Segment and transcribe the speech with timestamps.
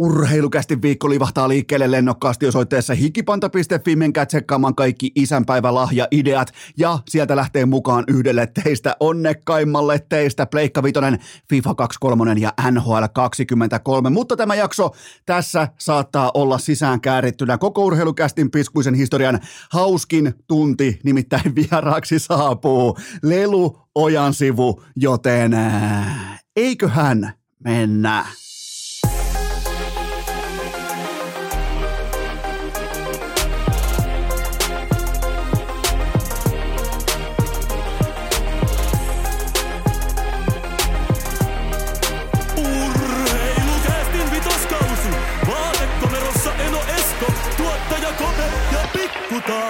[0.00, 3.96] Urheilukästi viikko livahtaa liikkeelle lennokkaasti osoitteessa hikipanta.fi.
[3.96, 11.18] Menkää tsekkaamaan kaikki isänpäivälahja-ideat ja sieltä lähtee mukaan yhdelle teistä onnekkaimmalle teistä Pleikka Vitonen,
[11.50, 14.10] FIFA 23 ja NHL 23.
[14.10, 14.90] Mutta tämä jakso
[15.26, 19.40] tässä saattaa olla sisään käärittynä koko urheilukästin piskuisen historian
[19.70, 25.52] hauskin tunti, nimittäin vieraaksi saapuu Lelu Ojan sivu, joten
[26.56, 27.32] eiköhän
[27.64, 28.26] mennä.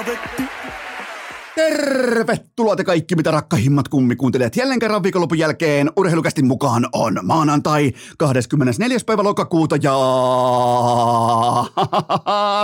[0.01, 0.60] Pikku Taavetti.
[1.55, 4.57] Tervetuloa te kaikki, mitä rakkahimmat kummikuuntelijat.
[4.57, 8.99] Jälleen kerran viikonlopun jälkeen urheilukästin mukaan on maanantai 24.
[9.07, 9.93] päivä lokakuuta ja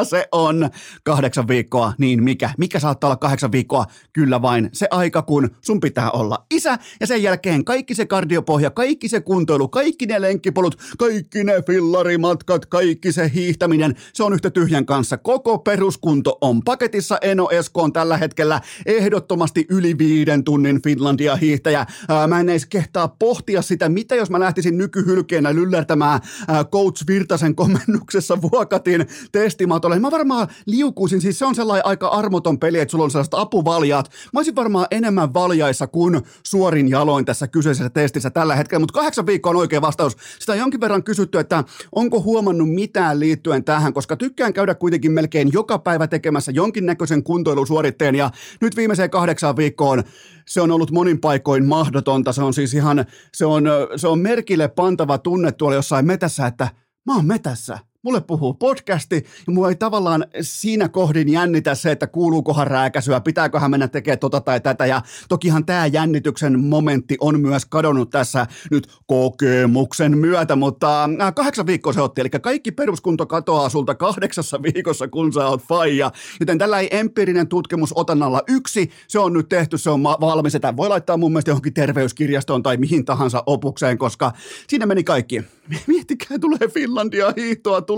[0.10, 0.70] se on
[1.04, 1.92] kahdeksan viikkoa.
[1.98, 2.50] Niin mikä?
[2.58, 3.84] Mikä saattaa olla kahdeksan viikkoa?
[4.12, 8.70] Kyllä vain se aika, kun sun pitää olla isä ja sen jälkeen kaikki se kardiopohja,
[8.70, 14.50] kaikki se kuntoilu, kaikki ne lenkkipolut, kaikki ne fillarimatkat, kaikki se hiihtäminen, se on yhtä
[14.50, 15.16] tyhjän kanssa.
[15.16, 17.18] Koko peruskunto on paketissa.
[17.22, 21.86] Eno Esko on tällä hetkellä ehdottomasti yli viiden tunnin Finlandia hiihtäjä.
[22.08, 27.06] Ää, mä en edes kehtaa pohtia sitä, mitä jos mä lähtisin nykyhylkeenä lyllertämään ää, Coach
[27.06, 29.98] Virtasen komennuksessa Vuokatin testimatolle.
[29.98, 34.10] Mä varmaan liukuisin, siis se on sellainen aika armoton peli, että sulla on sellaiset apuvaljaat.
[34.32, 39.26] Mä olisin varmaan enemmän valjaissa kuin suorin jaloin tässä kyseisessä testissä tällä hetkellä, mutta kahdeksan
[39.26, 40.16] viikkoa on oikea vastaus.
[40.38, 45.12] Sitä on jonkin verran kysytty, että onko huomannut mitään liittyen tähän, koska tykkään käydä kuitenkin
[45.12, 50.04] melkein joka päivä tekemässä jonkinnäköisen kuntoilusuoritteen ja nyt viimeiseen kahdeksaan viikkoon
[50.48, 52.32] se on ollut monin paikoin mahdotonta.
[52.32, 53.64] Se on siis ihan, se on,
[53.96, 56.68] se on merkille pantava tunne tuolla jossain metässä, että
[57.06, 57.78] mä oon metässä.
[58.06, 59.14] Mulle puhuu podcasti
[59.46, 64.40] ja mulla ei tavallaan siinä kohdin jännitä se, että kuuluukohan rääkäsyä, pitääköhän mennä tekemään tota
[64.40, 64.86] tai tätä.
[64.86, 71.66] Ja tokihan tämä jännityksen momentti on myös kadonnut tässä nyt kokemuksen myötä, mutta äh, kahdeksan
[71.66, 72.20] viikkoa se otti.
[72.20, 76.12] Eli kaikki peruskunto katoaa sulta kahdeksassa viikossa, kun sä oot faija.
[76.40, 80.52] Joten tällä ei empiirinen tutkimus otannalla yksi, se on nyt tehty, se on valmis.
[80.52, 84.32] Sitä voi laittaa mun mielestä johonkin terveyskirjastoon tai mihin tahansa opukseen, koska
[84.68, 85.44] siinä meni kaikki.
[85.86, 87.95] Miettikää, tulee Finlandia hiihtoa, tulee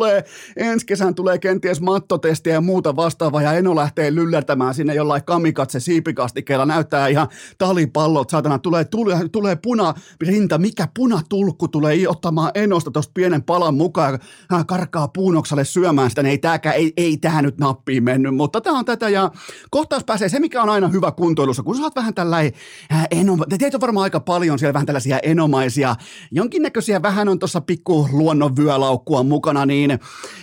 [0.57, 5.81] ensi kesän tulee kenties mattotestiä ja muuta vastaavaa ja Eno lähtee lyllertämään sinne jollain kamikatse
[5.81, 7.29] siipikastikeella, näyttää ihan
[7.59, 13.75] talipallot, saatana, tulee, tulee, tulee puna rinta, mikä punatulkku tulee ottamaan Enosta tuosta pienen palan
[13.75, 14.19] mukaan,
[14.51, 18.61] hän karkaa puunoksalle syömään sitä, niin ei tääkään, ei, ei tää nyt nappiin mennyt, mutta
[18.61, 19.31] tämä on tätä ja
[19.71, 20.29] kohtaus pääsee.
[20.29, 22.53] Se, mikä on aina hyvä kuntoilussa, kun sä oot vähän tällainen
[22.93, 25.97] äh, eno, te teitä on varmaan aika paljon siellä vähän tällaisia enomaisia,
[26.31, 29.88] jonkinnäköisiä vähän on tuossa pikku luonnonvyölaukkua mukana, niin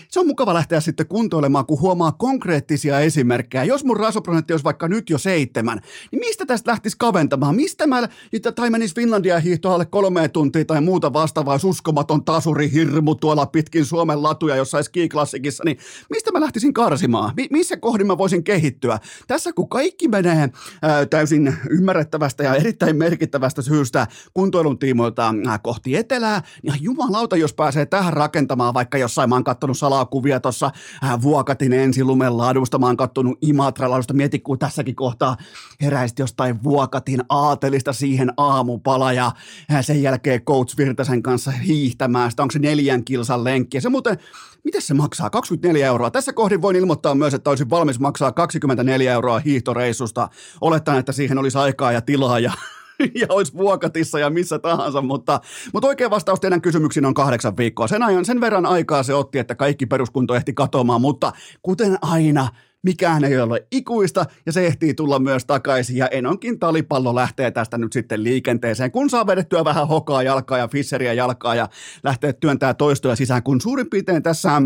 [0.09, 3.63] se on mukava lähteä sitten kuntoilemaan, kun huomaa konkreettisia esimerkkejä.
[3.63, 5.79] Jos mun rasoprosentti olisi vaikka nyt jo seitsemän,
[6.11, 7.55] niin mistä tästä lähtisi kaventamaan?
[7.55, 8.07] Mistä mä,
[8.55, 13.85] tai menisi Finlandia hiihtoa alle kolme tuntia tai muuta vastaavaa, uskomaton tasuri hirmu tuolla pitkin
[13.85, 15.77] Suomen latuja jossain skiklassikissa, niin
[16.09, 17.33] mistä mä lähtisin karsimaan?
[17.37, 18.99] Mi- missä kohdin mä voisin kehittyä?
[19.27, 20.49] Tässä kun kaikki menee
[20.81, 27.53] ää, täysin ymmärrettävästä ja erittäin merkittävästä syystä kuntoilun tiimoilta ää, kohti etelää, niin jumalauta, jos
[27.53, 30.71] pääsee tähän rakentamaan, vaikka jossain mä oon kattonut salakuvia tuossa
[31.03, 35.37] äh, Vuokatin ensilumen laadusta, mä oon kattonut Imatra laadusta, mieti kun tässäkin kohtaa
[35.81, 39.31] heräisit jostain Vuokatin aatelista siihen aamupala ja
[39.71, 44.17] äh, sen jälkeen Coach Virtasen kanssa hiihtämään sitä, onko se neljän kilsan lenkki, se muuten,
[44.65, 45.29] miten se maksaa?
[45.29, 46.11] 24 euroa.
[46.11, 50.29] Tässä kohdin voin ilmoittaa myös, että olisin valmis maksaa 24 euroa hiihtoreissusta.
[50.61, 52.51] Olettaen, että siihen olisi aikaa ja tilaa ja
[53.21, 55.39] ja olisi vuokatissa ja missä tahansa, mutta,
[55.73, 57.87] mutta oikea vastaus teidän kysymyksiin on kahdeksan viikkoa.
[57.87, 62.47] Sen, ajan, sen verran aikaa se otti, että kaikki peruskunto ehti katoamaan, mutta kuten aina,
[62.83, 67.77] mikään ei ole ikuista ja se ehtii tulla myös takaisin ja Enonkin talipallo lähtee tästä
[67.77, 71.69] nyt sitten liikenteeseen, kun saa vedettyä vähän hokaa jalkaa ja fisseriä jalkaa ja
[72.03, 74.61] lähtee työntää toistoja sisään, kun suurin piirtein tässä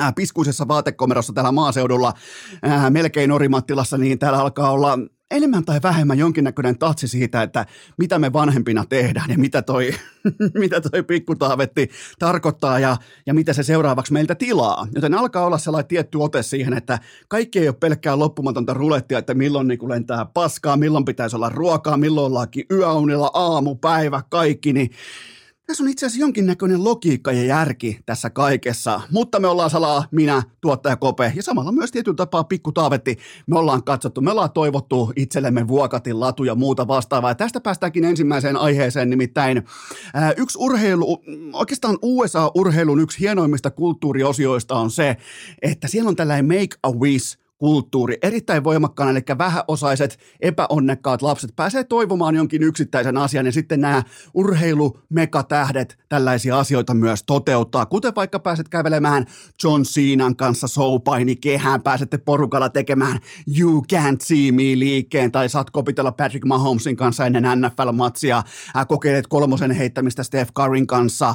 [0.00, 2.12] äh, piskuisessa vaatekomerossa täällä maaseudulla,
[2.66, 4.98] äh, melkein Orimattilassa, niin täällä alkaa olla
[5.30, 7.66] enemmän tai vähemmän jonkinnäköinen tatsi siitä, että
[7.98, 9.94] mitä me vanhempina tehdään ja mitä toi,
[10.60, 12.96] mitä toi pikkutaavetti tarkoittaa ja,
[13.26, 14.86] ja mitä se seuraavaksi meiltä tilaa.
[14.94, 16.98] Joten alkaa olla sellainen tietty ote siihen, että
[17.28, 21.96] kaikki ei ole pelkkää loppumatonta rulettia, että milloin niin lentää paskaa, milloin pitäisi olla ruokaa,
[21.96, 24.90] milloin ollaankin yöunilla, aamu, päivä, kaikki, niin
[25.68, 30.42] tässä on itse asiassa jonkinnäköinen logiikka ja järki tässä kaikessa, mutta me ollaan salaa, minä,
[30.60, 33.18] tuottaja Kope ja samalla myös tietyllä tapaa pikku Taavetti.
[33.46, 37.30] Me ollaan katsottu, me ollaan toivottu itsellemme vuokatin latu ja muuta vastaavaa.
[37.30, 39.62] Ja tästä päästäänkin ensimmäiseen aiheeseen, nimittäin
[40.14, 41.22] ää, yksi urheilu,
[41.52, 45.16] oikeastaan USA-urheilun yksi hienoimmista kulttuuriosioista on se,
[45.62, 48.18] että siellä on tällainen make a wish kulttuuri.
[48.22, 54.02] Erittäin voimakkaana, eli vähäosaiset, epäonnekkaat lapset pääsee toivomaan jonkin yksittäisen asian ja sitten nämä
[54.34, 59.26] urheilumekatähdet tällaisia asioita myös toteuttaa, kuten vaikka pääset kävelemään
[59.64, 63.18] John Cenan kanssa soupaini kehään, pääsette porukalla tekemään
[63.58, 68.42] You Can't See Me liikkeen tai saat kopitella Patrick Mahomesin kanssa ennen NFL-matsia,
[68.88, 71.34] kokeilet kolmosen heittämistä Steph Curryn kanssa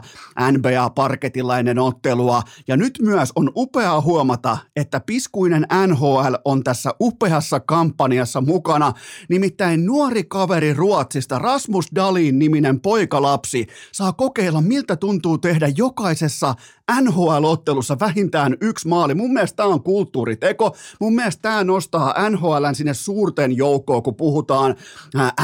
[0.51, 2.41] NBA-parketilla ennen ottelua.
[2.67, 8.93] Ja nyt myös on upeaa huomata, että piskuinen NHL NHL on tässä upeassa kampanjassa mukana.
[9.29, 16.55] Nimittäin nuori kaveri Ruotsista, Rasmus Dalin niminen poikalapsi, saa kokeilla miltä tuntuu tehdä jokaisessa
[17.01, 19.15] NHL-ottelussa vähintään yksi maali.
[19.15, 20.75] Mun mielestä tämä on kulttuuriteko.
[20.99, 24.75] Mun mielestä tämä nostaa NHLn sinne suurten joukkoon, kun puhutaan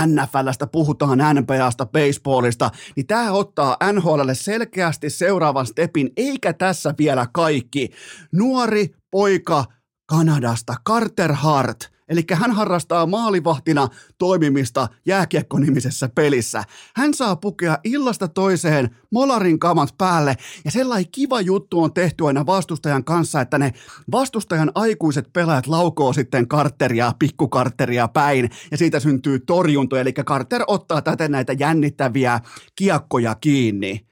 [0.06, 7.90] NFLstä, puhutaan NBAsta, baseballista, niin tämä ottaa NHLlle selkeästi seuraavan stepin, eikä tässä vielä kaikki.
[8.32, 9.66] Nuori poika
[10.10, 16.64] Kanadasta, Carter Hart, eli hän harrastaa maalivahtina toimimista jääkiekkonimisessä pelissä.
[16.96, 20.36] Hän saa pukea illasta toiseen molarin kamat päälle,
[20.66, 23.74] ja sellainen kiva juttu on tehty aina vastustajan kanssa, että ne
[24.12, 31.02] vastustajan aikuiset pelaajat laukoo sitten Carteria, pikkukarteria päin, ja siitä syntyy torjunto, eli Carter ottaa
[31.02, 32.40] täten näitä jännittäviä
[32.76, 34.08] kiekkoja kiinni.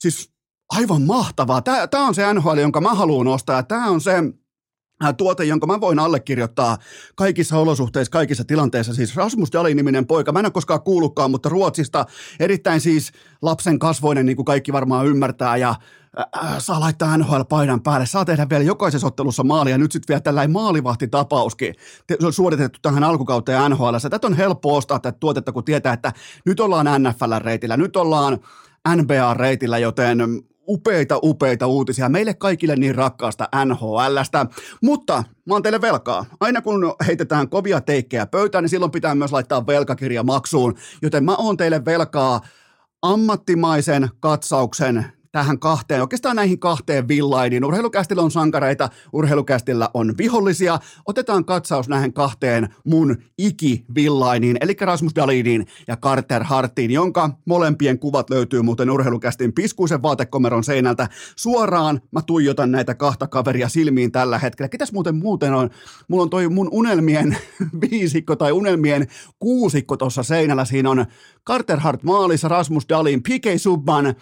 [0.00, 0.32] Siis
[0.70, 1.62] aivan mahtavaa.
[1.90, 4.12] Tämä on se NHL, jonka mä haluan ostaa, tämä on se
[5.12, 6.78] tuote, jonka mä voin allekirjoittaa
[7.14, 8.94] kaikissa olosuhteissa, kaikissa tilanteissa.
[8.94, 12.06] Siis Rasmus Dali-niminen poika, mä en ole koskaan kuullutkaan, mutta Ruotsista
[12.40, 13.12] erittäin siis
[13.42, 15.74] lapsen kasvoinen, niin kuin kaikki varmaan ymmärtää, ja
[16.18, 20.20] äh, äh saa laittaa NHL-paidan päälle, saa tehdä vielä jokaisessa ottelussa maalia, nyt sitten vielä
[20.20, 21.74] tällainen maalivahtitapauskin
[22.30, 23.96] suoritettu tähän alkukauteen NHL.
[24.10, 26.12] Tätä on helppo ostaa tätä tuotetta, kun tietää, että
[26.46, 28.38] nyt ollaan NFL-reitillä, nyt ollaan
[28.88, 30.18] NBA-reitillä, joten
[30.72, 34.46] upeita, upeita uutisia meille kaikille niin rakkaasta NHLstä.
[34.82, 36.24] Mutta mä oon teille velkaa.
[36.40, 40.74] Aina kun heitetään kovia teikkejä pöytään, niin silloin pitää myös laittaa velkakirja maksuun.
[41.02, 42.40] Joten mä oon teille velkaa
[43.02, 47.64] ammattimaisen katsauksen tähän kahteen, oikeastaan näihin kahteen villainiin.
[47.64, 50.78] Urheilukästillä on sankareita, urheilukästillä on vihollisia.
[51.06, 58.30] Otetaan katsaus näihin kahteen mun ikivillainiin, eli Rasmus Dalidin ja Carter Hartiin, jonka molempien kuvat
[58.30, 61.08] löytyy muuten urheilukästin piskuisen vaatekomeron seinältä.
[61.36, 64.68] Suoraan mä tuijotan näitä kahta kaveria silmiin tällä hetkellä.
[64.68, 65.70] Ketäs muuten muuten on?
[66.08, 67.36] Mulla on toi mun unelmien
[67.90, 69.06] viisikko tai unelmien
[69.38, 70.64] kuusikko tuossa seinällä.
[70.64, 71.06] Siinä on
[71.46, 74.14] Carter Hart maalissa, Rasmus Dalin, PK Subban,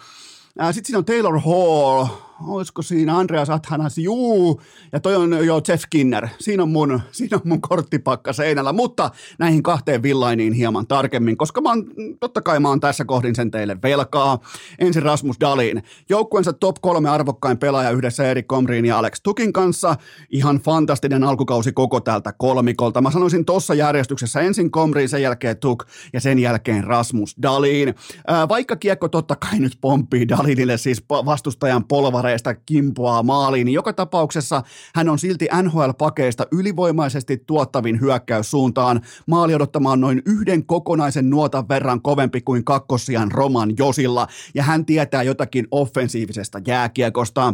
[0.71, 2.05] sitten siinä on Taylor Hall,
[2.47, 4.61] olisiko siinä Andreas Athanas, juu,
[4.91, 9.11] ja toi on jo Jeff Skinner, siinä on mun, siinä on mun korttipakka seinällä, mutta
[9.39, 11.85] näihin kahteen villainiin hieman tarkemmin, koska mä oon,
[12.19, 14.39] totta kai mä oon tässä kohdin sen teille velkaa.
[14.79, 19.95] Ensin Rasmus Dalin, joukkueensa top kolme arvokkain pelaaja yhdessä Erik Komriin ja Alex Tukin kanssa,
[20.29, 23.01] ihan fantastinen alkukausi koko tältä kolmikolta.
[23.01, 27.95] Mä sanoisin tossa järjestyksessä ensin Komriin, sen jälkeen Tuk ja sen jälkeen Rasmus Dalin.
[28.27, 33.73] Ää, vaikka kiekko totta kai nyt pomppii Dalinille, siis vastustajan polvare pareista kimpoaa maaliin, niin
[33.73, 34.63] joka tapauksessa
[34.95, 39.01] hän on silti NHL-pakeista ylivoimaisesti tuottavin hyökkäys suuntaan.
[39.27, 45.23] Maali odottamaan noin yhden kokonaisen nuotan verran kovempi kuin kakkosian Roman Josilla, ja hän tietää
[45.23, 47.53] jotakin offensiivisesta jääkiekosta.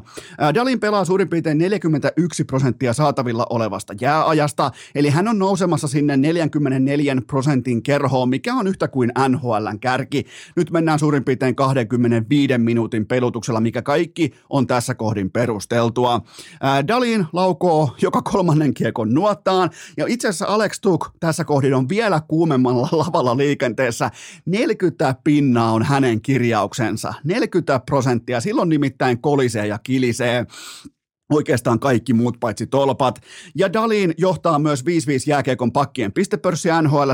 [0.56, 7.16] Dalin pelaa suurin piirtein 41 prosenttia saatavilla olevasta jääajasta, eli hän on nousemassa sinne 44
[7.28, 10.26] prosentin kerhoon, mikä on yhtä kuin NHLn kärki.
[10.56, 16.22] Nyt mennään suurin piirtein 25 minuutin pelutuksella, mikä kaikki on tässä kohdin perusteltua.
[16.88, 22.22] Dalin laukoo joka kolmannen kiekon nuottaan, ja itse asiassa Alex Tuk tässä kohdin on vielä
[22.28, 24.12] kuumemmalla lavalla liikenteessä.
[24.46, 30.46] 40 pinnaa on hänen kirjauksensa, 40 prosenttia, silloin nimittäin kolisee ja kilisee
[31.30, 33.22] oikeastaan kaikki muut paitsi tolpat.
[33.56, 34.84] Ja Dalin johtaa myös 5-5
[35.28, 37.12] jääkeikon pakkien pistepörssi nhl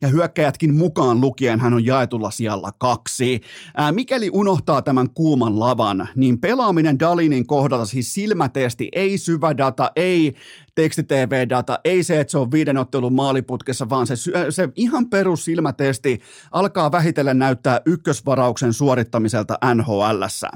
[0.00, 3.40] ja hyökkäjätkin mukaan lukien hän on jaetulla sijalla kaksi.
[3.76, 9.90] Ää, mikäli unohtaa tämän kuuman lavan, niin pelaaminen Dalinin kohdalla siis silmätesti, ei syvä data,
[9.96, 10.34] ei
[10.76, 14.14] teksti-TV-data, ei se, että se on viiden ottelun maaliputkessa, vaan se,
[14.50, 16.20] se ihan perus silmätesti
[16.52, 20.48] alkaa vähitellen näyttää ykkösvarauksen suorittamiselta NHLssä.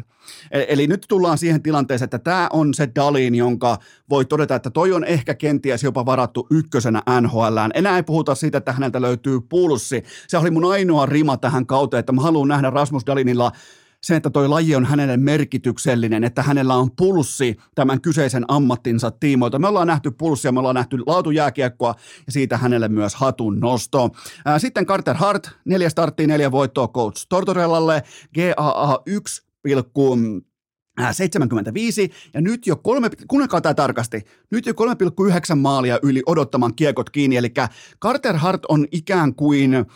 [0.51, 3.79] Eli, eli nyt tullaan siihen tilanteeseen, että tämä on se Dalin, jonka
[4.11, 7.71] voi todeta, että toi on ehkä kenties jopa varattu ykkösenä NHLään.
[7.75, 10.05] Enää ei puhuta siitä, että häneltä löytyy pulssi.
[10.29, 13.53] Se oli mun ainoa rima tähän kauteen, että mä haluan nähdä Rasmus Dalinilla
[14.03, 19.59] se, että toi laji on hänelle merkityksellinen, että hänellä on pulssi tämän kyseisen ammattinsa tiimoilta.
[19.59, 21.95] Me ollaan nähty pulssia, me ollaan nähty laatujääkiekkoa
[22.27, 24.11] ja siitä hänelle myös hatun nosto.
[24.59, 28.03] Sitten Carter Hart, neljä starttia, neljä voittoa Coach Tortorellalle,
[28.35, 29.43] GAA 1,
[31.13, 37.11] 75 ja nyt jo kolme, kuunnelkaa tämä tarkasti, nyt jo 3,9 maalia yli odottaman kiekot
[37.11, 37.53] kiinni, eli
[38.03, 39.87] Carter Hart on ikään kuin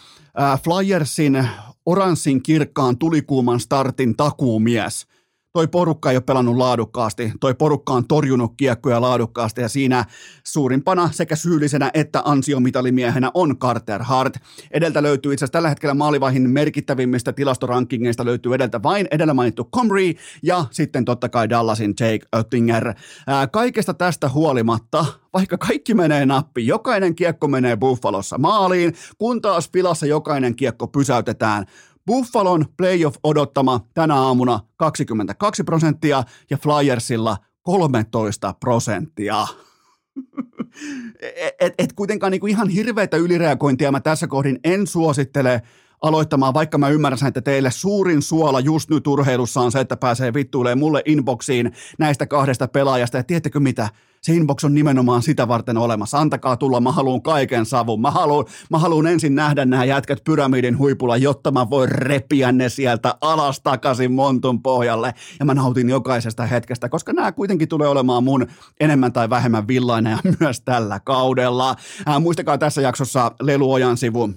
[0.65, 1.49] Flyersin
[1.87, 5.07] oranssin kirkkaan tulikuuman startin takuumies–
[5.57, 10.05] toi porukka ei ole pelannut laadukkaasti, toi porukka on torjunut kiekkoja laadukkaasti ja siinä
[10.45, 14.37] suurimpana sekä syyllisenä että ansiomitallimiehenä on Carter Hart.
[14.71, 20.15] Edeltä löytyy itse asiassa tällä hetkellä maalivahin merkittävimmistä tilastorankingeista löytyy edeltä vain edellä mainittu Comrie
[20.43, 22.95] ja sitten totta kai Dallasin Jake Oettinger.
[23.27, 29.69] Ää, kaikesta tästä huolimatta vaikka kaikki menee nappi, jokainen kiekko menee Buffalossa maaliin, kun taas
[29.69, 31.67] pilassa jokainen kiekko pysäytetään.
[32.07, 39.47] Buffalon playoff odottama tänä aamuna 22 prosenttia ja Flyersilla 13 prosenttia.
[41.21, 45.63] et, et, et kuitenkaan niinku ihan hirveätä ylireagointia mä tässä kohdin en suosittele
[46.03, 50.35] aloittamaan, vaikka mä ymmärrän, että teille suurin suola just nyt urheilussa on se, että pääsee
[50.35, 53.17] vittuilemaan mulle inboxiin näistä kahdesta pelaajasta.
[53.17, 53.89] Ja tiedättekö mitä?
[54.25, 56.19] Se inbox on nimenomaan sitä varten olemassa.
[56.19, 58.01] Antakaa tulla, mä haluan kaiken savun.
[58.01, 62.69] Mä haluan, mä haluan ensin nähdä nämä jätkät pyramidin huipulla, jotta mä voin repiä ne
[62.69, 65.15] sieltä alas takaisin montun pohjalle.
[65.39, 68.47] Ja mä nautin jokaisesta hetkestä, koska nämä kuitenkin tulee olemaan mun
[68.81, 71.75] enemmän tai vähemmän villainen myös tällä kaudella.
[72.07, 74.31] Ää, muistakaa tässä jaksossa Leluojan sivu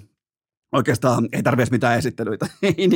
[0.72, 2.46] Oikeastaan ei tarvitse mitään esittelyitä.
[2.76, 2.90] niin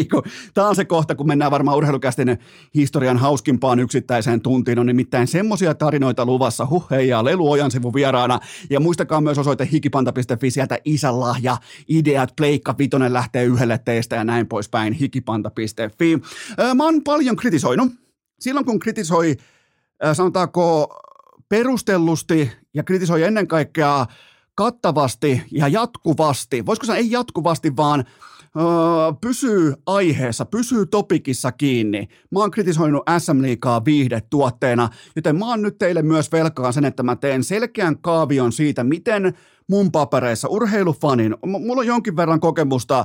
[0.54, 2.38] Tämä on se kohta, kun mennään varmaan urheilukästin
[2.74, 4.78] historian hauskimpaan yksittäiseen tuntiin.
[4.78, 6.66] On nimittäin semmoisia tarinoita luvassa.
[6.66, 8.40] Huh hei ja Lelu Ojan sivu vieraana.
[8.70, 11.56] Ja muistakaa myös osoite hikipanta.fi, sieltä isänlahja,
[11.88, 14.92] ideat, pleikka, vitonen lähtee yhdelle teistä ja näin poispäin.
[14.92, 16.18] Hikipanta.fi.
[16.74, 17.92] Mä oon paljon kritisoinut.
[18.40, 19.36] Silloin kun kritisoi,
[20.12, 20.96] sanotaanko
[21.48, 24.06] perustellusti ja kritisoi ennen kaikkea
[24.54, 28.04] kattavasti ja jatkuvasti, voisiko sanoa ei jatkuvasti, vaan
[28.56, 28.64] öö,
[29.20, 32.08] pysyy aiheessa, pysyy topikissa kiinni.
[32.30, 37.02] Mä oon kritisoinut SM Liikaa viihdetuotteena, joten mä oon nyt teille myös velkaa sen, että
[37.02, 39.34] mä teen selkeän kaavion siitä, miten
[39.68, 43.04] mun papereissa urheilufanin, mulla on jonkin verran kokemusta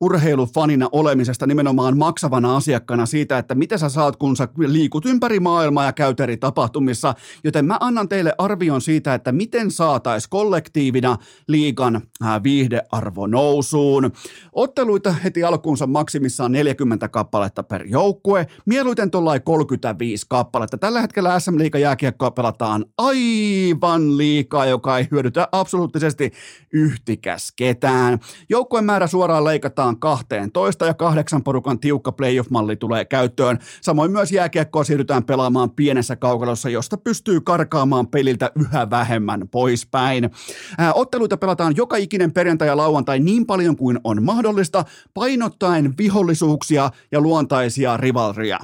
[0.00, 5.84] urheilufanina olemisesta nimenomaan maksavana asiakkaana siitä, että mitä sä saat, kun sä liikut ympäri maailmaa
[5.84, 7.14] ja käyt eri tapahtumissa.
[7.44, 11.16] Joten mä annan teille arvion siitä, että miten saatais kollektiivina
[11.48, 14.10] liikan äh, viihdearvo nousuun.
[14.52, 20.78] Otteluita heti alkuunsa maksimissaan 40 kappaletta per joukkue, mieluiten tuollain 35 kappaletta.
[20.78, 26.32] Tällä hetkellä SM Liiga jääkiekkoa pelataan aivan liikaa, joka ei hyödytä absoluuttisesti
[26.72, 28.18] yhtikäs ketään.
[28.48, 33.58] Joukkueen määrä suoraan leikataan 12 ja kahdeksan porukan tiukka playoff-malli tulee käyttöön.
[33.80, 40.30] Samoin myös jääkiekkoa siirrytään pelaamaan pienessä kaukalossa, josta pystyy karkaamaan peliltä yhä vähemmän poispäin.
[40.78, 46.90] Ää, otteluita pelataan joka ikinen perjantai ja lauantai niin paljon kuin on mahdollista, painottaen vihollisuuksia
[47.12, 48.58] ja luontaisia rivalria.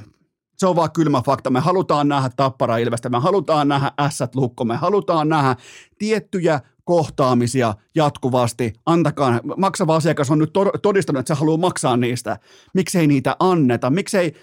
[0.57, 1.49] Se on vaan kylmä fakta.
[1.49, 5.55] Me halutaan nähdä Tappara Ilvestä, me halutaan nähdä Ässät Lukko, me halutaan nähdä
[5.97, 6.59] tiettyjä
[6.91, 8.73] kohtaamisia jatkuvasti.
[8.85, 12.39] Antakaa, maksava asiakas on nyt todistanut, että se haluaa maksaa niistä.
[12.73, 13.89] Miksei niitä anneta?
[13.89, 14.33] Miksei,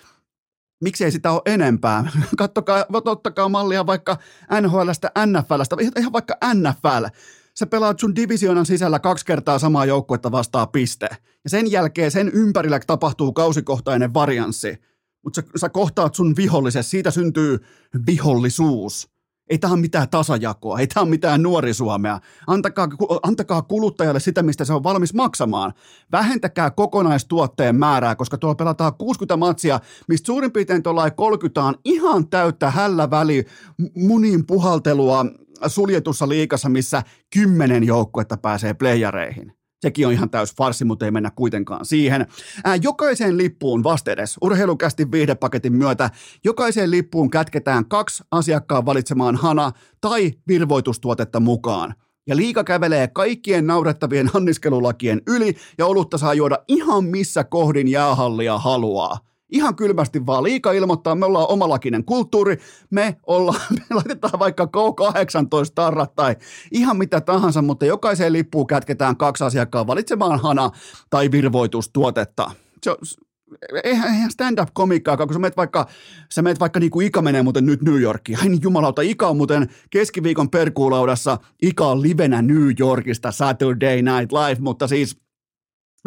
[0.84, 2.10] miksei sitä ole enempää?
[2.38, 4.16] Kattokaa, ottakaa mallia vaikka
[4.60, 7.04] NHLstä, NFLstä, ihan vaikka NFL.
[7.54, 11.08] Sä pelaat sun divisioonan sisällä kaksi kertaa samaa joukkuetta vastaa piste.
[11.44, 14.78] Ja sen jälkeen sen ympärillä tapahtuu kausikohtainen varianssi.
[15.24, 17.58] Mutta sä, sä kohtaat sun vihollisessa, siitä syntyy
[18.06, 19.17] vihollisuus.
[19.50, 22.20] Ei tämä ole mitään tasajakoa, ei tämä ole mitään nuori Suomea.
[22.46, 22.88] Antakaa,
[23.22, 25.72] antakaa kuluttajalle sitä, mistä se on valmis maksamaan.
[26.12, 32.28] Vähentäkää kokonaistuotteen määrää, koska tuolla pelataan 60 matsia, mistä suurin piirtein tuolla 30 on ihan
[32.28, 33.44] täyttä hällä väli
[33.94, 35.26] munin puhaltelua
[35.66, 37.02] suljetussa liikassa, missä
[37.32, 39.57] kymmenen joukkuetta pääsee playareihin.
[39.80, 42.26] Sekin on ihan täys farsi, mutta ei mennä kuitenkaan siihen.
[42.64, 46.10] Ää, jokaiseen lippuun vastedes, urheilukästi viihdepaketin myötä,
[46.44, 51.94] jokaiseen lippuun kätketään kaksi asiakkaan valitsemaan hana tai virvoitustuotetta mukaan.
[52.26, 58.58] Ja liika kävelee kaikkien naurettavien anniskelulakien yli ja olutta saa juoda ihan missä kohdin jäähallia
[58.58, 59.27] haluaa.
[59.50, 62.58] Ihan kylmästi vaan liika ilmoittaa, me ollaan omalakinen kulttuuri,
[62.90, 66.36] me ollaan, me laitetaan vaikka K18 tarrat tai
[66.72, 70.70] ihan mitä tahansa, mutta jokaiseen lippuun kätketään kaksi asiakkaa valitsemaan hana
[71.10, 72.50] tai virvoitustuotetta.
[72.82, 72.96] Se on,
[73.84, 75.86] eihän stand-up komikkaakaan, kun sä meet vaikka,
[76.32, 78.38] sä meet vaikka niin kuin Ika menee muuten nyt New Yorkiin.
[78.40, 84.32] Ai niin jumalauta, Ika on muuten keskiviikon perkuulaudassa, Ika on livenä New Yorkista Saturday Night
[84.32, 85.16] Live, mutta siis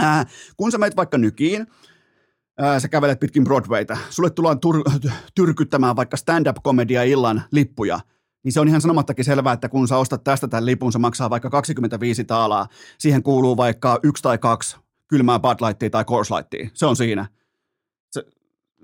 [0.04, 0.26] äh,
[0.58, 1.68] kun sä meet vaikka Nykiin,
[2.60, 8.00] ää, sä kävelet pitkin Broadwayta, sulle tullaan tur- tyrkyttämään vaikka stand-up-komedia illan lippuja,
[8.44, 11.30] niin se on ihan sanomattakin selvää, että kun sä ostat tästä tämän lipun, se maksaa
[11.30, 12.68] vaikka 25 taalaa.
[12.98, 14.78] Siihen kuuluu vaikka yksi tai kaksi
[15.08, 16.70] kylmää Bud Lightia tai Coors Lightia.
[16.74, 17.28] Se on siinä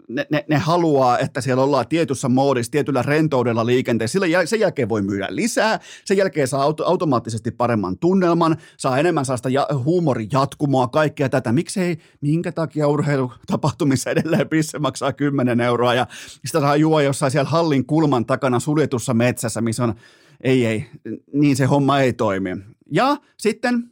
[0.10, 4.12] ne, ne, ne haluaa, että siellä ollaan tietyssä moodissa, tietyllä rentoudella liikenteessä.
[4.12, 9.26] Sillä sen jälkeen voi myydä lisää, sen jälkeen saa auto, automaattisesti paremman tunnelman, saa enemmän
[9.26, 11.52] saasta ja, huumorin jatkumoa, kaikkea tätä.
[11.52, 16.08] Miksei, minkä takia urheilutapahtumissa edelleen pisse maksaa 10 euroa ja
[16.46, 19.94] sitä saa juo jossain siellä hallin kulman takana suljetussa metsässä, missä on,
[20.42, 20.86] ei ei,
[21.34, 22.50] niin se homma ei toimi.
[22.92, 23.92] Ja sitten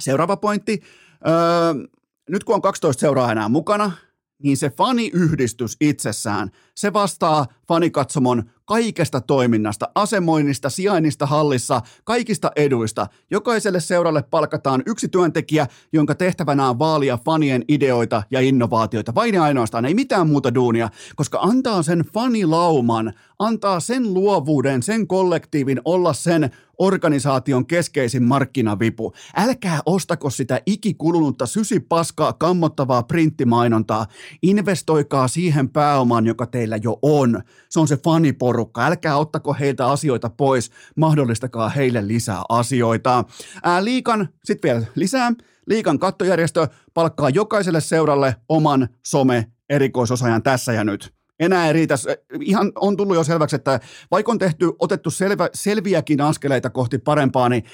[0.00, 0.80] seuraava pointti,
[1.28, 1.88] öö,
[2.30, 3.92] nyt kun on 12 seuraa enää mukana,
[4.42, 13.06] niin se faniyhdistys itsessään, se vastaa fanikatsomon kaikesta toiminnasta, asemoinnista, sijainnista hallissa, kaikista eduista.
[13.30, 19.14] Jokaiselle seuralle palkataan yksi työntekijä, jonka tehtävänä on vaalia fanien ideoita ja innovaatioita.
[19.14, 25.06] Vain ja ainoastaan, ei mitään muuta duunia, koska antaa sen fanilauman, antaa sen luovuuden, sen
[25.06, 29.12] kollektiivin olla sen organisaation keskeisin markkinavipu.
[29.36, 34.06] Älkää ostako sitä ikikulunutta sysipaskaa kammottavaa printtimainontaa.
[34.42, 37.42] Investoikaa siihen pääomaan, joka teillä jo on.
[37.70, 38.86] Se on se faniporukka.
[38.86, 40.70] Älkää ottako heiltä asioita pois.
[40.96, 43.24] Mahdollistakaa heille lisää asioita.
[43.62, 45.32] Ää, liikan, sitten vielä lisää.
[45.66, 51.94] Liikan kattojärjestö palkkaa jokaiselle seuralle oman some erikoisosaajan tässä ja nyt enää ei riitä.
[52.40, 57.48] Ihan on tullut jo selväksi, että vaikka on tehty, otettu selvä, selviäkin askeleita kohti parempaa,
[57.48, 57.64] niin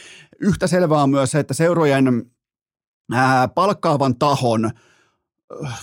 [0.41, 2.31] yhtä selvää on myös se, että seurojen
[3.13, 4.71] ää, palkkaavan tahon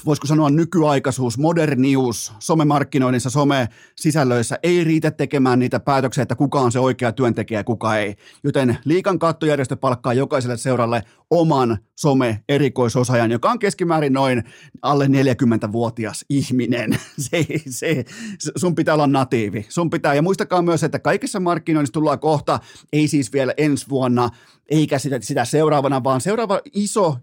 [0.05, 6.79] voisiko sanoa nykyaikaisuus, modernius somemarkkinoinnissa, some-sisällöissä ei riitä tekemään niitä päätöksiä, että kuka on se
[6.79, 8.15] oikea työntekijä ja kuka ei.
[8.43, 14.43] Joten liikan kattojärjestö palkkaa jokaiselle seuralle oman some-erikoisosaajan, joka on keskimäärin noin
[14.81, 16.91] alle 40-vuotias ihminen.
[17.19, 18.05] Se, se,
[18.57, 19.65] sun pitää olla natiivi.
[19.69, 22.59] Sun pitää, ja muistakaa myös, että kaikessa markkinoinnissa tullaan kohta,
[22.93, 24.29] ei siis vielä ensi vuonna,
[24.69, 27.17] eikä sitä, sitä seuraavana, vaan seuraava iso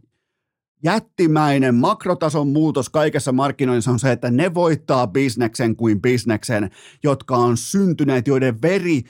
[0.84, 6.70] jättimäinen makrotason muutos kaikessa markkinoinnissa on se, että ne voittaa bisneksen kuin bisneksen,
[7.02, 9.02] jotka on syntyneet, joiden veri,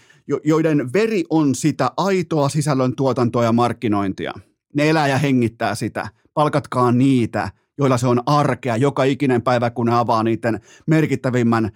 [0.45, 4.33] joiden veri on sitä aitoa sisällön tuotantoa ja markkinointia.
[4.75, 6.09] Ne elää ja hengittää sitä.
[6.35, 11.71] Palkatkaa niitä, joilla se on arkea joka ikinen päivä, kun ne avaa niiden merkittävimmän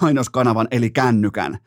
[0.00, 1.58] mainoskanavan eli kännykän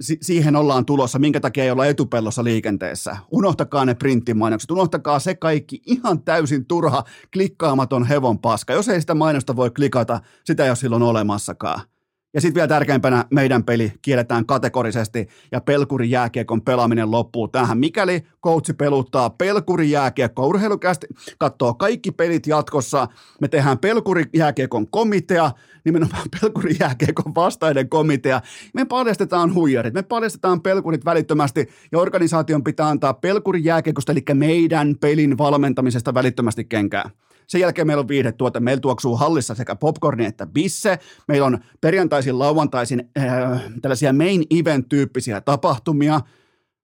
[0.00, 3.16] si- siihen ollaan tulossa, minkä takia ei olla etupellossa liikenteessä.
[3.30, 8.72] Unohtakaa ne printtimainokset, unohtakaa se kaikki ihan täysin turha, klikkaamaton hevon paska.
[8.72, 11.80] Jos ei sitä mainosta voi klikata, sitä ei ole silloin olemassakaan.
[12.34, 17.78] Ja sitten vielä tärkeimpänä meidän peli kielletään kategorisesti ja pelkurijääkiekon pelaaminen loppuu tähän.
[17.78, 21.06] Mikäli coachi peluttaa pelkurijääkiekko, urheilukästi
[21.38, 23.08] katsoo kaikki pelit jatkossa,
[23.40, 25.50] me tehdään pelkurijääkiekon komitea,
[25.84, 28.40] nimenomaan pelkurijääkiekon vastainen komitea.
[28.74, 35.38] Me paljastetaan huijarit, me paljastetaan pelkurit välittömästi ja organisaation pitää antaa pelkurijääkiekosta, eli meidän pelin
[35.38, 37.10] valmentamisesta välittömästi kenkää.
[37.46, 38.60] Sen jälkeen meillä on viihdetuote.
[38.60, 40.98] Meillä tuoksuu hallissa sekä popcorni että bisse.
[41.28, 46.20] Meillä on perjantaisin, lauantaisin äh, tällaisia main event-tyyppisiä tapahtumia.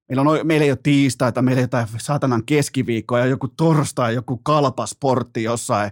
[0.09, 4.15] Meillä, on, meillä ei ole tiistaita, meillä ei ole jotain saatanan keskiviikkoa ja joku torstai,
[4.15, 5.91] joku kalpasportti jossain.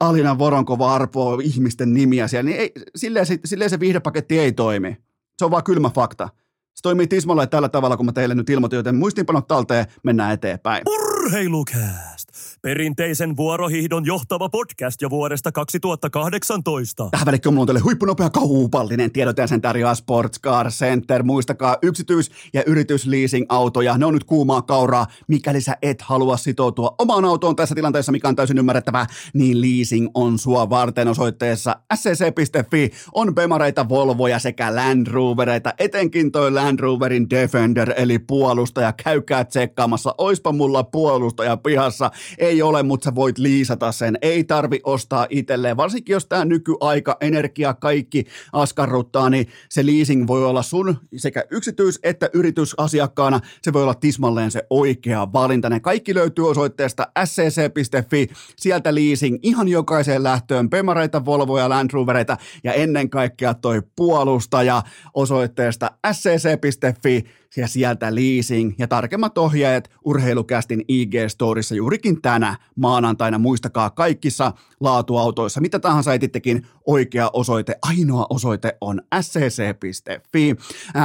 [0.00, 4.96] Alina Voronkova arpoo ihmisten nimiä siellä, niin ei, silleen, silleen se viihdepaketti ei toimi.
[5.38, 6.28] Se on vaan kylmä fakta.
[6.74, 10.82] Se toimii tismalle tällä tavalla, kun mä teille nyt ilmoitin, joten muistinpanot talteen, mennään eteenpäin.
[10.86, 12.28] Urheilukääst!
[12.62, 17.08] Perinteisen vuorohihdon johtava podcast jo vuodesta 2018.
[17.10, 21.22] Tähän välikköön mulla on teille huippunopea kaupallinen tiedot ja sen tarjoaa Sports Car Center.
[21.22, 23.98] Muistakaa yksityis- ja yritysleasing-autoja.
[23.98, 25.06] Ne on nyt kuumaa kauraa.
[25.28, 30.08] Mikäli sä et halua sitoutua omaan autoon tässä tilanteessa, mikä on täysin ymmärrettävää, niin leasing
[30.14, 32.90] on sua varten osoitteessa scc.fi.
[33.12, 38.92] On Bemareita, Volvoja sekä Land Rovereita, etenkin toi Land Roverin Defender eli puolustaja.
[39.04, 42.10] Käykää tsekkaamassa, oispa mulla puolustaja pihassa.
[42.38, 44.18] Ei ole, mutta sä voit liisata sen.
[44.22, 50.44] Ei tarvi ostaa itselleen, varsinkin jos tämä nykyaika, energia, kaikki askarruttaa, niin se leasing voi
[50.44, 53.40] olla sun sekä yksityis- että yritysasiakkaana.
[53.62, 55.68] Se voi olla tismalleen se oikea valinta.
[55.68, 58.28] Ne kaikki löytyy osoitteesta scc.fi.
[58.56, 60.70] Sieltä leasing ihan jokaiseen lähtöön.
[60.70, 64.82] Pemareita, Volvoja, Land Rovereita ja ennen kaikkea toi puolustaja
[65.14, 67.24] osoitteesta scc.fi
[67.56, 73.38] ja sieltä leasing ja tarkemmat ohjeet urheilukästin IG-storissa juurikin tänä maanantaina.
[73.38, 80.56] Muistakaa kaikissa laatuautoissa, mitä tahansa etittekin, oikea osoite, ainoa osoite on scc.fi.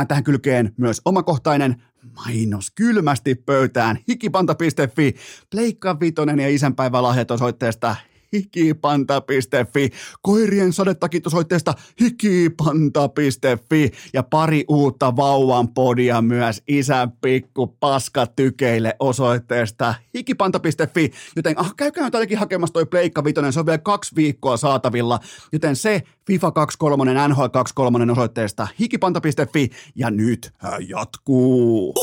[0.07, 1.83] Tähän kylkeen myös omakohtainen
[2.25, 5.15] mainos kylmästi pöytään hikipanta.fi,
[5.49, 7.95] Pleikka Vitonen ja isänpäivälahjat osoitteesta
[8.33, 9.89] hikipanta.fi,
[10.21, 21.11] koirien sadetakit osoitteesta hikipanta.fi ja pari uutta vauvan podia myös isän pikku paskatykeille osoitteesta hikipanta.fi,
[21.35, 25.19] joten ah, käykää nyt ainakin hakemassa toi Pleikka Vitoinen, se on vielä kaksi viikkoa saatavilla,
[25.51, 31.93] joten se FIFA 23, NHL 23 osoitteesta hikipanta.fi ja nyt hän jatkuu.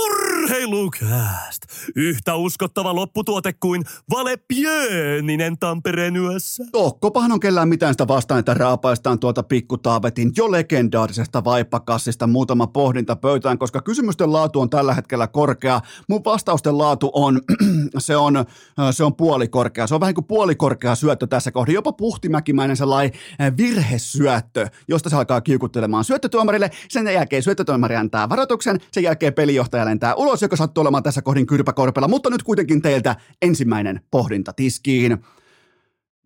[0.44, 1.62] Urheilukääst!
[1.96, 6.64] Yhtä uskottava lopputuote kuin Vale Pieninen Tampereen yössä.
[6.72, 13.16] Tokkopahan on kellään mitään sitä vastaan, että raapaistaan tuolta pikkutaavetin jo legendaarisesta vaippakassista muutama pohdinta
[13.16, 15.80] pöytään, koska kysymysten laatu on tällä hetkellä korkea.
[16.08, 17.40] Mun vastausten laatu on,
[17.98, 18.44] se on,
[18.90, 19.86] se on puolikorkea.
[19.86, 23.18] Se on vähän kuin puolikorkea syöttö tässä kohdassa, jopa puhtimäkimäinen sellainen
[23.56, 26.70] virhesyöttö, josta se alkaa kiukuttelemaan syöttötuomarille.
[26.88, 31.46] Sen jälkeen syöttötuomari antaa varoituksen, sen jälkeen pelijohtaja lentää ulos, joka sattuu olemaan tässä kohdin
[31.46, 35.18] kyrpäkorpella, mutta nyt kuitenkin teiltä ensimmäinen pohdinta tiskiin.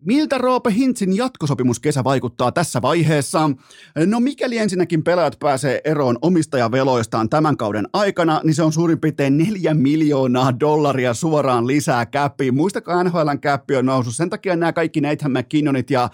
[0.05, 3.49] Miltä Roope Hintsin jatkosopimus kesä vaikuttaa tässä vaiheessa?
[4.05, 9.37] No mikäli ensinnäkin pelaajat pääsee eroon omistajaveloistaan tämän kauden aikana, niin se on suurin piirtein
[9.37, 12.55] neljä miljoonaa dollaria suoraan lisää käppiin.
[12.55, 14.15] Muistakaa NHLn käppi on noussut.
[14.15, 16.09] Sen takia nämä kaikki Nathan McKinnonit ja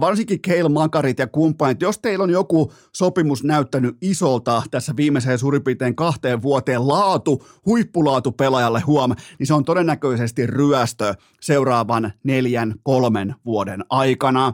[0.00, 5.64] varsinkin Kale Makarit ja kumppanit, jos teillä on joku sopimus näyttänyt isolta tässä viimeiseen suurin
[5.64, 13.23] piirtein kahteen vuoteen laatu, huippulaatu pelaajalle huom, niin se on todennäköisesti ryöstö seuraavan neljän, kolmen
[13.24, 14.52] kolmen vuoden aikana.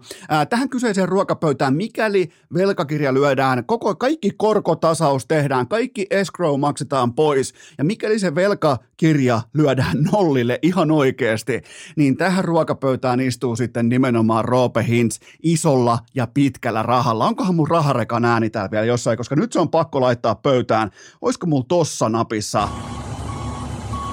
[0.50, 7.84] Tähän kyseiseen ruokapöytään, mikäli velkakirja lyödään, koko, kaikki korkotasaus tehdään, kaikki escrow maksetaan pois, ja
[7.84, 11.62] mikäli se velkakirja lyödään nollille ihan oikeasti,
[11.96, 17.26] niin tähän ruokapöytään istuu sitten nimenomaan Roope Hintz isolla ja pitkällä rahalla.
[17.26, 20.90] Onkohan mun raharekan ääni täällä vielä jossain, koska nyt se on pakko laittaa pöytään.
[21.20, 22.68] Olisiko mulla tossa napissa?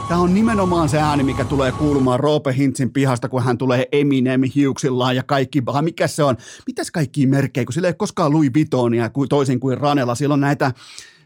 [0.07, 4.41] Tämä on nimenomaan se ääni, mikä tulee kuulumaan Roope Hintzin pihasta, kun hän tulee Eminem
[4.55, 9.11] hiuksillaan ja kaikki, mikä se on, mitäs kaikki merkkejä, kun sillä ei koskaan Louis Vuittonia
[9.29, 10.71] toisin kuin Ranella, siellä on näitä,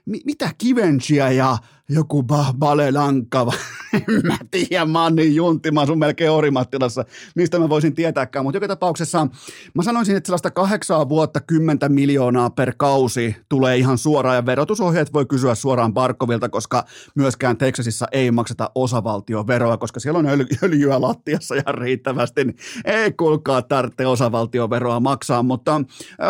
[0.05, 1.57] mitä Givenchyä ja
[1.93, 3.45] joku bah, balelanka,
[4.27, 8.57] mä tiedän, mä oon niin juntti, mä asun melkein Orimattilassa, mistä mä voisin tietääkään, mutta
[8.57, 9.27] joka tapauksessa
[9.75, 15.13] mä sanoisin, että sellaista kahdeksaa vuotta, kymmentä miljoonaa per kausi tulee ihan suoraan, ja verotusohjeet
[15.13, 21.01] voi kysyä suoraan Barkovilta, koska myöskään Texasissa ei makseta osavaltioveroa, koska siellä on öljy- öljyä
[21.01, 25.81] lattiassa ja riittävästi, niin ei kuulkaa tarvitse osavaltioveroa maksaa, mutta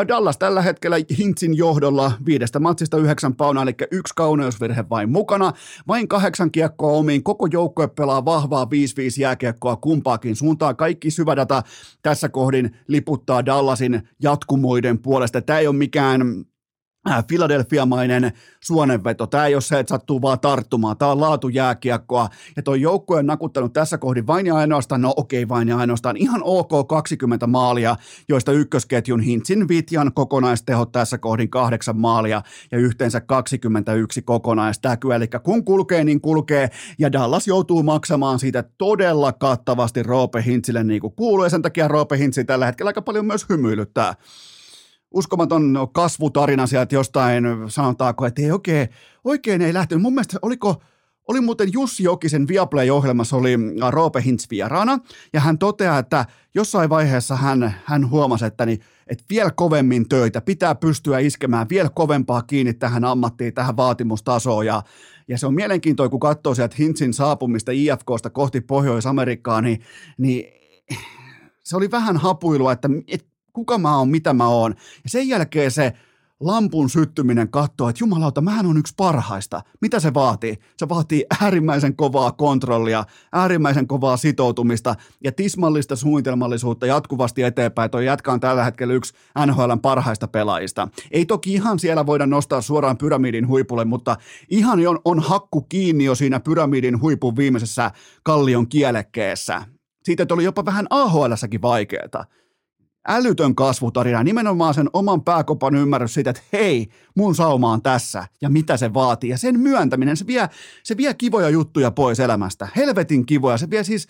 [0.08, 5.51] Dallas tällä hetkellä Hintsin johdolla viidestä matsista yhdeksän paunaa, eli yksi kauneusvirhe vain mukana,
[5.88, 8.68] vain kahdeksan kiekkoa omiin, koko joukkue pelaa vahvaa 5-5
[9.20, 10.76] jääkiekkoa kumpaakin suuntaan.
[10.76, 11.64] Kaikki syvädata
[12.02, 15.42] tässä kohdin liputtaa Dallasin jatkumoiden puolesta.
[15.42, 16.46] Tämä ei ole mikään
[17.28, 18.32] Philadelphia-mainen
[18.64, 19.28] suonenveto.
[19.28, 20.98] Tämä ei ole se, että sattuu vaan tarttumaan.
[20.98, 22.30] Tämä on laatujääkiekkoa.
[22.56, 25.78] Ja tuo joukkue on nakuttanut tässä kohdin vain ja ainoastaan, no okei okay, vain ja
[25.78, 27.96] ainoastaan, ihan ok 20 maalia,
[28.30, 35.16] joista ykkösketjun Hintsin Vitjan kokonaistehot tässä kohdin kahdeksan maalia ja yhteensä 21 kokonaistäkyä.
[35.16, 36.70] Eli kun kulkee, niin kulkee.
[37.00, 41.44] Ja Dallas joutuu maksamaan siitä todella kattavasti Roope Hintsille niin kuin kuuluu.
[41.44, 44.16] Ja sen takia Roope Hintsi tällä hetkellä aika paljon myös hymyilyttää
[45.12, 48.90] uskomaton kasvutarina sieltä jostain, sanotaanko, että ei oikein,
[49.24, 50.02] oikein ei lähtenyt.
[50.02, 50.82] Mun mielestä oliko,
[51.28, 53.58] oli muuten Jussi Jokisen Viaplay-ohjelmassa oli
[53.90, 55.00] Roope Hintz vieraana,
[55.34, 60.42] ja hän toteaa, että jossain vaiheessa hän, hän huomasi, että, niin, että vielä kovemmin töitä,
[60.42, 64.84] pitää pystyä iskemään vielä kovempaa kiinni tähän ammattiin, tähän vaatimustasoon, ja,
[65.28, 69.82] ja se on mielenkiintoista, kun katsoo sieltä Hintzin saapumista IFKsta kohti Pohjois-Amerikkaa, niin,
[70.18, 70.46] niin
[71.64, 74.76] se oli vähän hapuilua, että, että kuka mä oon, mitä mä oon.
[75.04, 75.94] Ja sen jälkeen se
[76.42, 79.62] lampun syttyminen katsoo, että jumalauta, mähän on yksi parhaista.
[79.82, 80.58] Mitä se vaatii?
[80.78, 87.92] Se vaatii äärimmäisen kovaa kontrollia, äärimmäisen kovaa sitoutumista ja tismallista suunnitelmallisuutta jatkuvasti eteenpäin.
[87.92, 89.14] Toi jätkä on tällä hetkellä yksi
[89.46, 90.88] NHLn parhaista pelaajista.
[91.12, 94.18] Ei toki ihan siellä voida nostaa suoraan pyramidin huipulle, mutta
[94.50, 97.92] ihan on, on hakku kiinni jo siinä pyramidin huipun viimeisessä
[98.24, 99.66] kallion kielekkeessä.
[100.04, 102.26] Siitä oli jopa vähän AHLssäkin vaikeaa
[103.08, 108.50] älytön kasvutarina, nimenomaan sen oman pääkopan ymmärrys siitä, että hei, mun sauma on tässä ja
[108.50, 109.30] mitä se vaatii.
[109.30, 110.50] Ja sen myöntäminen, se vie,
[110.84, 112.68] se vie kivoja juttuja pois elämästä.
[112.76, 113.58] Helvetin kivoja.
[113.58, 114.08] Se vie siis,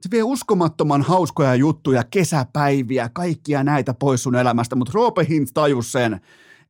[0.00, 4.76] se vie uskomattoman hauskoja juttuja, kesäpäiviä, kaikkia näitä pois sun elämästä.
[4.76, 6.20] Mutta Roope Hintz tajus sen,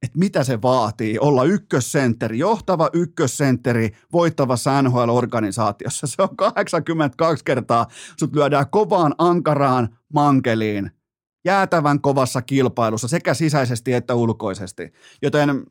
[0.02, 6.06] että mitä se vaatii olla ykkössentteri, johtava ykkössentteri voittavassa NHL-organisaatiossa.
[6.06, 10.90] Se on 82 kertaa, sut lyödään kovaan ankaraan mankeliin
[11.44, 14.92] jäätävän kovassa kilpailussa sekä sisäisesti että ulkoisesti.
[15.22, 15.66] Joten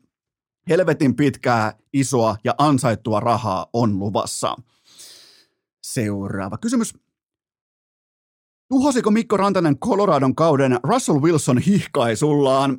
[0.68, 4.56] helvetin pitkää, isoa ja ansaittua rahaa on luvassa.
[5.82, 6.94] Seuraava kysymys.
[8.68, 12.78] Tuhosiko Mikko Rantanen Coloradon kauden Russell Wilson hihkaisullaan?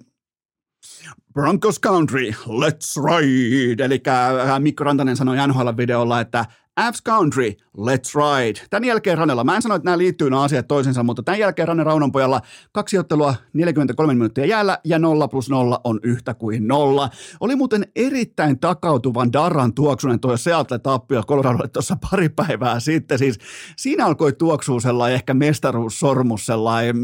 [1.33, 3.85] Broncos Country, let's ride!
[3.85, 6.45] Eli äh, Mikko Rantanen sanoi NHL-videolla, että
[6.77, 8.59] Avs Country, let's ride.
[8.69, 11.67] Tämän jälkeen Ranella, mä en sano, että nämä liittyy nämä asiat toisensa, mutta tämän jälkeen
[11.67, 17.09] Ranne Raunonpojalla kaksi ottelua 43 minuuttia jäällä ja 0 plus 0 on yhtä kuin nolla.
[17.39, 23.17] Oli muuten erittäin takautuvan Darran tuoksunen tuo Seattle-tappio Coloradolle tuossa pari päivää sitten.
[23.19, 23.37] Siis
[23.77, 26.95] siinä alkoi tuoksua sellainen ehkä mestaruussormus, sellainen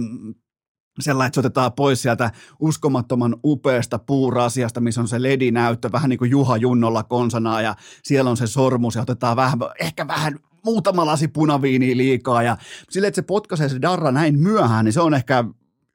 [0.99, 6.19] sellainen, että se otetaan pois sieltä uskomattoman upeasta puurasiasta, missä on se ledinäyttö, vähän niin
[6.19, 11.05] kuin Juha Junnolla konsana, ja siellä on se sormus, ja otetaan vähän, ehkä vähän muutama
[11.05, 12.57] lasi punaviiniä liikaa, ja
[12.89, 15.43] sille, että se potkaisee se darra näin myöhään, niin se on ehkä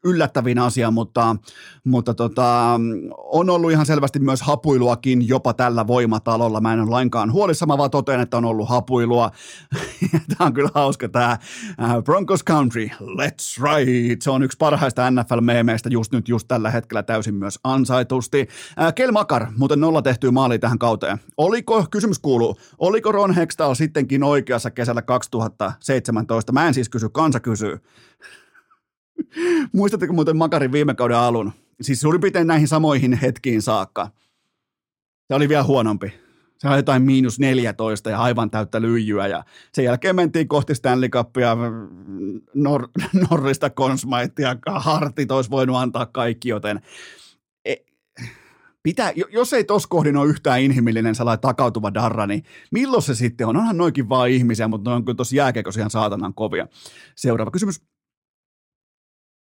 [0.05, 1.37] yllättävin asia, mutta,
[1.85, 2.81] mutta tota,
[3.17, 6.61] on ollut ihan selvästi myös hapuiluakin jopa tällä voimatalolla.
[6.61, 9.31] Mä en ole lainkaan huolissa, mä vaan totean, että on ollut hapuilua.
[10.39, 14.17] tämä on kyllä hauska tämä äh, Broncos Country, let's ride.
[14.21, 18.49] Se on yksi parhaista NFL-meemeistä just nyt, just tällä hetkellä täysin myös ansaitusti.
[18.81, 21.19] Äh, Kel Makar, muuten nolla tehtyä maali tähän kauteen.
[21.37, 26.53] Oliko, kysymys kuuluu, oliko Ron Hextall sittenkin oikeassa kesällä 2017?
[26.53, 27.81] Mä en siis kysy, kansa kysyy.
[29.73, 31.53] Muistatteko muuten Makarin viime kauden alun?
[31.81, 34.09] Siis suurin piirtein näihin samoihin hetkiin saakka.
[35.29, 36.23] Se oli vielä huonompi.
[36.59, 39.27] Se oli jotain miinus 14 ja aivan täyttä lyijyä.
[39.27, 41.57] Ja sen jälkeen mentiin kohti Stanley Cupia,
[42.55, 42.89] Nor-
[43.31, 46.81] Norrista Consmaitia, Hartit olisi voinut antaa kaikki, joten
[47.65, 47.75] e,
[48.83, 53.47] pitää, jos ei tuossa kohdin ole yhtään inhimillinen sellainen takautuva darra, niin milloin se sitten
[53.47, 53.57] on?
[53.57, 56.67] Onhan noinkin vaan ihmisiä, mutta ne on kyllä tuossa jääkeikossa ihan saatanan kovia.
[57.17, 57.92] Seuraava kysymys.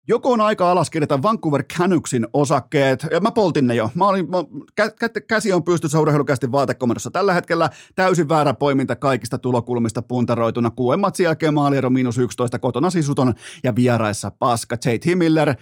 [0.08, 3.90] Joko on aika alas kirjata Vancouver Canucksin osakkeet, ja mä poltin ne jo.
[3.94, 4.36] Mä olin, mä,
[4.74, 7.70] kä, kä, käsi on pystyssä urheilukästi vaatekomennossa tällä hetkellä.
[7.94, 10.70] Täysin väärä poiminta kaikista tulokulmista puntaroituna.
[10.70, 13.34] Kuuden matsin jälkeen maaliero miinus 11, kotona sisuton
[13.64, 14.76] ja vieraissa paska.
[14.84, 15.04] J.T.
[15.14, 15.54] Miller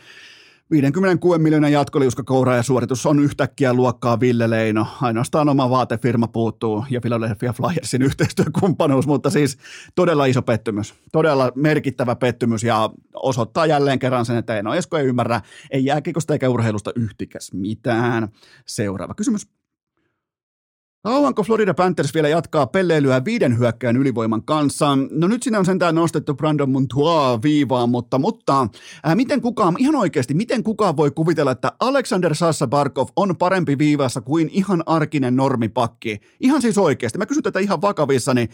[0.71, 4.87] 56 miljoonan jatkoliuskakoura ja suoritus on yhtäkkiä luokkaa Ville Leino.
[5.03, 9.59] Ainoastaan oma vaatefirma puuttuu ja Philadelphia Flyersin yhteistyökumppanuus, mutta siis
[9.95, 10.95] todella iso pettymys.
[11.13, 16.33] Todella merkittävä pettymys ja osoittaa jälleen kerran sen, että Eino Esko ei ymmärrä, ei jääkiekosta
[16.33, 18.29] eikä urheilusta yhtikäs mitään.
[18.67, 19.58] Seuraava kysymys.
[21.03, 24.99] Kauanko Florida Panthers vielä jatkaa pelleilyä viiden hyökkäjän ylivoiman kanssa?
[25.11, 28.69] No nyt sinne on sentään nostettu Brandon Montois viivaan, mutta, mutta
[29.05, 33.79] ää, miten kukaan, ihan oikeasti, miten kukaan voi kuvitella, että Alexander Sassa Barkov on parempi
[33.79, 36.21] viivassa kuin ihan arkinen normipakki?
[36.41, 37.19] Ihan siis oikeasti.
[37.19, 38.49] Mä kysyn tätä ihan vakavissani.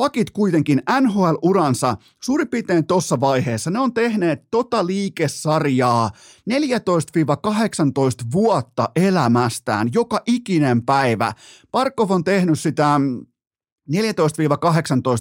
[0.00, 6.10] Pakit kuitenkin NHL-uransa suurin piirtein tuossa vaiheessa, ne on tehneet tota liikesarjaa
[6.50, 6.54] 14-18
[8.32, 11.32] vuotta elämästään, joka ikinen päivä.
[11.70, 13.00] Parkov on tehnyt sitä
[13.90, 13.94] 14-18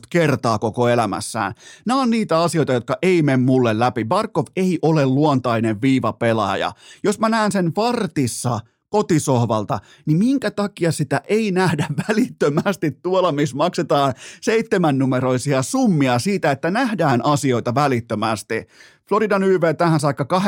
[0.09, 1.53] kertaa koko elämässään.
[1.85, 4.05] Nämä on niitä asioita, jotka ei mene mulle läpi.
[4.05, 6.71] Barkov ei ole luontainen viivapelaaja.
[7.03, 8.59] Jos mä näen sen vartissa–
[8.89, 16.71] kotisohvalta, niin minkä takia sitä ei nähdä välittömästi tuolla, missä maksetaan seitsemännumeroisia summia siitä, että
[16.71, 18.67] nähdään asioita välittömästi.
[19.09, 20.39] Floridan YV tähän saakka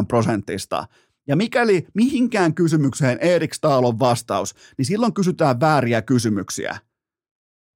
[0.00, 0.86] 8,7 prosentista.
[1.28, 6.78] Ja mikäli mihinkään kysymykseen Erik Staalon vastaus, niin silloin kysytään vääriä kysymyksiä.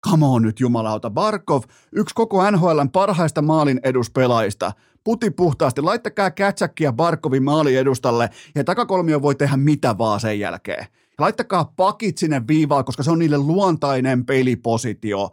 [0.09, 4.73] Come on nyt jumalauta, Barkov, yksi koko NHLn parhaista maalin eduspelaajista–
[5.04, 10.86] puti puhtaasti, laittakaa Kätsäkkiä Barkovin maali edustalle ja takakolmio voi tehdä mitä vaan sen jälkeen.
[11.18, 15.30] Laittakaa pakit sinne viivaan, koska se on niille luontainen pelipositio.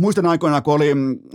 [0.00, 0.92] Muistan aikoina, kun oli,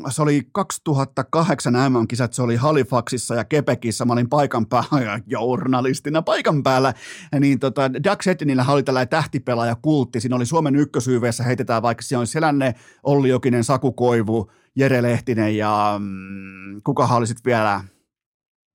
[0.10, 6.64] se oli 2008 MM-kisat, se oli Halifaxissa ja Kepekissä, mä olin paikan päällä, journalistina paikan
[6.64, 6.94] päällä,
[7.40, 12.22] niin tota, Doug Settinillä oli tällainen tähtipelaaja kultti, siinä oli Suomen ykkösyyveessä, heitetään vaikka siellä
[12.22, 17.82] on Selänne, Olli Jokinen, Saku Koivu, Jere Lehtinen ja mm, kuka oli sitten vielä,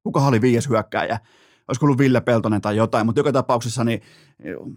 [0.02, 1.18] kuka oli viides hyökkääjä,
[1.68, 4.02] olisiko ollut Ville Peltonen tai jotain, mutta joka tapauksessa niin,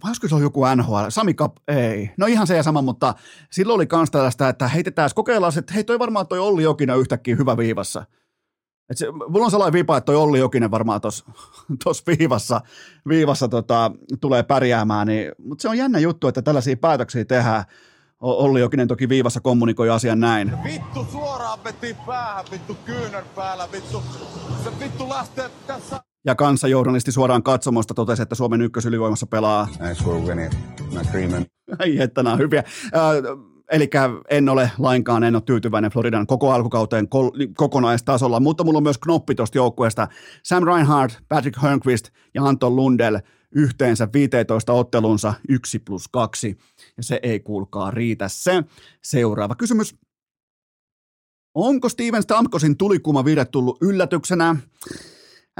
[0.04, 3.14] olisiko se ollut joku NHL, Sami Kap, ei, no ihan se ja sama, mutta
[3.50, 7.36] silloin oli kans tällaista, että heitetään, kokeillaan, että hei toi varmaan toi Olli Jokinen yhtäkkiä
[7.36, 8.04] hyvä viivassa.
[8.90, 12.60] Et se, mulla on sellainen vipa, että toi Olli Jokinen varmaan tuossa viivassa,
[13.08, 17.64] viivassa tota, tulee pärjäämään, niin, mutta se on jännä juttu, että tällaisia päätöksiä tehdään.
[18.20, 20.52] Olli Jokinen toki viivassa kommunikoi asian näin.
[20.64, 24.02] Vittu suoraan veti päähän, vittu kyynär päällä, vittu.
[24.64, 26.00] Se vittu lähtee tässä.
[26.24, 26.34] Ja
[26.68, 29.68] journalisti suoraan katsomosta totesi, että Suomen ykkösylivoimassa pelaa.
[31.80, 32.62] Ei, että nämä on hyviä.
[32.96, 33.90] Äh, Eli
[34.30, 38.98] en ole lainkaan, en ole tyytyväinen Floridan koko alkukauteen kol- kokonaistasolla, mutta mulla on myös
[38.98, 40.08] knoppi tuosta joukkueesta.
[40.42, 43.18] Sam Reinhardt, Patrick Hörnqvist ja Anton Lundell
[43.54, 46.58] yhteensä 15 ottelunsa 1 plus 2.
[46.96, 48.64] Ja se ei kuulkaa riitä se.
[49.02, 49.94] Seuraava kysymys.
[51.54, 54.56] Onko Steven Stamkosin tulikuma vire tullut yllätyksenä?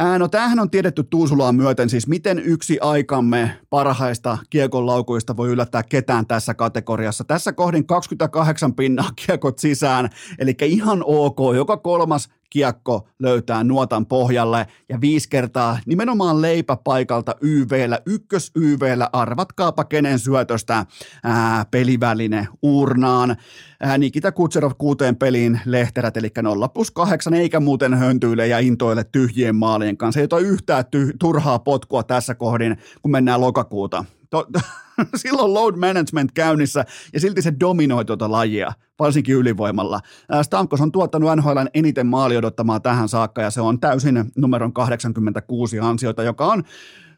[0.00, 5.48] Ää, no tämähän on tiedetty Tuusulaan myöten, siis miten yksi aikamme parhaista kiekon laukuista voi
[5.48, 7.24] yllättää ketään tässä kategoriassa.
[7.24, 14.66] Tässä kohdin 28 pinnaa kiekot sisään, eli ihan ok, joka kolmas kiekko löytää nuotan pohjalle
[14.88, 20.86] ja viisi kertaa nimenomaan leipäpaikalta YVllä, ykkös YVllä, arvatkaapa kenen syötöstä
[21.24, 23.36] ää, peliväline urnaan.
[23.80, 29.04] Ää, Nikita Kutserov kuuteen peliin lehterät, eli 0 plus 8, eikä muuten höntyile ja intoile
[29.04, 30.20] tyhjien maalien kanssa.
[30.20, 34.04] Ei yhtään ty- turhaa potkua tässä kohdin, kun mennään lokakuuta.
[34.30, 34.46] To-
[35.16, 40.00] silloin load management käynnissä ja silti se dominoi tuota lajia, varsinkin ylivoimalla.
[40.42, 45.80] Stamkos on tuottanut NHL eniten maali odottamaa tähän saakka ja se on täysin numeron 86
[45.80, 46.64] ansiota, joka on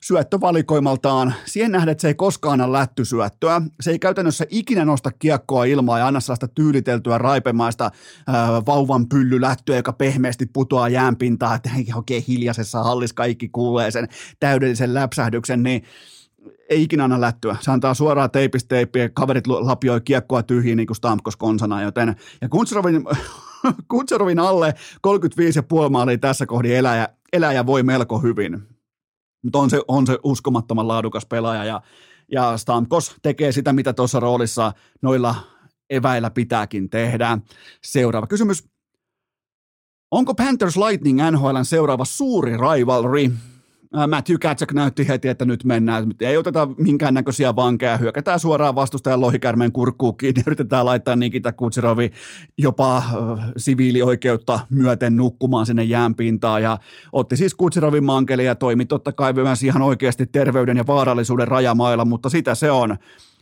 [0.03, 3.63] syöttövalikoimaltaan siihen nähden, että se ei koskaan anna lättysyöttöä.
[3.81, 7.91] Se ei käytännössä ikinä nosta kiekkoa ilmaa ja anna sellaista tyyliteltyä raipemaista
[8.27, 14.09] ää, vauvan pyllylättyä, joka pehmeästi putoaa jäänpintaan, että oikein hiljaisessa hallissa kaikki kuulee sen
[14.41, 15.83] täydellisen läpsähdyksen, niin
[16.69, 17.57] ei ikinä anna lättyä.
[17.61, 22.49] Se antaa suoraa teipistä teippiä, kaverit lapioi kiekkoa tyhjiin niin kuin Stamkos konsana, joten ja
[22.49, 23.05] Kutserovin,
[23.91, 24.75] Kutserovin alle
[25.07, 28.63] 35,5 maalia tässä kohdin eläjä, eläjä voi melko hyvin.
[29.43, 31.83] Mutta on se, on se uskomattoman laadukas pelaaja ja,
[32.33, 35.35] ja Stamkos tekee sitä, mitä tuossa roolissa noilla
[35.91, 37.39] eväillä pitääkin tehdä.
[37.85, 38.65] Seuraava kysymys.
[40.11, 43.31] Onko Panthers Lightning NHLn seuraava suuri rivalry?
[44.09, 46.07] Matthew Katsak näytti heti, että nyt mennään.
[46.21, 52.11] Ei oteta minkäännäköisiä vankeja, hyökätään suoraan vastustajan lohikärmeen kurkkuun kiinni, yritetään laittaa Nikita Kutserovi
[52.59, 53.05] jopa äh,
[53.57, 56.79] siviilioikeutta myöten nukkumaan sinne jäänpintaan ja
[57.13, 62.05] otti siis Kutserovin mankeli ja toimi totta kai myös ihan oikeasti terveyden ja vaarallisuuden rajamailla,
[62.05, 62.97] mutta sitä se on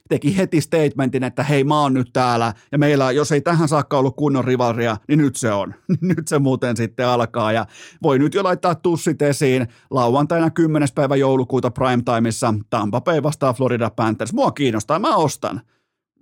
[0.08, 3.98] teki heti statementin, että hei mä oon nyt täällä ja meillä, jos ei tähän saakka
[3.98, 5.74] ollut kunnon rivalria, niin nyt se on.
[6.00, 7.66] nyt se muuten sitten alkaa ja
[8.02, 9.68] voi nyt jo laittaa tussit esiin.
[9.90, 10.88] Lauantaina 10.
[10.94, 14.32] päivä joulukuuta primetimeissa Tampa Bay vastaa Florida Panthers.
[14.32, 15.60] Mua kiinnostaa, mä ostan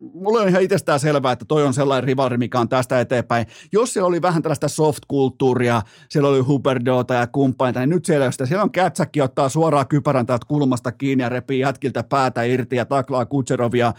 [0.00, 3.46] mulla on ihan itsestään selvää, että toi on sellainen rivari, mikä on tästä eteenpäin.
[3.72, 8.46] Jos siellä oli vähän tällaista soft-kulttuuria, siellä oli Huberdota ja kumppaneita, niin nyt siellä, sitä,
[8.46, 12.85] siellä on Kätsäkki ottaa suoraan kypärän täältä kulmasta kiinni ja repii jätkiltä päätä irti ja
[12.85, 13.92] taklaa Kutserovia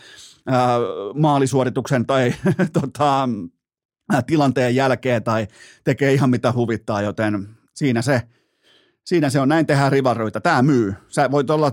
[0.47, 0.77] ää,
[1.13, 2.33] maalisuorituksen tai
[2.81, 3.29] tota,
[4.13, 5.47] ää, tilanteen jälkeen tai
[5.83, 8.21] tekee ihan mitä huvittaa, joten siinä se,
[9.05, 10.41] siinä se on, näin tehdään rivaroita.
[10.41, 10.93] Tämä myy.
[11.07, 11.71] Sä voit olla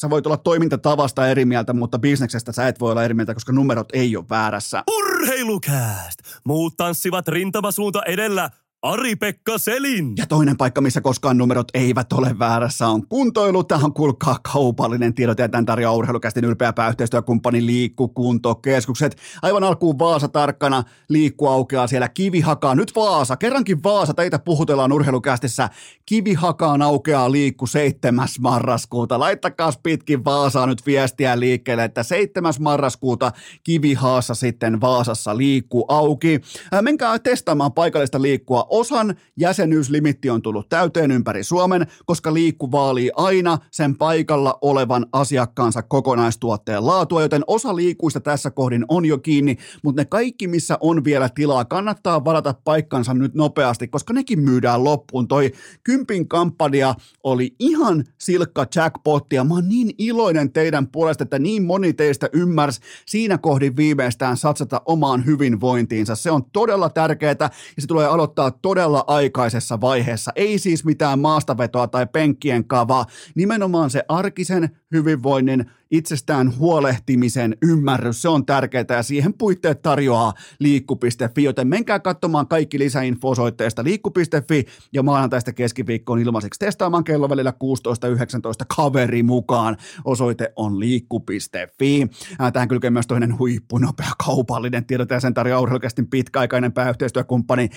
[0.00, 3.52] sä voit olla toimintatavasta eri mieltä, mutta bisneksestä sä et voi olla eri mieltä, koska
[3.52, 4.82] numerot ei ole väärässä.
[4.98, 6.18] Urheilukääst!
[6.44, 8.50] Muut tanssivat rintamasuunta edellä.
[8.82, 10.12] Ari-Pekka Selin.
[10.16, 13.64] Ja toinen paikka, missä koskaan numerot eivät ole väärässä, on kuntoilu.
[13.64, 19.16] Tähän on kuulkaa kaupallinen tiedot ja tämän tarjoaa urheilukästin ylpeä pääyhteistyökumppani Liikkukuntokeskukset.
[19.42, 22.74] Aivan alkuun Vaasa tarkkana, liikku aukeaa siellä Kivihakaa.
[22.74, 25.68] Nyt Vaasa, kerrankin Vaasa, teitä puhutellaan urheilukästissä.
[26.06, 28.28] Kivihakaan aukeaa liikku 7.
[28.40, 29.18] marraskuuta.
[29.18, 32.54] Laittakaa pitkin Vaasaa nyt viestiä liikkeelle, että 7.
[32.60, 33.32] marraskuuta
[33.64, 36.40] Kivihaassa sitten Vaasassa liikku auki.
[36.82, 43.58] Menkää testaamaan paikallista liikkua osan jäsenyyslimitti on tullut täyteen ympäri Suomen, koska liikku vaalii aina
[43.70, 50.00] sen paikalla olevan asiakkaansa kokonaistuotteen laatua, joten osa liikuista tässä kohdin on jo kiinni, mutta
[50.00, 55.28] ne kaikki, missä on vielä tilaa, kannattaa varata paikkansa nyt nopeasti, koska nekin myydään loppuun.
[55.28, 55.52] Toi
[55.84, 61.62] kympin kampanja oli ihan silkka jackpotti ja mä oon niin iloinen teidän puolesta, että niin
[61.62, 66.14] moni teistä ymmärsi siinä kohdin viimeistään satsata omaan hyvinvointiinsa.
[66.14, 70.32] Se on todella tärkeää ja se tulee aloittaa todella aikaisessa vaiheessa.
[70.36, 78.28] Ei siis mitään maastavetoa tai penkkien kavaa, nimenomaan se arkisen hyvinvoinnin itsestään huolehtimisen ymmärrys, se
[78.28, 85.02] on tärkeää ja siihen puitteet tarjoaa liikku.fi, joten menkää katsomaan kaikki lisäinfo osoitteesta liikku.fi ja
[85.02, 89.76] maanantaista keskiviikkoon ilmaiseksi testaamaan kello välillä 16.19 kaveri mukaan.
[90.04, 92.06] Osoite on liikku.fi.
[92.52, 97.68] Tähän kylkee myös toinen huippunopea kaupallinen tiedot ja sen tarjoaa urheilukästin pitkäaikainen pääyhteistyökumppani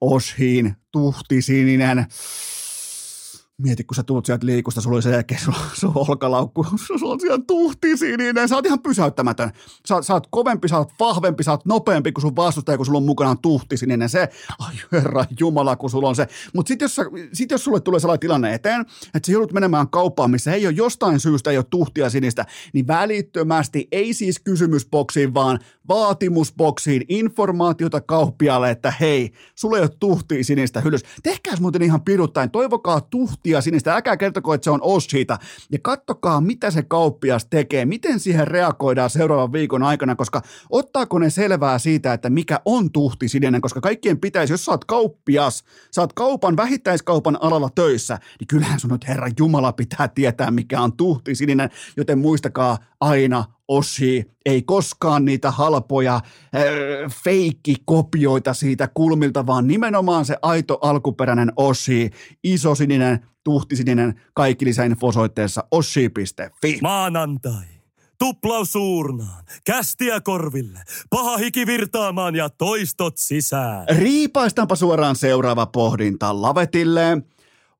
[0.00, 2.06] Oshiin Tuhtisininen
[3.62, 6.66] mieti, kun sä tulet sieltä liikusta, sulla oli sen jälkeen sun, sun olkalaukku,
[6.98, 9.50] sulla on siellä tuhti sininen, sä oot ihan pysäyttämätön.
[9.88, 12.96] Sä, sä oot kovempi, sä oot vahvempi, sä oot nopeampi kuin sun vastustaja, kun sulla
[12.96, 14.08] on mukanaan tuhti sininen.
[14.08, 16.28] Se, ai herra jumala, kun sulla on se.
[16.54, 17.00] Mutta sitten jos,
[17.32, 18.80] sit jos sulle tulee sellainen tilanne eteen,
[19.14, 22.86] että sä joudut menemään kauppaan, missä ei ole jostain syystä, ei ole tuhtia sinistä, niin
[22.86, 25.58] välittömästi, ei siis kysymysboksiin, vaan
[25.88, 31.02] vaatimusboksiin informaatiota kauppialle, että hei, sulle ei ole tuhtia sinistä hyllys.
[31.22, 35.38] Tehkääs muuten ihan piruttain, toivokaa tuhtia sinistä, älkää kertoko, että se on Oshita.
[35.72, 41.30] Ja kattokaa, mitä se kauppias tekee, miten siihen reagoidaan seuraavan viikon aikana, koska ottaako ne
[41.30, 45.64] selvää siitä, että mikä on tuhti sininen, koska kaikkien pitäisi, jos sä oot kauppias,
[45.94, 50.80] sä oot kaupan, vähittäiskaupan alalla töissä, niin kyllähän sun nyt Herran Jumala pitää tietää, mikä
[50.80, 56.22] on tuhti sininen, joten muistakaa aina Oshi, ei koskaan niitä halpoja äh,
[57.24, 62.10] feikkikopioita siitä kulmilta, vaan nimenomaan se aito alkuperäinen Oshi,
[62.44, 66.78] isosininen, tuhtisininen, kaikki lisäinfo osoitteessa oshi.fi.
[66.82, 67.64] Maanantai.
[68.18, 70.80] Tuplaus suurnaan, kästiä korville,
[71.10, 73.86] paha hiki virtaamaan ja toistot sisään.
[73.98, 77.22] Riipaistaanpa suoraan seuraava pohdinta Lavetille.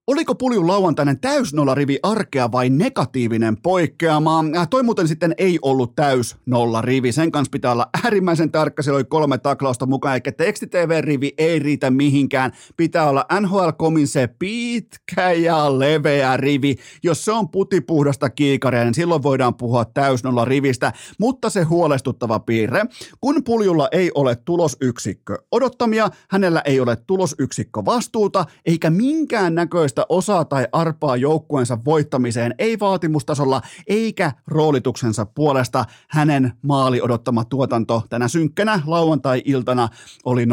[0.09, 4.45] Oliko Puljun lauantainen täysnollarivi arkea vai negatiivinen poikkeama?
[4.57, 7.13] Äh, toi muuten sitten ei ollut täysnollarivi.
[7.13, 8.83] Sen kanssa pitää olla äärimmäisen tarkka.
[8.83, 12.53] Siellä oli kolme taklausta mukaan, eikä teksti-TV-rivi ei riitä mihinkään.
[12.77, 16.77] Pitää olla NHL-komin se pitkä ja leveä rivi.
[17.03, 20.93] Jos se on putipuhdasta kiikaria, niin silloin voidaan puhua täysnollarivistä.
[21.19, 22.85] Mutta se huolestuttava piirre,
[23.21, 30.07] kun Puljulla ei ole tulosyksikkö odottamia, hänellä ei ole tulosyksikkö vastuuta, eikä minkään näköistä sellaista
[30.09, 35.85] osaa tai arpaa joukkueensa voittamiseen, ei vaatimustasolla eikä roolituksensa puolesta.
[36.09, 39.89] Hänen maali odottama tuotanto tänä synkkänä lauantai-iltana
[40.25, 40.51] oli 0,00,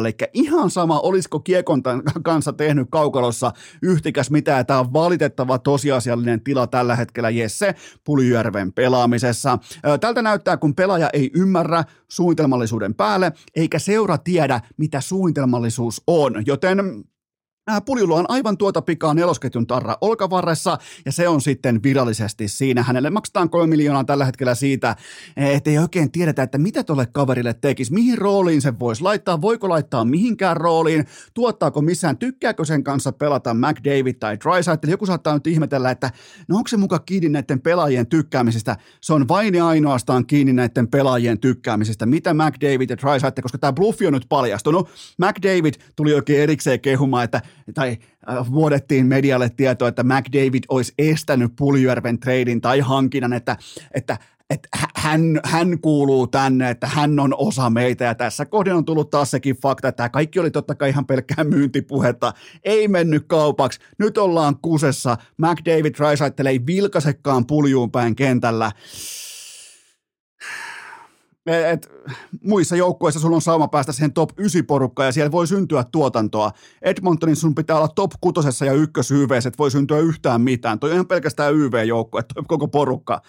[0.00, 1.82] eli ihan sama, olisiko Kiekon
[2.22, 3.52] kanssa tehnyt kaukalossa
[3.82, 4.64] yhtikäs mitä.
[4.64, 9.58] Tämä on valitettava tosiasiallinen tila tällä hetkellä Jesse Puljärven pelaamisessa.
[10.00, 17.04] Tältä näyttää, kun pelaaja ei ymmärrä suunnitelmallisuuden päälle, eikä seura tiedä, mitä suunnitelmallisuus on, joten
[17.86, 22.82] Puljulla on aivan tuota pikaa nelosketjun tarra olkavarressa ja se on sitten virallisesti siinä.
[22.82, 24.96] Hänelle maksetaan kolme miljoonaa tällä hetkellä siitä,
[25.36, 29.68] että ei oikein tiedetä, että mitä tuolle kaverille tekisi, mihin rooliin se voisi laittaa, voiko
[29.68, 34.90] laittaa mihinkään rooliin, tuottaako missään, tykkääkö sen kanssa pelata McDavid tai Drysaitel.
[34.90, 36.10] Joku saattaa nyt ihmetellä, että
[36.48, 38.76] no onko se muka kiinni näiden pelaajien tykkäämisestä.
[39.00, 42.06] Se on vain ja ainoastaan kiinni näiden pelaajien tykkäämisestä.
[42.06, 44.88] Mitä McDavid ja Drysaitel, koska tämä bluffi on nyt paljastunut.
[45.18, 47.42] McDavid tuli oikein erikseen kehumaan, että
[47.74, 47.96] tai
[48.30, 53.56] äh, vuodettiin medialle tietoa, että McDavid olisi estänyt Puljärven treidin tai hankinnan, että,
[53.94, 54.18] että
[54.50, 58.04] että hän, hän kuuluu tänne, että hän on osa meitä.
[58.04, 61.06] Ja tässä kohdin on tullut taas sekin fakta, että tämä kaikki oli totta kai ihan
[61.06, 62.32] pelkkää myyntipuhetta,
[62.64, 68.72] ei mennyt kaupaksi, nyt ollaan kusessa, McDavid Rysaitel ei vilkasekaan puljuun päin kentällä,
[71.46, 71.90] et,
[72.44, 76.52] muissa joukkueissa sulla on sauma päästä siihen top 9 porukkaan ja siellä voi syntyä tuotantoa.
[76.82, 80.78] Edmontonin sun pitää olla top 6 ja ykkös YV, että voi syntyä yhtään mitään.
[80.78, 83.22] Toi on ihan pelkästään YV-joukkue, toi koko porukka.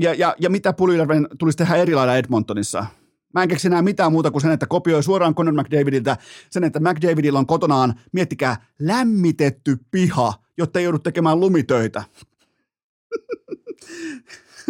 [0.00, 2.86] Ja, ja, ja mitä Puljärven tulisi tehdä eri lailla Edmontonissa?
[3.34, 6.16] Mä en keksi enää mitään muuta kuin sen, että kopioi suoraan Conor McDavidiltä
[6.50, 12.04] sen, että McDavidilla on kotonaan, miettikää, lämmitetty piha, jotta ei joudu tekemään lumitöitä.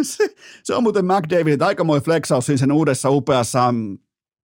[0.01, 3.97] se, se on muuten McDavidit aikamoinen flexaus siinä sen uudessa upeassa mm,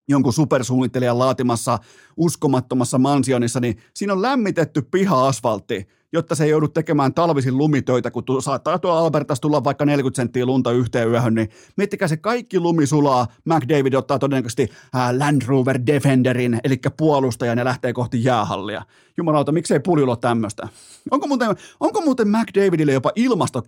[0.09, 1.79] jonkun supersuunnittelijan laatimassa
[2.17, 8.23] uskomattomassa mansionissa, niin siinä on lämmitetty piha-asfaltti, jotta se ei joudu tekemään talvisin lumitöitä, kun
[8.23, 12.59] tu- saattaa tuo Albertas tulla vaikka 40 senttiä lunta yhteen yöhön, niin miettikää se kaikki
[12.59, 18.85] lumi sulaa, McDavid ottaa todennäköisesti ää, Land Rover Defenderin, eli puolustajan ja lähtee kohti jäähallia.
[19.17, 20.67] Jumalauta, miksei puljulla tämmöistä?
[21.11, 23.63] Onko muuten, onko muuten McDavidille jopa ilmasto?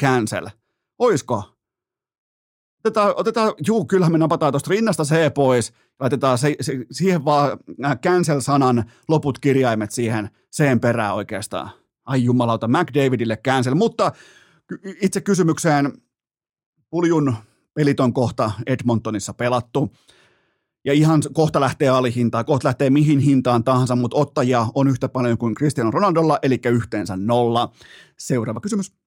[1.00, 1.61] Oisko?
[2.84, 7.58] Otetaan, otetaan, juu, kyllähän me napataan tuosta rinnasta se pois, laitetaan se, se, siihen vaan
[8.04, 11.70] cancel-sanan loput kirjaimet siihen sen perään oikeastaan.
[12.06, 14.12] Ai jumalauta, McDavidille cancel, mutta
[15.02, 15.94] itse kysymykseen,
[16.90, 17.36] Puljun
[17.74, 19.92] pelit on kohta Edmontonissa pelattu,
[20.86, 25.38] ja ihan kohta lähtee alihintaan, kohta lähtee mihin hintaan tahansa, mutta ottajia on yhtä paljon
[25.38, 27.72] kuin Cristiano Ronaldolla, eli yhteensä nolla.
[28.18, 29.01] Seuraava kysymys.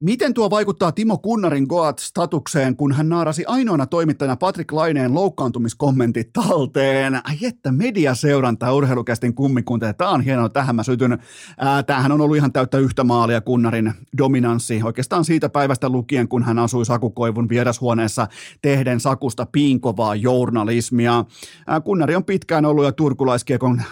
[0.00, 7.14] Miten tuo vaikuttaa Timo Kunnarin Goat-statukseen, kun hän naarasi ainoana toimittajana Patrick Laineen loukkaantumiskommentit talteen?
[7.14, 11.18] Ai että mediaseuranta urheilukästin kummikunta, tämä on hienoa, tähän mä sytyn.
[11.58, 16.42] Ää, tämähän on ollut ihan täyttä yhtä maalia Kunnarin dominanssi, oikeastaan siitä päivästä lukien, kun
[16.42, 18.26] hän asui Sakukoivun vierashuoneessa
[18.62, 21.24] tehden Sakusta piinkovaa journalismia.
[21.66, 23.82] Ää, Kunnari on pitkään ollut jo turkulaiskiekon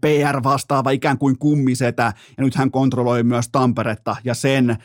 [0.00, 4.76] PR-vastaava ikään kuin kummisetä, ja nyt hän kontrolloi myös Tamperetta ja sen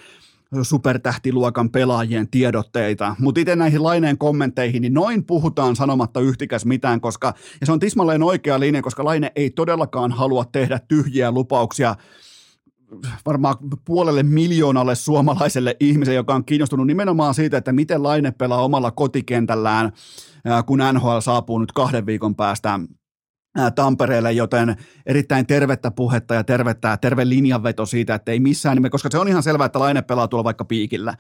[0.61, 3.15] supertähtiluokan pelaajien tiedotteita.
[3.19, 7.79] Mutta itse näihin Laineen kommentteihin, niin noin puhutaan sanomatta yhtikäs mitään, koska, ja se on
[7.79, 11.95] tismalleen oikea linja, koska Laine ei todellakaan halua tehdä tyhjiä lupauksia
[13.25, 18.91] varmaan puolelle miljoonalle suomalaiselle ihmiselle, joka on kiinnostunut nimenomaan siitä, että miten Laine pelaa omalla
[18.91, 19.91] kotikentällään,
[20.65, 22.79] kun NHL saapuu nyt kahden viikon päästä
[23.76, 29.10] Tampereelle, joten erittäin tervettä puhetta ja tervettä, terve linjanveto siitä, että ei missään nimessä, koska
[29.12, 31.12] se on ihan selvää, että Laine pelaa tuolla vaikka piikillä.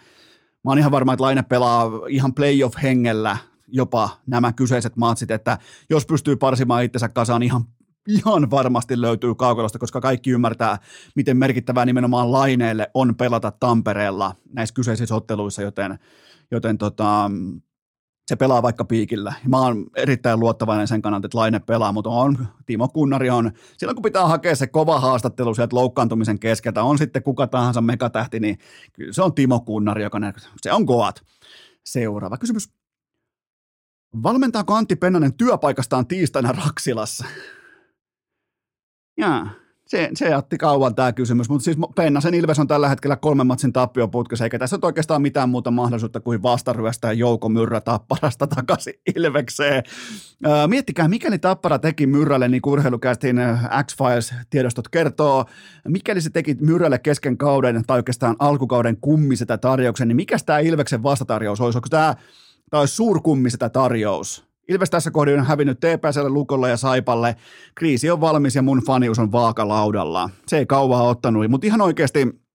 [0.63, 5.57] Mä oon ihan varma, että Laine pelaa ihan playoff-hengellä jopa nämä kyseiset matsit, että
[5.89, 7.63] jos pystyy parsimaan itsensä kasaan ihan
[8.07, 10.77] ihan varmasti löytyy kaukalosta, koska kaikki ymmärtää,
[11.15, 15.99] miten merkittävää nimenomaan laineelle on pelata Tampereella näissä kyseisissä otteluissa, joten,
[16.51, 17.31] joten tota,
[18.27, 19.33] se pelaa vaikka piikillä.
[19.47, 23.95] Mä oon erittäin luottavainen sen kannalta, että Laine pelaa, mutta on, Timo Kunnari on, silloin
[23.95, 28.57] kun pitää hakea se kova haastattelu sieltä loukkaantumisen keskeltä, on sitten kuka tahansa megatähti, niin
[28.93, 30.19] kyllä se on Timo Kunnari, joka
[30.61, 31.21] se on Goat.
[31.85, 32.69] Seuraava kysymys.
[34.23, 37.25] Valmentaako Antti Pennanen työpaikastaan tiistaina Raksilassa?
[39.17, 39.49] Jaa,
[39.87, 43.73] se, se jätti kauan tämä kysymys, mutta siis Pennasen Ilves on tällä hetkellä kolmen matsin
[43.73, 49.83] tappioputkessa, eikä tässä ole oikeastaan mitään muuta mahdollisuutta kuin vastaryöstää Jouko Myrrä Tapparasta takaisin Ilvekseen.
[50.67, 53.37] miettikää, mikäli Tappara teki Myrrälle, niin urheilukästin
[53.83, 55.45] X-Files-tiedostot kertoo,
[55.87, 61.03] mikäli se teki Myrrälle kesken kauden tai oikeastaan alkukauden kummisetä tarjouksen, niin mikä tämä Ilveksen
[61.03, 61.77] vastatarjous olisi?
[61.77, 62.15] Onko tämä,
[62.69, 64.46] tämä olisi suurkummisetä tarjous?
[64.67, 67.35] Ilves tässä kohdin on hävinnyt TPSlle, Lukolle ja Saipalle.
[67.75, 70.29] Kriisi on valmis ja mun fanius on vaakalaudalla.
[70.47, 72.46] Se ei kauaa ottanut, mutta ihan oikeasti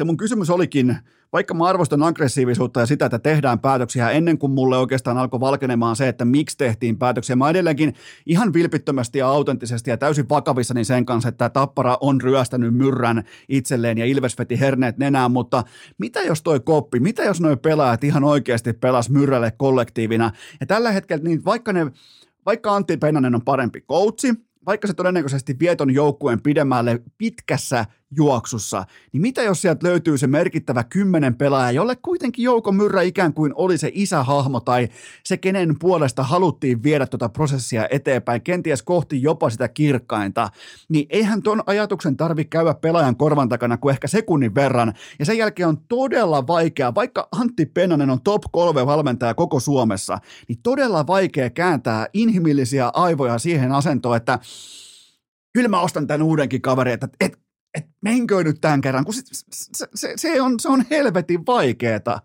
[0.00, 0.96] se mun kysymys olikin,
[1.32, 5.96] vaikka mä arvostan aggressiivisuutta ja sitä, että tehdään päätöksiä ennen kuin mulle oikeastaan alkoi valkenemaan
[5.96, 7.36] se, että miksi tehtiin päätöksiä.
[7.36, 7.94] Mä edelleenkin
[8.26, 13.98] ihan vilpittömästi ja autenttisesti ja täysin vakavissani sen kanssa, että Tappara on ryöstänyt myrrän itselleen
[13.98, 15.64] ja Ilves veti herneet nenään, mutta
[15.98, 20.92] mitä jos toi koppi, mitä jos noi pelaajat ihan oikeasti pelas myrrälle kollektiivina ja tällä
[20.92, 21.86] hetkellä niin vaikka ne
[22.46, 24.34] vaikka Antti Pennanen on parempi coachi,
[24.66, 27.84] vaikka se todennäköisesti vieton joukkueen pidemmälle pitkässä
[28.16, 33.34] juoksussa, niin mitä jos sieltä löytyy se merkittävä kymmenen pelaaja, jolle kuitenkin Jouko Myrrä ikään
[33.34, 34.88] kuin oli se isähahmo tai
[35.24, 40.48] se, kenen puolesta haluttiin viedä tuota prosessia eteenpäin, kenties kohti jopa sitä kirkkainta,
[40.88, 45.38] niin eihän ton ajatuksen tarvi käydä pelaajan korvan takana kuin ehkä sekunnin verran, ja sen
[45.38, 51.06] jälkeen on todella vaikea, vaikka Antti Pennanen on top kolme valmentaja koko Suomessa, niin todella
[51.06, 54.38] vaikea kääntää inhimillisiä aivoja siihen asentoon, että
[55.52, 57.38] kyllä mä ostan tämän uudenkin kaverin, että et,
[57.74, 62.22] et menkö nyt tämän kerran, kun se, se, se, se, on, se on helvetin vaikeeta.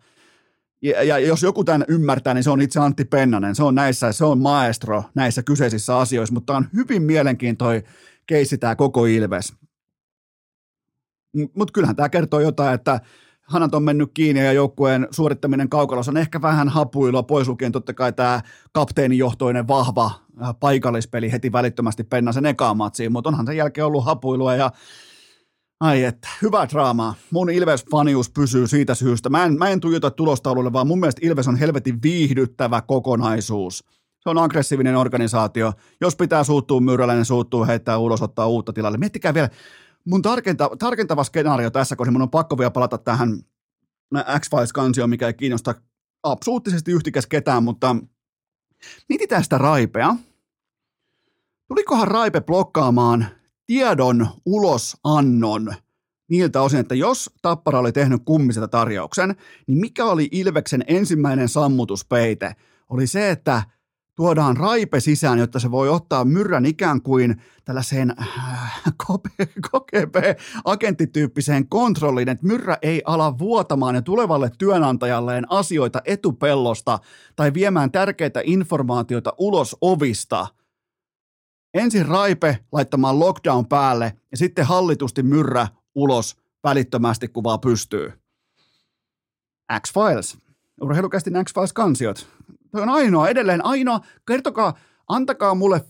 [0.81, 3.55] Ja, ja jos joku tämän ymmärtää, niin se on itse Antti Pennanen.
[3.55, 7.83] Se on näissä, se on maestro näissä kyseisissä asioissa, mutta on hyvin mielenkiintoinen
[8.27, 9.53] keissi tämä koko Ilves.
[11.55, 12.99] Mutta kyllähän tämä kertoo jotain, että
[13.47, 17.93] hanat on mennyt kiinni ja joukkueen suorittaminen kaukalossa on ehkä vähän hapuilua, pois lukien totta
[17.93, 18.41] kai tämä
[18.71, 24.55] kapteenijohtoinen vahva äh, paikallispeli heti välittömästi Pennasen ekaan matsiin, mutta onhan sen jälkeen ollut hapuilua
[24.55, 24.71] ja
[25.79, 27.15] Ai että, hyvä draamaa.
[27.31, 29.29] Mun Ilves-fanius pysyy siitä syystä.
[29.29, 33.83] Mä en, mä en tuijota tulostaululle, vaan mun mielestä Ilves on helvetin viihdyttävä kokonaisuus.
[34.19, 35.73] Se on aggressiivinen organisaatio.
[36.01, 38.97] Jos pitää suuttua myyrällä, niin suuttuu heittää ulos, ottaa uutta tilalle.
[38.97, 39.49] Miettikää vielä,
[40.05, 43.39] mun tarkenta, tarkentava skenaario tässä, koska mun on pakko vielä palata tähän
[44.39, 45.75] X-Files-kansioon, mikä ei kiinnosta
[46.23, 47.95] absoluuttisesti yhtikäs ketään, mutta
[49.09, 50.15] mietitään sitä Raipea.
[51.67, 53.27] Tulikohan Raipe blokkaamaan
[53.67, 55.73] tiedon ulosannon
[56.29, 59.35] niiltä osin, että jos Tappara oli tehnyt kummiselta tarjouksen,
[59.67, 62.55] niin mikä oli Ilveksen ensimmäinen sammutuspeite?
[62.89, 63.63] Oli se, että
[64.15, 68.83] tuodaan raipe sisään, jotta se voi ottaa myrrän ikään kuin tällaiseen äh,
[69.67, 76.99] KGB-agenttityyppiseen kontrolliin, että myrrä ei ala vuotamaan ja tulevalle työnantajalleen asioita etupellosta
[77.35, 80.47] tai viemään tärkeitä informaatioita ulos ovista.
[81.75, 88.13] Ensin raipe laittamaan lockdown päälle ja sitten hallitusti myrrä ulos välittömästi, kun vaan pystyy.
[89.81, 90.37] X-Files.
[90.81, 92.27] Urheilukästin X-Files-kansiot
[92.71, 93.99] Toi on ainoa, edelleen ainoa.
[94.27, 94.73] Kertokaa,
[95.07, 95.85] antakaa mulle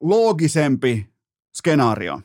[0.00, 1.06] loogisempi
[1.54, 2.20] skenaario.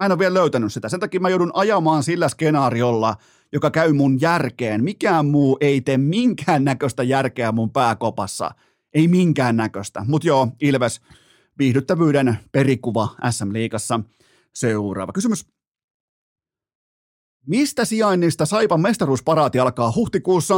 [0.00, 0.88] Mä en ole vielä löytänyt sitä.
[0.88, 3.16] Sen takia mä joudun ajamaan sillä skenaariolla,
[3.52, 4.84] joka käy mun järkeen.
[4.84, 8.50] Mikään muu ei tee minkään näköistä järkeä mun pääkopassa.
[8.94, 10.04] Ei minkään näköistä.
[10.08, 11.00] Mutta joo, Ilves,
[11.60, 14.00] viihdyttävyyden perikuva SM-liigassa.
[14.54, 15.46] Seuraava kysymys.
[17.46, 20.54] Mistä sijainnista Saipan mestaruusparaati alkaa huhtikuussa?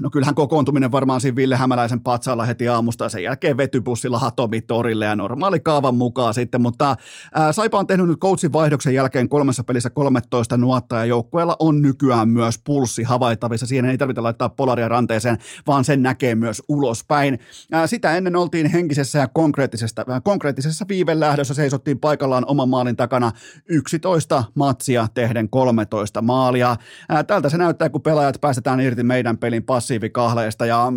[0.00, 4.60] No kyllähän kokoontuminen varmaan siinä Ville Hämäläisen patsaalla heti aamusta ja sen jälkeen vetybussilla Hatomi
[4.60, 6.96] torille ja normaali kaavan mukaan sitten, mutta
[7.34, 11.82] ää, Saipa on tehnyt nyt coachin vaihdoksen jälkeen kolmessa pelissä 13 nuottaa ja joukkueella on
[11.82, 13.66] nykyään myös pulssi havaittavissa.
[13.66, 17.38] Siihen ei tarvitse laittaa polaria ranteeseen, vaan sen näkee myös ulospäin.
[17.72, 23.32] Ää, sitä ennen oltiin henkisessä ja konkreettisessa, konkreettisessa viivelähdössä seisottiin paikallaan oman maalin takana
[23.68, 26.76] 11 matsia tehden 13 maalia.
[27.08, 30.92] Ää, tältä se näyttää, kun pelaajat päästetään irti meidän pelin passiivikahleesta ja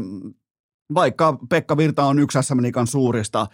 [0.93, 3.47] vaikka Pekka Virta on yksi SM Liikan suurista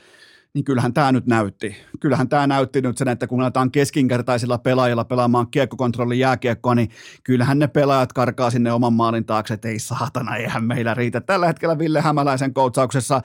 [0.55, 1.75] niin kyllähän tämä nyt näytti.
[1.99, 6.89] Kyllähän tämä näytti nyt sen, että kun aletaan keskinkertaisilla pelaajilla pelaamaan kiekkokontrollin jääkiekkoa, niin
[7.23, 11.21] kyllähän ne pelaajat karkaa sinne oman maalin taakse, että ei saatana, eihän meillä riitä.
[11.21, 13.21] Tällä hetkellä Ville Hämäläisen koutsauksessa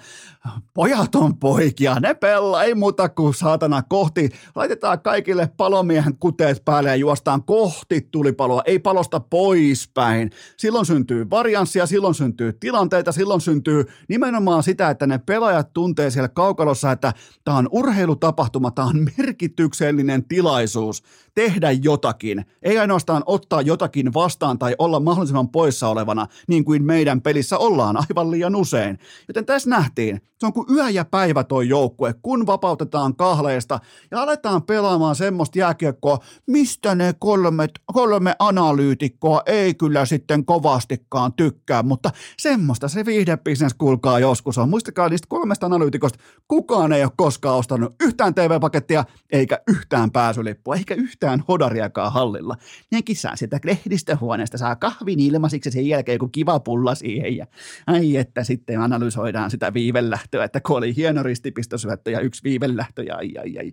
[0.75, 4.29] pojat on poikia, ne pelaa, ei muuta kuin saatana kohti.
[4.55, 10.31] Laitetaan kaikille palomiehen kuteet päälle ja juostaan kohti tulipaloa, ei palosta poispäin.
[10.57, 16.29] Silloin syntyy varianssia, silloin syntyy tilanteita, silloin syntyy nimenomaan sitä, että ne pelaajat tuntee siellä
[16.29, 17.13] kaukalossa, että
[17.45, 21.03] Tämä on urheilutapahtuma, tämä on merkityksellinen tilaisuus
[21.35, 22.45] tehdä jotakin.
[22.63, 27.97] Ei ainoastaan ottaa jotakin vastaan tai olla mahdollisimman poissa olevana, niin kuin meidän pelissä ollaan
[27.97, 28.99] aivan liian usein.
[29.29, 34.23] Joten tässä nähtiin, se on kuin yö ja päivä toi joukkue, kun vapautetaan kahleesta ja
[34.23, 42.11] aletaan pelaamaan semmoista jääkiekkoa, mistä ne kolme, kolme analyytikkoa ei kyllä sitten kovastikaan tykkää, mutta
[42.39, 44.71] semmoista se viihdebisnes kuulkaa joskus on.
[44.71, 46.19] Muistakaa niistä kolmesta analyytikosta,
[46.49, 52.57] kukaan ei ole koskaan ostanut yhtään TV-pakettia, eikä yhtään pääsylippua, eikä yhtään hodariakaan hallilla.
[52.91, 57.47] Nekin saa sieltä lehdistöhuoneesta, saa kahvin ilmaisiksi sen jälkeen joku kiva pulla siihen ja
[57.87, 63.17] ai että sitten analysoidaan sitä viivelähtöä, että kun oli hieno ristipistosyöttö ja yksi viivelähtö ja
[63.17, 63.73] ai ai ai.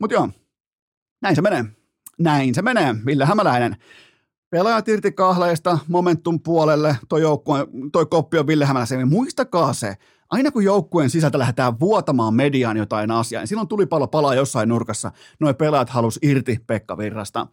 [0.00, 0.28] Mutta joo,
[1.22, 1.64] näin se menee.
[2.18, 3.76] Näin se menee, Ville Hämäläinen.
[4.50, 9.08] Pelaajat irti kahleista momentum puolelle, toi, joukkue, toi koppi on Ville Hämäläisen.
[9.08, 9.96] Muistakaa se,
[10.32, 14.68] aina kun joukkueen sisältä lähdetään vuotamaan mediaan jotain asiaa, niin silloin tuli pallo palaa jossain
[14.68, 15.12] nurkassa.
[15.40, 17.46] Noin pelaajat halus irti Pekka Virrasta.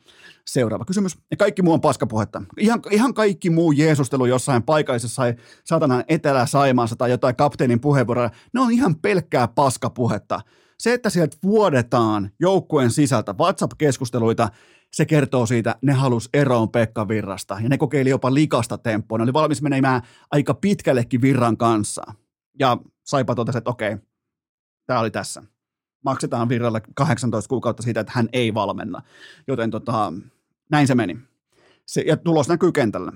[0.48, 1.18] Seuraava kysymys.
[1.32, 2.42] Ja kaikki muu on paskapuhetta.
[2.58, 5.24] Ihan, ihan kaikki muu Jeesustelu jossain paikallisessa
[5.64, 10.42] satanan Etelä-Saimaassa tai jotain kapteenin puheenvuoroja, ne on ihan pelkkää paskapuhetta.
[10.80, 14.50] Se, että sieltä vuodetaan joukkueen sisältä WhatsApp-keskusteluita,
[14.94, 19.18] se kertoo siitä, ne halus eroon Pekka Virrasta ja ne kokeili jopa likasta tempoa.
[19.18, 20.02] Ne oli valmis menemään
[20.32, 22.04] aika pitkällekin Virran kanssa.
[22.60, 23.97] Ja Saipa totesi, että okei,
[24.86, 25.43] tämä oli tässä.
[26.05, 29.01] Maksetaan Virralle 18 kuukautta siitä, että hän ei valmenna.
[29.47, 30.14] Joten tota,
[30.72, 31.18] näin se meni.
[31.86, 33.12] Se, ja tulos näkyy kentällä.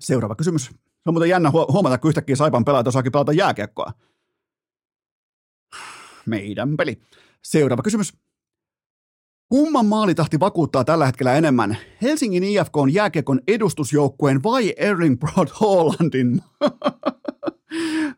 [0.00, 0.64] Seuraava kysymys.
[0.64, 3.92] Se on muuten jännä huomata, kun yhtäkkiä Saipan pelaajat osaakin pelata jääkiekkoa.
[6.26, 7.00] Meidän peli.
[7.42, 8.12] Seuraava kysymys.
[9.48, 11.76] Kumman maalitahti vakuuttaa tällä hetkellä enemmän?
[12.02, 16.42] Helsingin IFK on jääkiekon edustusjoukkueen vai Erling Broad Hollandin?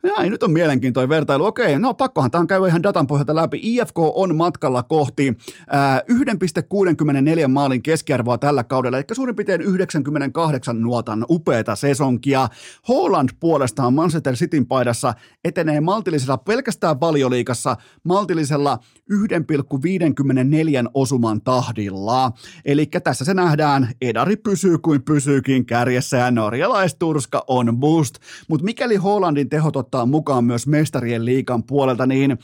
[0.03, 1.45] Näin, nyt on mielenkiintoinen vertailu.
[1.45, 3.61] Okei, no pakkohan tämä on ihan datan pohjalta läpi.
[3.63, 5.37] IFK on matkalla kohti
[5.69, 12.49] ää, 1,64 maalin keskiarvoa tällä kaudella, eli suurin piirtein 98 nuotan upeata sesonkia.
[12.89, 18.79] Holland puolestaan Manchester Cityn paidassa etenee maltillisella pelkästään valioliikassa maltillisella
[19.13, 22.33] 1,54 osuman tahdilla.
[22.65, 28.15] Eli tässä se nähdään, Edari pysyy kuin pysyykin kärjessä ja norjalaisturska on boost.
[28.49, 28.97] Mutta mikäli
[29.37, 32.39] Hollandin tehot ottaa mukaan myös mestarien liikan puolelta, niin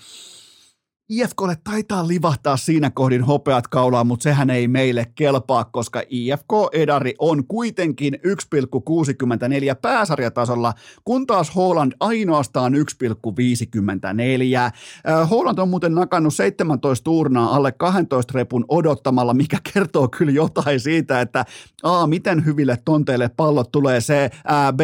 [1.15, 7.47] IFKlle taitaa livahtaa siinä kohdin hopeat kaulaan, mutta sehän ei meille kelpaa, koska IFK-edari on
[7.47, 8.21] kuitenkin 1,64
[9.83, 12.79] pääsarjatasolla, kun taas Holland ainoastaan 1,54.
[15.31, 21.21] Holland on muuten nakannut 17 turnaa alle 12 repun odottamalla, mikä kertoo kyllä jotain siitä,
[21.21, 21.45] että
[21.83, 24.81] A, miten hyville tonteille pallot tulee, se ää, B,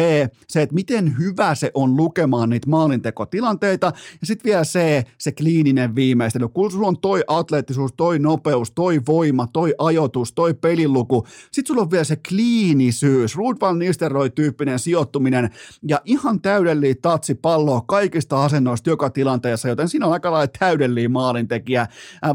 [0.47, 4.79] se, että miten hyvä se on lukemaan niitä maalintekotilanteita, ja sitten vielä C,
[5.17, 10.33] se kliininen viime viimeistely, kun sulla on toi atleettisuus, toi nopeus, toi voima, toi ajoitus,
[10.33, 15.49] toi peliluku, sit sulla on vielä se kliinisyys, Ruud van Nistelrooy-tyyppinen sijoittuminen
[15.87, 21.11] ja ihan täydellinen tatsi palloa kaikista asennoista joka tilanteessa, joten siinä on aika lailla täydellinen
[21.11, 21.87] maalintekijä.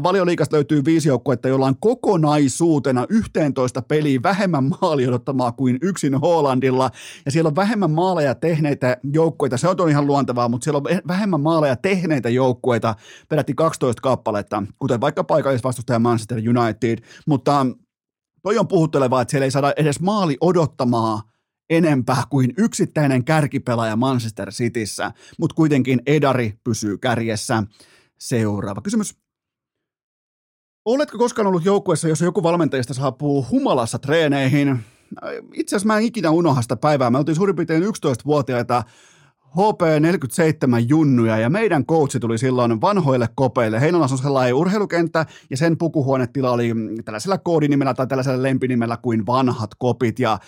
[0.03, 6.89] Valioliikasta löytyy viisi joukkuetta, jolla on kokonaisuutena 11 peliä vähemmän maali odottamaa kuin yksin Hollandilla,
[7.25, 11.41] ja siellä on vähemmän maaleja tehneitä joukkueita, se on ihan luontevaa, mutta siellä on vähemmän
[11.41, 12.95] maaleja tehneitä joukkueita,
[13.29, 17.65] peräti 12 kappaletta, kuten vaikka paikallisvastustaja Manchester United, mutta
[18.43, 21.21] toi on puhuttelevaa, että siellä ei saada edes maali odottamaa
[21.69, 27.63] enempää kuin yksittäinen kärkipelaaja Manchester Cityssä, mutta kuitenkin Edari pysyy kärjessä.
[28.19, 29.15] Seuraava kysymys.
[30.85, 34.79] Oletko koskaan ollut joukkueessa, jossa joku valmentajista saapuu humalassa treeneihin?
[35.53, 37.09] itse asiassa mä en ikinä unohda sitä päivää.
[37.09, 38.83] Me oltiin suurin piirtein 11-vuotiaita
[39.55, 43.81] HP47 junnuja ja meidän coachi tuli silloin vanhoille kopeille.
[43.81, 46.71] Heinolan on sellainen urheilukenttä ja sen pukuhuonetila oli
[47.05, 50.39] tällaisella koodinimellä tai tällaisella lempinimellä kuin vanhat kopit ja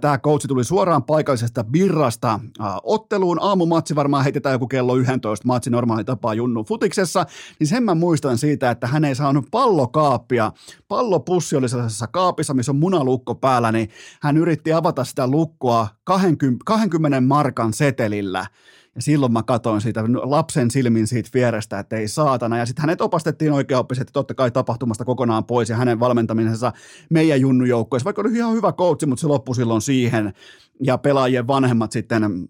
[0.00, 3.38] tämä coachi tuli suoraan paikallisesta birrasta ää, otteluun.
[3.42, 7.26] Aamumatsi varmaan heitetään joku kello 11 matsi normaali tapaa junnu futiksessa,
[7.58, 10.52] niin sen mä muistan siitä, että hän ei saanut pallokaappia.
[10.88, 13.88] Pallopussi oli sellaisessa kaapissa, missä on munalukko päällä, niin
[14.22, 18.46] hän yritti avata sitä lukkoa 20, 20 markan setelillä.
[18.94, 22.58] Ja silloin mä katoin siitä lapsen silmin siitä vierestä, että ei saatana.
[22.58, 26.72] Ja sitten hänet opastettiin oikeaoppisesti totta kai tapahtumasta kokonaan pois ja hänen valmentamisensa
[27.10, 28.04] meidän junnujoukkoissa.
[28.04, 30.32] Vaikka oli ihan hyvä coachi, mutta se loppui silloin siihen.
[30.80, 32.48] Ja pelaajien vanhemmat sitten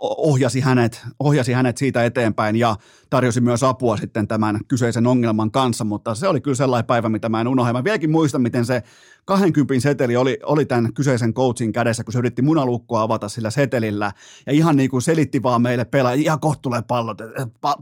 [0.00, 2.76] ohjasi hänet, ohjasi hänet siitä eteenpäin ja
[3.10, 7.28] tarjosi myös apua sitten tämän kyseisen ongelman kanssa, mutta se oli kyllä sellainen päivä, mitä
[7.28, 7.72] mä en unohda.
[7.72, 8.82] Mä vieläkin muistan, miten se
[9.24, 14.12] 20 seteli oli, oli tämän kyseisen coachin kädessä, kun se yritti munalukkoa avata sillä setelillä.
[14.46, 17.18] Ja ihan niin kuin selitti vaan meille pelaa, ihan kohta tulee pallot,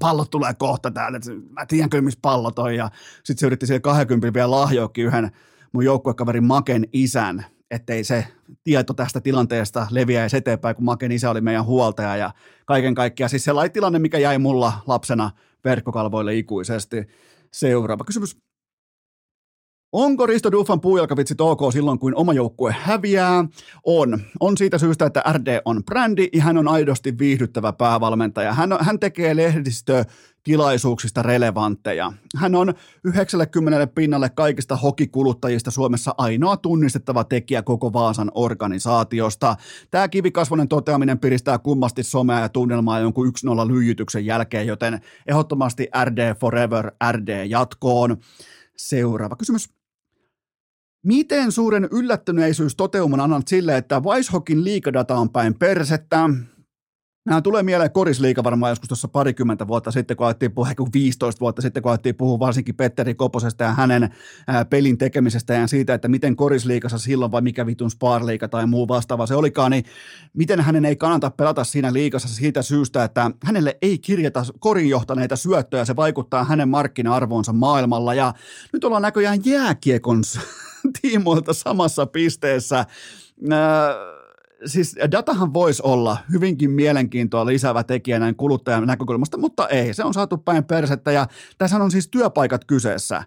[0.00, 1.18] pallot tulee kohta täällä,
[1.50, 2.74] mä tiedän kyllä missä pallot on.
[2.74, 2.90] Ja
[3.24, 5.30] sitten se yritti siellä 20 vielä lahjoakin yhden
[5.72, 8.26] mun joukkuekaverin Maken isän, ettei se
[8.64, 12.30] tieto tästä tilanteesta leviäisi eteenpäin, kun Maken isä oli meidän huoltaja ja
[12.66, 13.30] kaiken kaikkiaan.
[13.30, 15.30] Siis sellainen tilanne, mikä jäi mulla lapsena
[15.64, 17.06] verkkokalvoille ikuisesti.
[17.52, 18.36] Seuraava kysymys.
[19.92, 23.44] Onko Risto Duffan puujalkavitsit ok silloin, kun oma joukkue häviää?
[23.84, 24.20] On.
[24.40, 28.52] On siitä syystä, että RD on brändi ja hän on aidosti viihdyttävä päävalmentaja.
[28.52, 30.04] Hän, hän tekee lehdistö
[30.42, 32.12] tilaisuuksista relevantteja.
[32.36, 32.74] Hän on
[33.04, 39.56] 90 pinnalle kaikista hokikuluttajista Suomessa ainoa tunnistettava tekijä koko Vaasan organisaatiosta.
[39.90, 43.32] Tämä kivikasvonen toteaminen piristää kummasti somea ja tunnelmaa jonkun
[43.66, 48.16] 1-0 lyijytyksen jälkeen, joten ehdottomasti RD Forever, RD jatkoon.
[48.76, 49.81] Seuraava kysymys.
[51.06, 56.30] Miten suuren yllättyneisyys toteuman annat sille, että Weishokin liikadata on päin persettä?
[57.26, 61.62] Nämä tulee mieleen korisliika varmaan joskus tuossa parikymmentä vuotta sitten, kun alettiin puhua, 15 vuotta
[61.62, 64.14] sitten, kun alettiin puhua varsinkin Petteri Koposesta ja hänen
[64.70, 69.26] pelin tekemisestä ja siitä, että miten korisliikassa silloin vai mikä vitun sparliika tai muu vastaava
[69.26, 69.84] se olikaan, niin
[70.32, 75.84] miten hänen ei kannata pelata siinä liikassa siitä syystä, että hänelle ei kirjata korinjohtaneita syöttöjä,
[75.84, 78.34] se vaikuttaa hänen markkina-arvoonsa maailmalla ja
[78.72, 80.22] nyt ollaan näköjään jääkiekon
[81.02, 82.86] tiimoilta samassa pisteessä.
[83.50, 83.94] Ää,
[84.66, 90.14] siis datahan voisi olla hyvinkin mielenkiintoa lisäävä tekijä näin kuluttajan näkökulmasta, mutta ei, se on
[90.14, 91.26] saatu päin persettä ja
[91.58, 93.24] tässä on siis työpaikat kyseessä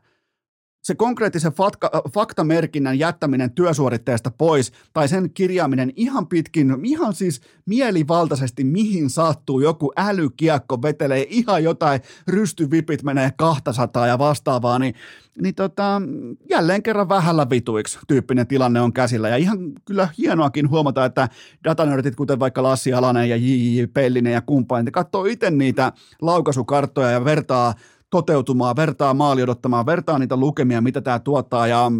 [0.85, 8.63] se konkreettisen fakta, faktamerkinnän jättäminen työsuoritteesta pois tai sen kirjaaminen ihan pitkin, ihan siis mielivaltaisesti
[8.63, 14.95] mihin sattuu, joku älykiekko vetelee ihan jotain, rystyvipit menee 200 ja vastaavaa, niin,
[15.41, 16.01] niin tota,
[16.49, 21.29] jälleen kerran vähällä vituiksi tyyppinen tilanne on käsillä ja ihan kyllä hienoakin huomata, että
[21.63, 23.83] datanörtit kuten vaikka Lassi Alanen ja J.J.
[23.93, 27.73] Pellinen ja kumppanit, katsoo itse niitä laukaisukarttoja ja vertaa
[28.15, 31.91] toteutumaan, vertaa maali odottamaan, vertaa niitä lukemia, mitä tämä tuottaa ja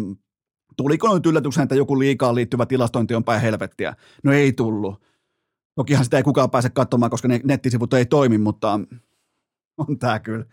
[0.76, 3.96] tuliko nyt yllätyksen, että joku liikaa liittyvä tilastointi on päin helvettiä?
[4.24, 5.02] No ei tullut.
[5.74, 8.80] Tokihan sitä ei kukaan pääse katsomaan, koska ne nettisivut ei toimi, mutta
[9.78, 10.44] on tämä kyllä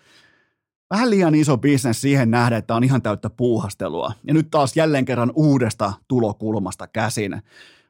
[0.90, 4.14] vähän liian iso bisnes siihen nähdä, että on ihan täyttä puuhastelua.
[4.24, 7.42] Ja nyt taas jälleen kerran uudesta tulokulmasta käsin.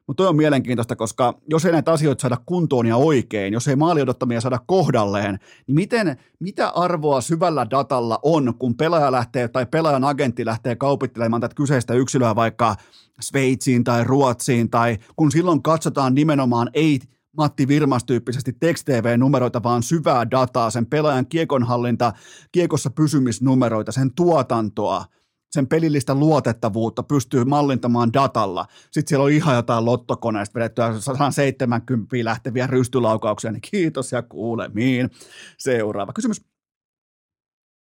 [0.06, 3.76] Mutta toi on mielenkiintoista, koska jos ei näitä asioita saada kuntoon ja oikein, jos ei
[3.76, 10.04] maaliodottamia saada kohdalleen, niin miten, mitä arvoa syvällä datalla on, kun pelaaja lähtee tai pelaajan
[10.04, 12.76] agentti lähtee kaupittelemaan tätä kyseistä yksilöä vaikka
[13.20, 17.00] Sveitsiin tai Ruotsiin, tai kun silloin katsotaan nimenomaan ei
[17.36, 22.12] Matti Virmas-tyyppisesti tekst-TV-numeroita, vaan syvää dataa, sen pelaajan kiekonhallinta,
[22.52, 25.04] kiekossa pysymisnumeroita, sen tuotantoa–
[25.54, 28.66] sen pelillistä luotettavuutta pystyy mallintamaan datalla.
[28.90, 35.10] Sitten siellä on ihan jotain lottokoneista vedettyä 170 lähteviä rystylaukauksia, niin kiitos ja kuulemiin.
[35.58, 36.44] Seuraava kysymys.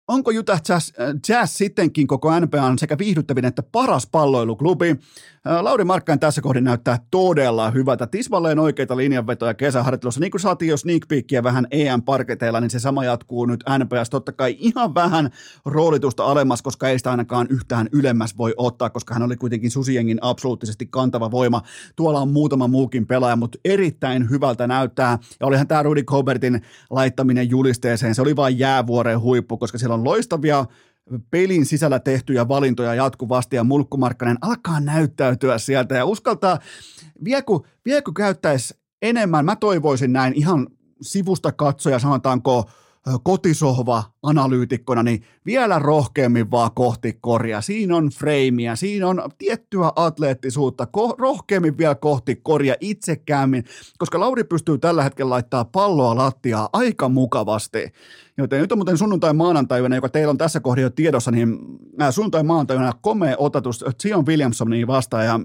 [0.09, 0.93] Onko Utah Jazz,
[1.29, 4.97] Jazz sittenkin koko NBAn sekä viihdyttävin että paras palloiluklubi?
[5.45, 8.07] Lauri Markkain tässä kohdin näyttää todella hyvältä.
[8.07, 10.21] Tismalleen oikeita linjanvetoja kesäharjoittelussa.
[10.21, 14.11] Niin kuin saatiin jo sneak peekia vähän EM-parketeilla, niin se sama jatkuu nyt NPS.
[14.11, 15.31] Totta kai ihan vähän
[15.65, 20.19] roolitusta alemmas, koska ei sitä ainakaan yhtään ylemmäs voi ottaa, koska hän oli kuitenkin Susiengin
[20.21, 21.63] absoluuttisesti kantava voima.
[21.97, 25.19] Tuolla on muutama muukin pelaaja, mutta erittäin hyvältä näyttää.
[25.41, 30.05] Ja olihan tämä Rudy Cobertin laittaminen julisteeseen, se oli vain jäävuoren huippu, koska siellä on
[30.05, 30.65] loistavia
[31.31, 36.59] pelin sisällä tehtyjä valintoja jatkuvasti ja mulkkumarkkanen alkaa näyttäytyä sieltä ja uskaltaa,
[37.25, 40.67] vieku, vieku käyttäisi enemmän, mä toivoisin näin ihan
[41.03, 42.71] sivusta katsoja, sanotaanko
[43.23, 47.61] kotisohva-analyytikkona, niin vielä rohkeammin vaan kohti koria.
[47.61, 53.65] Siinä on freimiä, siinä on tiettyä atleettisuutta, ko- rohkeammin vielä kohti koria itsekäämmin,
[53.99, 57.93] koska Lauri pystyy tällä hetkellä laittaa palloa lattiaa aika mukavasti.
[58.39, 61.59] Joten nyt on muuten sunnuntai maanantaina, joka teillä on tässä kohdassa jo tiedossa, niin
[62.11, 65.41] sunnuntai maanantaina komea otatus Zion Williamsonin vastaan ja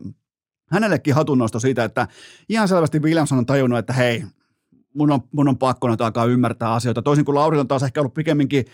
[0.72, 2.08] hänellekin hatunnosto siitä, että
[2.50, 4.24] ihan selvästi Williamson on tajunnut, että hei,
[4.94, 7.02] mun on, mun on pakko nyt alkaa ymmärtää asioita.
[7.02, 8.66] Toisin kuin Lauri on taas ehkä ollut pikemminkin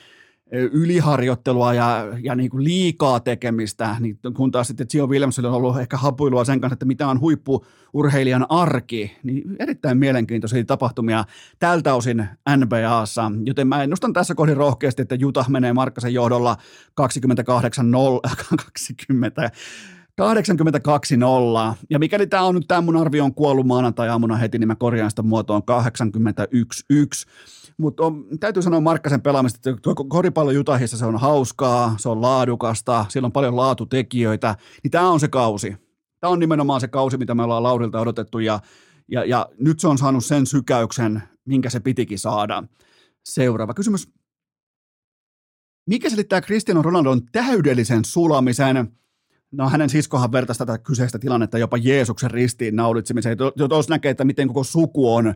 [0.54, 5.80] yliharjoittelua ja, ja niin kuin liikaa tekemistä, niin kun taas sitten Gio Williamsilla on ollut
[5.80, 11.26] ehkä hapuilua sen kanssa, että mitä on huippuurheilijan arki, niin erittäin mielenkiintoisia tapahtumia
[11.60, 12.26] tältä osin
[12.58, 16.58] NBAssa, joten mä ennustan tässä kohdin rohkeasti, että Juta menee Markkasen johdolla
[17.02, 17.04] 28-0,
[18.54, 19.52] 20,
[20.22, 21.76] 82-0.
[21.90, 25.10] Ja mikäli tämä on nyt tämä mun arvio on kuollut maanantai-aamuna heti, niin mä korjaan
[25.10, 25.66] sitä muotoon 81-1.
[27.78, 28.04] Mutta
[28.40, 33.32] täytyy sanoa Markkasen pelaamista, että koripallo Jutahissa se on hauskaa, se on laadukasta, siellä on
[33.32, 35.78] paljon laatutekijöitä, niin tämä on se kausi.
[36.20, 38.60] Tämä on nimenomaan se kausi, mitä me ollaan Laurilta odotettu ja,
[39.08, 42.64] ja, ja nyt se on saanut sen sykäyksen, minkä se pitikin saada.
[43.26, 44.10] Seuraava kysymys.
[45.88, 48.92] Mikä selittää Cristiano Ronaldon täydellisen sulamisen?
[49.52, 53.38] No hänen siskohan vertaisi tätä kyseistä tilannetta jopa Jeesuksen ristiin naulitsemiseen.
[53.70, 55.34] Tuossa näkee, että miten koko suku on ö,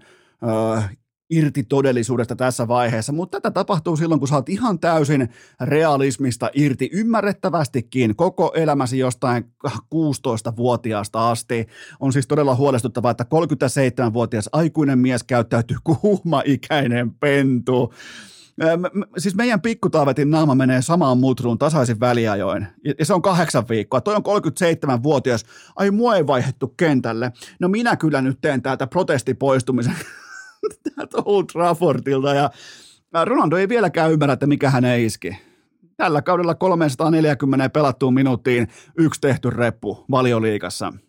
[1.29, 5.29] irti todellisuudesta tässä vaiheessa, mutta tätä tapahtuu silloin, kun sä oot ihan täysin
[5.61, 11.67] realismista irti ymmärrettävästikin koko elämäsi jostain 16-vuotiaasta asti.
[11.99, 17.93] On siis todella huolestuttavaa, että 37-vuotias aikuinen mies käyttäytyy kuuma-ikäinen pentu
[19.17, 22.67] siis meidän pikkutaavetin naama menee samaan mutruun tasaisin väliajoin.
[22.99, 24.01] Ja se on kahdeksan viikkoa.
[24.01, 25.45] Toi on 37-vuotias.
[25.75, 27.31] Ai mua ei vaihdettu kentälle.
[27.59, 29.95] No minä kyllä nyt teen täältä protestipoistumisen
[30.95, 32.33] täältä Old Traffordilta.
[32.33, 32.49] Ja
[33.25, 35.37] Ronaldo ei vieläkään ymmärrä, että mikä hän ei iski.
[35.97, 40.93] Tällä kaudella 340 pelattuun minuuttiin yksi tehty reppu valioliikassa–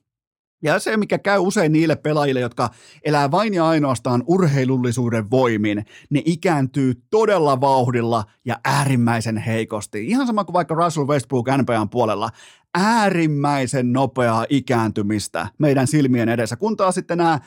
[0.62, 2.70] ja se, mikä käy usein niille pelaajille, jotka
[3.04, 10.06] elää vain ja ainoastaan urheilullisuuden voimin, ne ikääntyy todella vauhdilla ja äärimmäisen heikosti.
[10.06, 12.30] Ihan sama kuin vaikka Russell Westbrook NBAn puolella.
[12.74, 16.56] Äärimmäisen nopeaa ikääntymistä meidän silmien edessä.
[16.56, 17.40] Kun taas sitten nämä äh,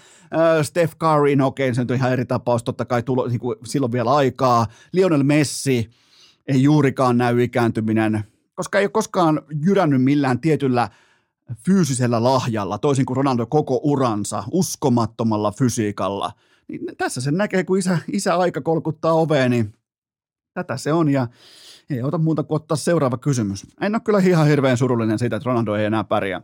[0.62, 3.92] Steph Curry, no okei, se on ihan eri tapaus, totta kai tulo, niin kuin silloin
[3.92, 4.68] vielä aikaa.
[4.94, 5.90] Lionel Messi,
[6.48, 8.24] ei juurikaan näy ikääntyminen,
[8.56, 10.90] koska ei ole koskaan jyrännyt millään tietyllä
[11.66, 16.32] fyysisellä lahjalla, toisin kuin Ronaldo koko uransa, uskomattomalla fysiikalla.
[16.68, 19.74] Niin tässä sen näkee, kun isä, isä aika kolkuttaa oveen, niin
[20.54, 21.28] tätä se on ja
[21.90, 23.66] ei ota muuta kuin ottaa seuraava kysymys.
[23.82, 26.42] En ole kyllä ihan hirveän surullinen siitä, että Ronaldo ei enää pärjää.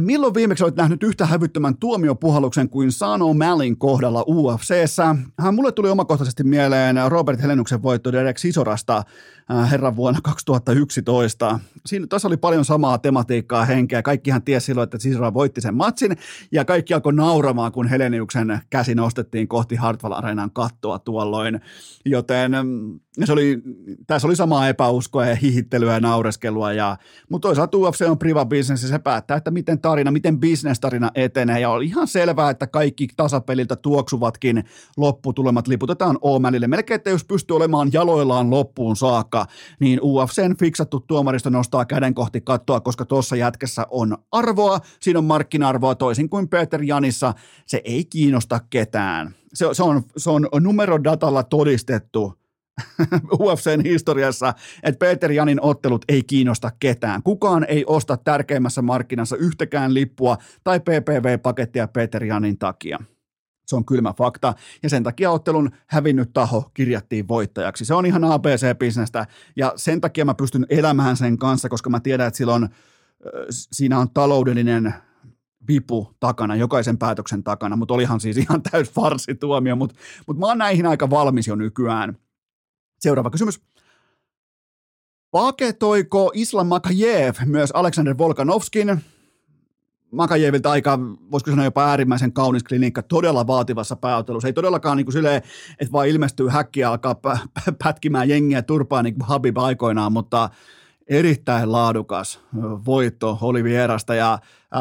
[0.00, 5.16] Milloin viimeksi olet nähnyt yhtä hävyttömän tuomiopuhalluksen kuin Sano Mallin kohdalla UFCssä?
[5.52, 9.02] Mulle tuli omakohtaisesti mieleen Robert Helenuksen voitto Derek Sisorasta
[9.50, 11.60] Äh, herran vuonna 2011.
[11.86, 14.02] Siinä tässä oli paljon samaa tematiikkaa henkeä.
[14.02, 16.16] Kaikkihan tiesi silloin, että Cicero voitti sen matsin
[16.52, 21.60] ja kaikki alkoi nauramaan, kun Heleniuksen käsi nostettiin kohti Hartwell Areenan kattoa tuolloin.
[22.04, 23.62] Joten mm, se oli,
[24.06, 26.72] tässä oli samaa epäuskoa ja hihittelyä ja naureskelua.
[26.72, 26.96] Ja,
[27.30, 30.38] mutta toisaalta UFC on priva business ja se päättää, että miten tarina, miten
[30.80, 31.60] tarina etenee.
[31.60, 34.64] Ja oli ihan selvää, että kaikki tasapeliltä tuoksuvatkin
[34.96, 36.68] lopputulemat liputetaan Omanille.
[36.68, 39.46] Melkein, että jos pystyy olemaan jaloillaan loppuun saakka,
[39.80, 45.24] niin UFCn fiksattu tuomaristo nostaa käden kohti kattoa, koska tuossa jätkässä on arvoa, siinä on
[45.24, 47.34] markkina-arvoa toisin kuin Peter Janissa,
[47.66, 49.34] se ei kiinnosta ketään.
[49.54, 52.41] Se, se, on, se on numerodatalla todistettu,
[53.40, 57.22] UFCn historiassa, että Peter Janin ottelut ei kiinnosta ketään.
[57.22, 62.98] Kukaan ei osta tärkeimmässä markkinassa yhtäkään lippua tai PPV-pakettia Peter Janin takia.
[63.66, 67.84] Se on kylmä fakta, ja sen takia ottelun hävinnyt taho kirjattiin voittajaksi.
[67.84, 72.26] Se on ihan ABC-bisnestä, ja sen takia mä pystyn elämään sen kanssa, koska mä tiedän,
[72.26, 72.68] että silloin,
[73.50, 74.94] siinä on taloudellinen
[75.68, 79.96] vipu takana, jokaisen päätöksen takana, mutta olihan siis ihan täys farsituomio, mutta,
[80.26, 82.16] mutta mä oon näihin aika valmis jo nykyään.
[83.02, 83.60] Seuraava kysymys.
[85.30, 89.02] Paketoiko Islam Makajev myös Alexander Volkanovskin
[90.12, 90.98] Makajevilta aika,
[91.30, 94.48] voisiko sanoa jopa äärimmäisen kaunis klinikka, todella vaativassa pääottelussa.
[94.48, 95.42] Ei todellakaan niin kuin silleen,
[95.78, 97.20] että vaan ilmestyy häkkiä alkaa
[97.84, 100.50] pätkimään jengiä turpaa niin kuin Habib aikoinaan, mutta
[101.12, 102.40] erittäin laadukas
[102.86, 104.38] voitto Olivierasta ja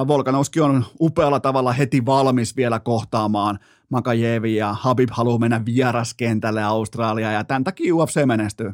[0.08, 3.60] Volkanovski on upealla tavalla heti valmis vielä kohtaamaan
[3.90, 8.74] Makajevi ja Habib haluaa mennä vieraskentälle Australiaan ja tämän takia UFC menestyy.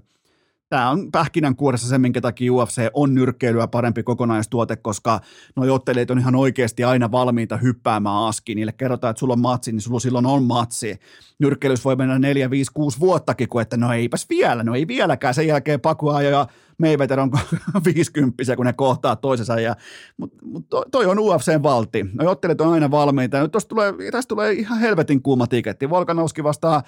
[0.70, 5.20] Tämä on pähkinänkuoressa se, minkä takia UFC on nyrkkeilyä parempi kokonaistuote, koska
[5.55, 8.55] nuo ottelijat on ihan oikeasti aina valmiita hyppäämään askiin.
[8.55, 10.99] Niille kerrotaan, että sulla on matsi, niin sulla silloin on matsi.
[11.39, 15.34] Nyrkkeilys voi mennä 4, 5, 6 vuottakin, kun että no eipäs vielä, no ei vieläkään.
[15.34, 16.47] Sen jälkeen Pakua ja
[16.78, 17.32] Mayweather on
[17.95, 19.59] 50, kun ne kohtaa toisensa.
[19.59, 19.76] Ja,
[20.18, 22.05] mutta mut toi, on UFCn valti.
[22.13, 23.41] No ottelijat on aina valmiita.
[23.41, 25.89] Nyt tulee, tästä tulee ihan helvetin kuuma tiketti.
[25.89, 26.84] Volkanovski vastaa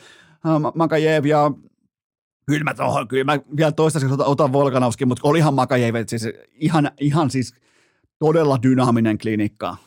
[0.76, 1.52] Makajev ja
[2.50, 6.92] kyllä mä, tohon, kyllä mä vielä toistaiseksi otan, otan Volkanovski, mutta olihan Makajevet siis ihan,
[7.00, 7.54] ihan siis
[8.20, 9.78] todella dynaaminen klinikka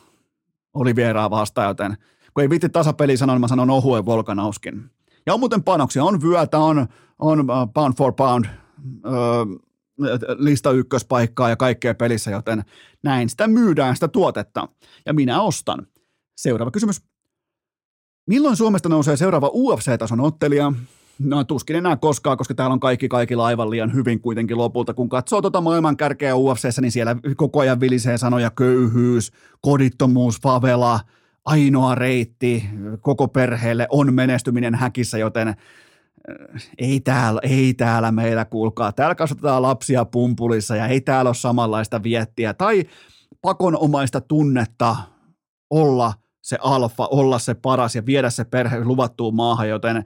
[0.73, 1.97] oli vieraa vastaan, joten
[2.33, 4.89] kun ei viitti tasapeli sanoa, niin mä sanon ohuen Volkanovskin.
[5.25, 6.87] Ja on muuten panoksia, on vyötä, on,
[7.19, 8.45] on uh, pound for pound,
[8.85, 9.61] uh,
[10.37, 12.63] lista ykköspaikkaa ja kaikkea pelissä, joten
[13.03, 14.67] näin sitä myydään, sitä tuotetta.
[15.05, 15.87] Ja minä ostan.
[16.37, 17.01] Seuraava kysymys.
[18.27, 20.73] Milloin Suomesta nousee seuraava UFC-tason ottelija?
[21.19, 24.93] No tuskin enää koskaan, koska täällä on kaikki kaikilla aivan liian hyvin kuitenkin lopulta.
[24.93, 30.99] Kun katsoo tuota maailman kärkeä UFCssä, niin siellä koko ajan vilisee sanoja köyhyys, kodittomuus, favela,
[31.45, 32.63] ainoa reitti
[33.01, 35.55] koko perheelle on menestyminen häkissä, joten äh,
[36.77, 38.91] ei täällä, ei täällä meillä kuulkaa.
[38.91, 42.83] Täällä kasvatetaan lapsia pumpulissa ja ei täällä ole samanlaista viettiä tai
[43.41, 44.95] pakonomaista tunnetta
[45.69, 50.05] olla se alfa, olla se paras ja viedä se perhe luvattuun maahan, joten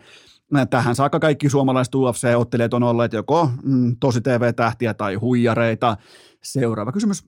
[0.70, 5.98] Tähän saakka kaikki suomalaiset UFC-ottelijat on olleet joko mm, tosi TV-tähtiä tai huijareita.
[6.43, 7.26] Seuraava kysymys.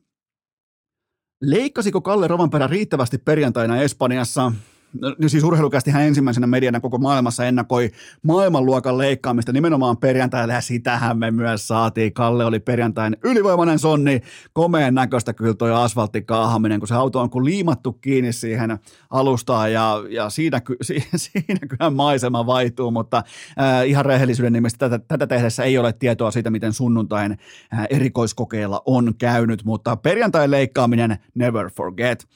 [1.42, 4.52] Leikkasiko Kalle Rovanperä riittävästi perjantaina Espanjassa?
[4.94, 7.92] No, siis urheilukästi hän ensimmäisenä mediana koko maailmassa ennakoi
[8.24, 12.14] maailmanluokan leikkaamista nimenomaan perjantaina ja sitähän me myös saatiin.
[12.14, 14.22] Kalle oli perjantain ylivoimainen sonni,
[14.54, 18.80] komeen näköistä kyllä toi asfalttikaahaminen, kun se auto on kun liimattu kiinni siihen
[19.10, 20.62] alustaan ja, ja siinä,
[21.16, 23.18] siinä kyllä maisema vaihtuu, mutta
[23.62, 27.32] äh, ihan rehellisyyden nimestä tätä, tätä tehdessä ei ole tietoa siitä, miten sunnuntain
[27.74, 32.28] äh, erikoiskokeilla on käynyt, mutta perjantain leikkaaminen never forget.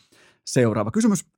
[0.45, 1.33] Seuraava kysymys.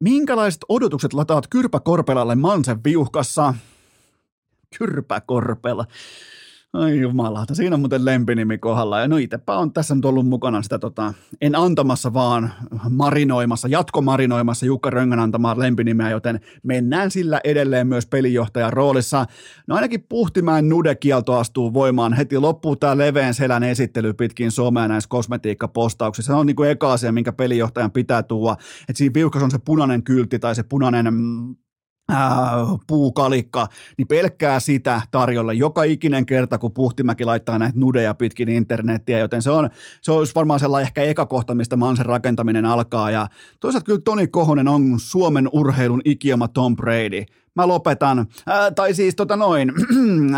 [0.00, 3.54] Minkälaiset odotukset lataat Kyrpä Korpelalle Mansen viuhkassa?
[4.78, 5.84] Kyrpä Korpela.
[6.76, 9.00] Ai jumalauta, siinä on muuten lempinimi kohdalla.
[9.00, 12.52] Ja no itsepä on tässä nyt ollut mukana sitä, tota, en antamassa vaan
[12.90, 19.26] marinoimassa, jatkomarinoimassa Jukka Röngän antamaa lempinimeä, joten mennään sillä edelleen myös pelijohtajan roolissa.
[19.66, 25.08] No ainakin Puhtimäen nudekielto astuu voimaan heti loppuu tämä leveän selän esittely pitkin somea näissä
[25.08, 26.32] kosmetiikkapostauksissa.
[26.32, 29.58] Se on niin kuin eka asia, minkä pelijohtajan pitää tuoda, että siinä viuhkas on se
[29.58, 31.56] punainen kyltti tai se punainen mm,
[32.12, 32.18] äh,
[32.86, 39.18] puukalikka, niin pelkkää sitä tarjolla joka ikinen kerta, kun Puhtimäki laittaa näitä nudeja pitkin internettiä,
[39.18, 39.70] joten se on,
[40.02, 43.28] se olisi varmaan sellainen ehkä eka kohta, mistä Mansen rakentaminen alkaa, ja
[43.60, 47.24] toisaalta kyllä Toni Kohonen on Suomen urheilun ikioma Tom Brady.
[47.54, 48.26] Mä lopetan, äh,
[48.74, 49.72] tai siis tota noin,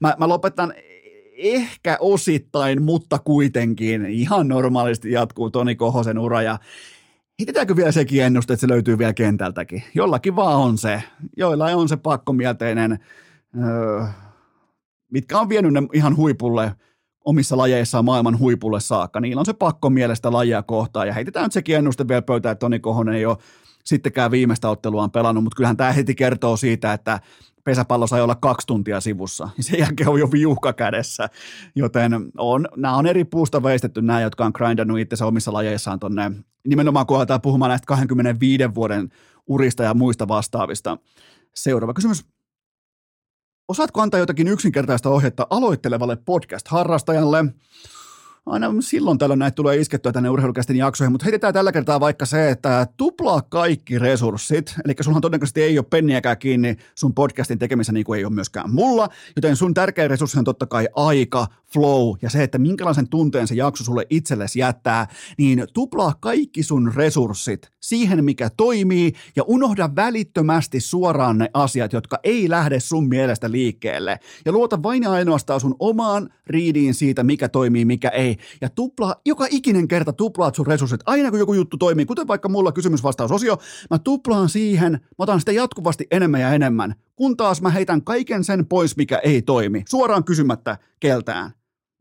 [0.00, 0.72] mä, mä lopetan
[1.36, 6.58] ehkä osittain, mutta kuitenkin ihan normaalisti jatkuu Toni Kohosen ura ja
[7.40, 9.82] Heitetäänkö vielä sekin ennuste, että se löytyy vielä kentältäkin?
[9.94, 11.02] Jollakin vaan on se.
[11.36, 12.98] Joilla on se pakkomielteinen,
[13.64, 14.04] öö,
[15.12, 16.72] mitkä on vienyt ne ihan huipulle
[17.24, 19.20] omissa lajeissaan maailman huipulle saakka.
[19.20, 21.06] Niillä on se pakko mielestä lajia kohtaan.
[21.06, 23.36] Ja heitetään nyt sekin ennuste vielä pöytään, että Toni Kohonen ei ole
[23.84, 27.20] sittenkään viimeistä otteluaan pelannut, mutta kyllähän tämä heti kertoo siitä, että
[27.66, 29.48] pesäpallo sai olla kaksi tuntia sivussa.
[29.60, 31.28] Sen jälkeen on jo viuhka kädessä,
[31.74, 36.30] joten on, nämä on eri puusta veistetty nämä, jotka on grindannut itse omissa lajeissaan tuonne,
[36.66, 39.08] nimenomaan kun aletaan puhumaan näistä 25 vuoden
[39.46, 40.98] urista ja muista vastaavista.
[41.54, 42.24] Seuraava kysymys.
[43.68, 47.44] Osaatko antaa jotakin yksinkertaista ohjetta aloittelevalle podcast-harrastajalle?
[48.46, 52.50] Aina silloin tällöin näitä tulee iskettyä tänne urheilukästin jaksoihin, mutta heitetään tällä kertaa vaikka se,
[52.50, 58.04] että tuplaa kaikki resurssit, eli sunhan todennäköisesti ei ole penniäkään kiinni sun podcastin tekemisessä niin
[58.04, 62.30] kuin ei ole myöskään mulla, joten sun tärkeä resurssi on totta kai aika, flow ja
[62.30, 65.06] se, että minkälaisen tunteen se jakso sulle itsellesi jättää,
[65.38, 72.18] niin tuplaa kaikki sun resurssit siihen, mikä toimii ja unohda välittömästi suoraan ne asiat, jotka
[72.24, 74.18] ei lähde sun mielestä liikkeelle.
[74.44, 78.36] Ja luota vain ja ainoastaan sun omaan riidiin siitä, mikä toimii, mikä ei.
[78.60, 82.48] Ja tuplaa, joka ikinen kerta tuplaat sun resurssit, aina kun joku juttu toimii, kuten vaikka
[82.48, 83.58] mulla kysymysvastausosio,
[83.90, 88.44] mä tuplaan siihen, mä otan sitä jatkuvasti enemmän ja enemmän, kun taas mä heitän kaiken
[88.44, 91.50] sen pois, mikä ei toimi, suoraan kysymättä keltään.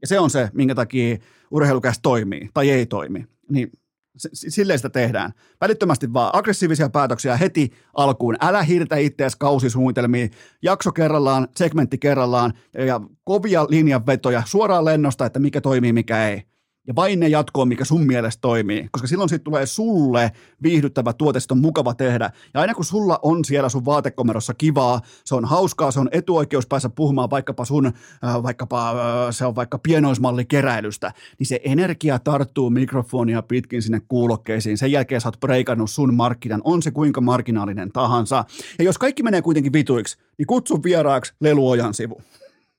[0.02, 1.18] Ja se on se, minkä takia
[1.52, 3.26] urheilukäs toimii tai ei toimi.
[3.52, 3.72] Niin
[4.18, 5.32] silleen sitä tehdään.
[5.62, 8.38] Välittömästi vaan aggressiivisia päätöksiä heti alkuun.
[8.42, 12.54] Älä hirtä itseäsi kausisuunnitelmiin, jakso kerrallaan, segmentti kerrallaan
[12.86, 16.44] ja kovia linjanvetoja suoraan lennosta, että mikä toimii, mikä ei.
[16.88, 20.32] Ja vain ne jatkoon, mikä sun mielestä toimii, koska silloin siitä tulee sulle
[20.64, 22.32] viihdyttävä tuote, on mukava tehdä.
[22.54, 26.68] Ja aina kun sulla on siellä sun vaatekomerossa kivaa, se on hauskaa, se on etuoikeus
[26.68, 28.96] päässä puhumaan vaikkapa sun, äh, vaikkapa äh,
[29.32, 34.78] se on vaikka pienoismalli keräilystä, niin se energia tarttuu mikrofonia pitkin sinne kuulokkeisiin.
[34.78, 38.46] Sen jälkeen sä oot breikannut sun markkinan, on se kuinka marginaalinen tahansa.
[38.80, 42.22] Ja jos kaikki menee kuitenkin vituiksi, niin kutsu vieraaksi Leluojan sivu.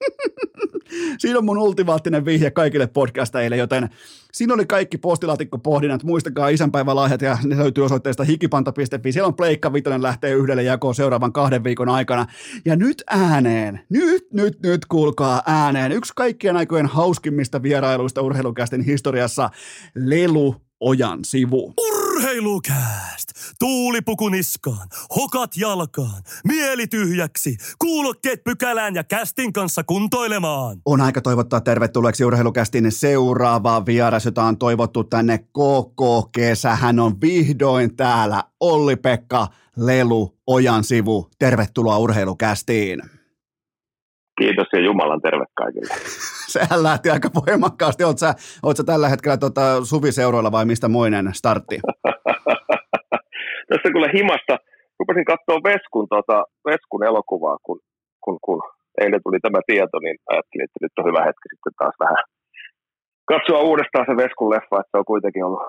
[1.18, 3.88] Siinä on mun ultimaattinen vihje kaikille podcastajille, joten
[4.32, 6.04] siinä oli kaikki postilaatikko-pohdinnat.
[6.04, 9.12] Muistakaa isänpäivälahjat ja ne löytyy osoitteesta hikipanta.fi.
[9.12, 12.26] Siellä on Pleikka Vitoinen lähtee yhdelle jakoon seuraavan kahden viikon aikana.
[12.64, 15.92] Ja nyt ääneen, nyt, nyt, nyt kuulkaa ääneen.
[15.92, 19.50] Yksi kaikkien aikojen hauskimmista vierailuista urheilukästin historiassa,
[19.94, 21.74] Lelu Ojan sivu.
[22.16, 23.28] Urheilukääst!
[23.58, 30.82] Tuulipuku niskaan, hokat jalkaan, mieli tyhjäksi, kuulokkeet pykälään ja kästin kanssa kuntoilemaan.
[30.84, 36.76] On aika toivottaa tervetulleeksi urheilukästin seuraavaan vieras, jota on toivottu tänne koko kesä.
[36.76, 38.44] Hän on vihdoin täällä.
[38.60, 41.30] Olli-Pekka Lelu Ojan sivu.
[41.38, 43.15] Tervetuloa urheilukästiin.
[44.38, 45.94] Kiitos ja Jumalan terve kaikille.
[46.54, 48.04] Sehän lähti aika voimakkaasti.
[48.04, 51.76] Oletko sä, oot sä tällä hetkellä tota, suviseuroilla vai mistä moinen startti?
[53.70, 54.54] Tässä kyllä himasta
[54.98, 57.78] rupesin katsoa Veskun, tota, Veskun elokuvaa, kun,
[58.24, 58.60] kun, kun
[59.00, 62.22] eilen tuli tämä tieto, niin ajattelin, että nyt on hyvä hetki sitten taas vähän
[63.32, 65.62] katsoa uudestaan se Veskun leffa, että se on kuitenkin ollut,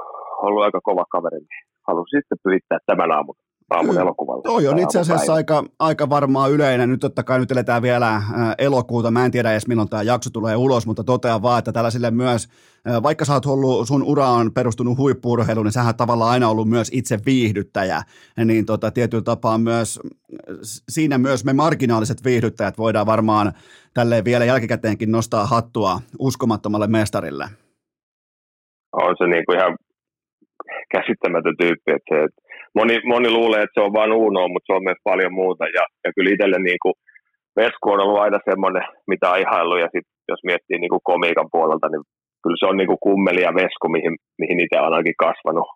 [0.45, 1.41] ollut aika kova kaveri.
[1.49, 3.35] Niin halusin sitten pyhittää tämän aamun
[3.69, 4.41] aamun elokuvalla.
[4.41, 6.89] Toi on itse asiassa aika, aika varmaan yleinen.
[6.89, 8.23] Nyt totta kai nyt eletään vielä äh,
[8.57, 9.11] elokuuta.
[9.11, 12.47] Mä en tiedä edes milloin tämä jakso tulee ulos, mutta totean vaan, että tällaisille myös,
[12.89, 16.69] äh, vaikka sä oot ollut, sun ura on perustunut huippuurheiluun, niin sähän tavallaan aina ollut
[16.69, 18.01] myös itse viihdyttäjä.
[18.45, 19.99] Niin tota, tietyllä tapaa myös,
[20.89, 23.51] siinä myös me marginaaliset viihdyttäjät voidaan varmaan
[23.93, 27.45] tälleen vielä jälkikäteenkin nostaa hattua uskomattomalle mestarille.
[28.91, 29.77] On se niin kuin ihan
[30.91, 32.41] käsittämätön tyyppi, että se, että
[32.77, 35.63] moni, moni luulee, että se on vain Uno, mutta se on myös paljon muuta.
[35.77, 36.95] Ja, ja kyllä itselle niin kuin
[37.59, 39.77] Vesku on ollut aina semmoinen, mitä on.
[39.83, 42.03] Ja sitten jos miettii niin kuin komiikan puolelta, niin
[42.43, 45.67] kyllä se on niin kuin kummeli ja Vesku, mihin, mihin itse on ainakin kasvanut.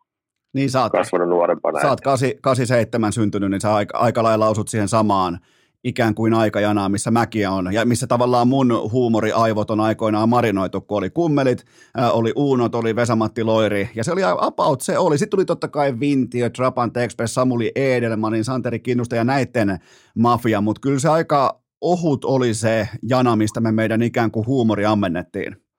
[0.56, 1.80] Niin sä oot, kasvanut nuorempana.
[1.80, 2.02] Sä oot
[2.41, 5.39] 87 syntynyt, niin sä aika, aika lailla osut siihen samaan
[5.84, 10.97] ikään kuin aikajanaa, missä mäkiä on, ja missä tavallaan mun huumoriaivot on aikoinaan marinoitu, kun
[10.97, 11.65] oli kummelit,
[11.99, 15.17] äh, oli Uunot, oli Vesamatti Loiri, ja se oli about se oli.
[15.17, 19.79] Sitten tuli totta kai Vintiö, Trapant Express, Samuli Edelmanin, Santeri Kinnusta ja näiden
[20.17, 24.86] mafia, mutta kyllä se aika ohut oli se jana, mistä me meidän ikään kuin huumori
[24.86, 25.70] ammennettiin.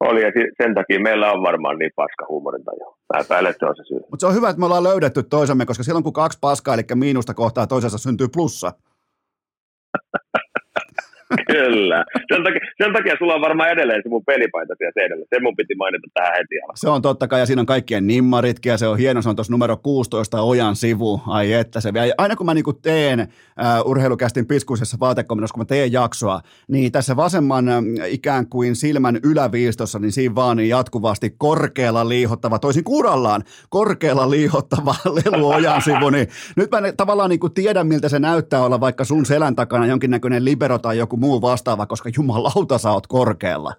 [0.00, 0.32] Oli, ja
[0.62, 2.96] sen takia meillä on varmaan niin paska huumorintaju.
[3.20, 3.98] Epäilen, että se on se syy.
[3.98, 6.82] Mutta se on hyvä, että me ollaan löydetty toisemme, koska silloin kun kaksi paskaa, eli
[6.94, 8.72] miinusta kohtaa toisessa syntyy plussa.
[11.52, 12.04] Kyllä.
[12.32, 15.26] Sen takia, sen takia sulla on varmaan edelleen se mun pelipaita siellä seinällä.
[15.34, 16.54] Se mun piti mainita tähän heti.
[16.74, 19.36] Se on totta kai, ja siinä on kaikkien nimmaritkin, ja se on hieno, se on
[19.36, 21.22] tuossa numero 16 Ojan sivu.
[21.26, 22.14] Ai että se vielä.
[22.18, 27.16] Aina kun mä niinku teen uh, urheilukästin piskuisessa vaatekomennossa, kun mä teen jaksoa, niin tässä
[27.16, 33.42] vasemman uh, ikään kuin silmän yläviistossa, niin siinä vaan niin jatkuvasti korkealla liihottava, toisin kurallaan,
[33.68, 38.80] korkealla liihottava lelu Ojan sivu, niin nyt mä tavallaan niinku tiedän, miltä se näyttää olla
[38.80, 43.72] vaikka sun selän takana jonkinnäköinen libero tai joku muu vastaava, koska jumalauta sä oot korkealla.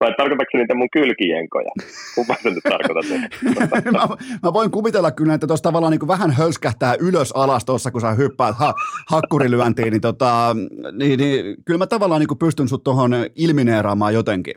[0.00, 1.70] Vai tarkoitatko niitä mun kylkijenkoja?
[2.14, 3.30] Kumpa sä nyt tarkoitat?
[3.92, 8.00] mä, mä, voin kuvitella kyllä, että tuossa tavallaan niin vähän hölskähtää ylös alas tuossa, kun
[8.00, 8.74] sä hyppäät ha,
[9.10, 10.56] hakkurilyöntiin, niin, tota,
[10.92, 14.54] niin, niin, kyllä mä tavallaan niin pystyn sut tuohon ilmineeraamaan jotenkin.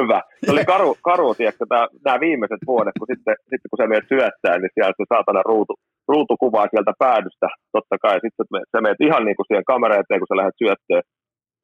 [0.00, 0.22] Hyvä.
[0.44, 1.64] Se oli karu, karu tiedätkö,
[2.04, 5.74] nämä viimeiset vuodet, kun sitten, sitten kun sä menet syöttää, niin siellä se saatana ruutu,
[6.12, 8.16] ruutukuvaa sieltä päädystä, totta kai.
[8.24, 11.04] Sitten sä menet ihan niin kuin siihen kameraan eteen, kun sä lähdet syöttöön,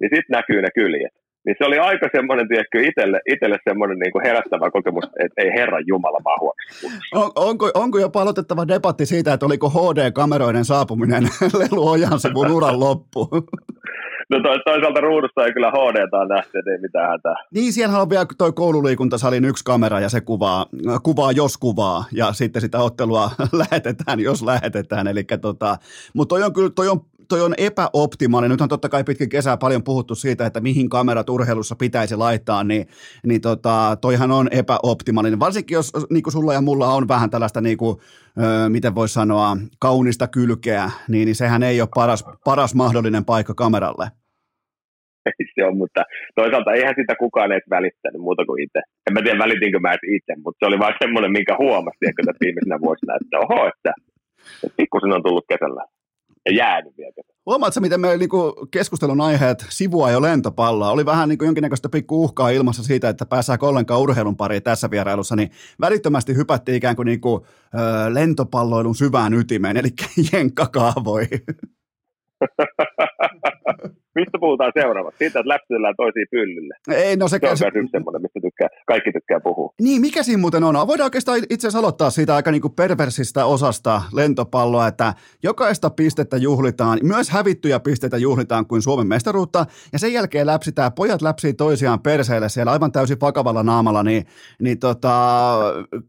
[0.00, 1.14] niin sitten näkyy ne kyljet.
[1.46, 5.50] Niin se oli aika semmoinen, tiedätkö, itselle, itselle semmoinen niin kuin herättävä kokemus, että ei
[5.58, 6.30] herran Jumala mä
[7.20, 11.22] on, onko, onko jo palotettava debatti siitä, että oliko HD-kameroiden saapuminen
[11.60, 13.28] Lelu Ojansivun uran loppu?
[14.30, 17.34] No toisaalta ruudussa ei kyllä HD nähty, ei mitään hätää.
[17.54, 20.66] Niin, siellä on vielä toi koululiikuntasalin yksi kamera ja se kuvaa,
[21.02, 23.30] kuvaa jos kuvaa ja sitten sitä ottelua
[23.70, 25.06] lähetetään, jos lähetetään.
[25.06, 25.76] Eli tota,
[26.14, 27.00] mutta toi on kyllä, toi on
[27.30, 28.50] toi on epäoptimaalinen.
[28.50, 32.64] Nyt on totta kai pitkin kesää paljon puhuttu siitä, että mihin kamerat urheilussa pitäisi laittaa,
[32.64, 32.86] niin,
[33.26, 35.40] niin tota, toihan on epäoptimaalinen.
[35.40, 37.96] Varsinkin jos niin kuin sulla ja mulla on vähän tällaista, niin kuin,
[38.38, 43.54] ö, miten voisi sanoa, kaunista kylkeä, niin, niin sehän ei ole paras, paras mahdollinen paikka
[43.54, 44.19] kameralle.
[45.26, 46.02] Ei se on, mutta
[46.34, 48.80] toisaalta eihän sitä kukaan edes välittänyt muuta kuin itse.
[49.06, 52.78] En mä tiedä välitinkö mä itse, mutta se oli vain semmoinen, minkä huomasi, että viimeisenä
[52.80, 53.92] vuosina, että oho, että,
[54.64, 55.84] että pikkusen on tullut kesällä.
[56.46, 57.12] Ja jäänyt vielä.
[57.46, 60.90] Huomaatko, miten meillä niinku keskustelun aiheet sivua jo lentopalloa?
[60.90, 65.36] Oli vähän niinku jonkinnäköistä pikku uhkaa ilmassa siitä, että pääsääkö ollenkaan urheilun pariin tässä vierailussa,
[65.36, 65.50] niin
[65.80, 67.78] välittömästi hypättiin ikään kuin niinku, ö,
[68.14, 69.88] lentopalloilun syvään ytimeen, eli
[70.32, 71.40] jenkkakaavoihin.
[74.20, 75.18] Mistä puhutaan seuraavaksi?
[75.18, 76.74] Siitä, että läpsytellään toisiin pyllylle.
[76.90, 79.72] Ei, no se, Se on se, myös yksi semmoinen, mistä tykkää, kaikki tykkää puhua.
[79.80, 80.86] Niin, mikä siinä muuten on?
[80.86, 86.36] Voidaan oikeastaan itse asiassa aloittaa siitä aika niin kuin perversistä osasta lentopalloa, että jokaista pistettä
[86.36, 92.00] juhlitaan, myös hävittyjä pisteitä juhlitaan kuin Suomen mestaruutta, ja sen jälkeen läpsitään, pojat läpsii toisiaan
[92.00, 94.26] perseille siellä aivan täysin vakavalla naamalla, niin,
[94.62, 95.12] niin tota,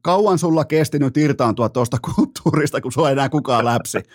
[0.01, 3.97] kauan sulla kesti nyt irtaantua tuosta kulttuurista, kun sua ei enää kukaan läpsi?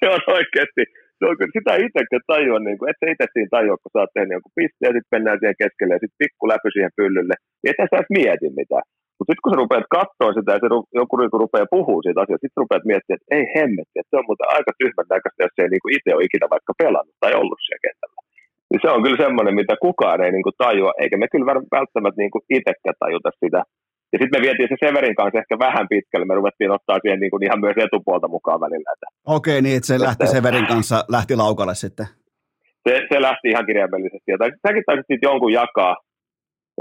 [0.00, 0.84] Se on oikeasti,
[1.26, 4.14] on kyllä, sitä itsekään tajua, niin kuin, et sä itse siinä tajua, kun sä oot
[4.16, 7.70] tehnyt jonkun pisteen ja sitten mennään siihen keskelle ja sitten pikku läpy siihen pyllylle, niin
[7.70, 8.86] et sä edes mieti mitään.
[9.16, 12.20] Mutta sitten kun sä rupeat katsoa sitä ja se ru- joku niinku rupeaa puhua siitä
[12.22, 15.54] asiasta, sitten rupeat miettimään, että ei hemmetti, että se on muuten aika tyhmän näköistä, jos
[15.54, 18.18] se ei niinku itse ole ikinä vaikka pelannut tai ollut siellä kentällä.
[18.70, 21.46] Niin se on kyllä semmoinen, mitä kukaan ei niinku tajua, eikä me kyllä
[21.78, 23.60] välttämättä niinku itsekään tajuta sitä.
[24.12, 27.38] Ja sitten me vietiin se Severin kanssa ehkä vähän pitkälle, me ruvettiin ottaa siihen niinku
[27.42, 28.90] ihan myös etupuolta mukaan välillä.
[28.94, 32.06] Että Okei, niin että se lähti Severin kanssa, lähti laukalle sitten.
[32.88, 34.28] se, se lähti ihan kirjaimellisesti.
[34.32, 34.36] Ja
[34.66, 35.96] säkin taisit sitten jonkun jakaa,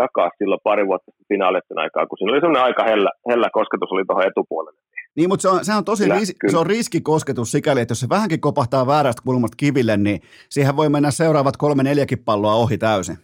[0.03, 4.05] jakaa silloin pari vuotta finaalisten aikaa, kun siinä oli semmoinen aika hellä, hellä kosketus oli
[4.05, 4.81] tuohon etupuolelle.
[5.15, 6.51] Niin, mutta se on, se on tosi Kyllä, ris, kyllä.
[6.51, 10.89] se on riskikosketus sikäli, että jos se vähänkin kopahtaa väärästä kulmasta kiville, niin siihen voi
[10.89, 13.17] mennä seuraavat kolme neljäkin palloa ohi täysin.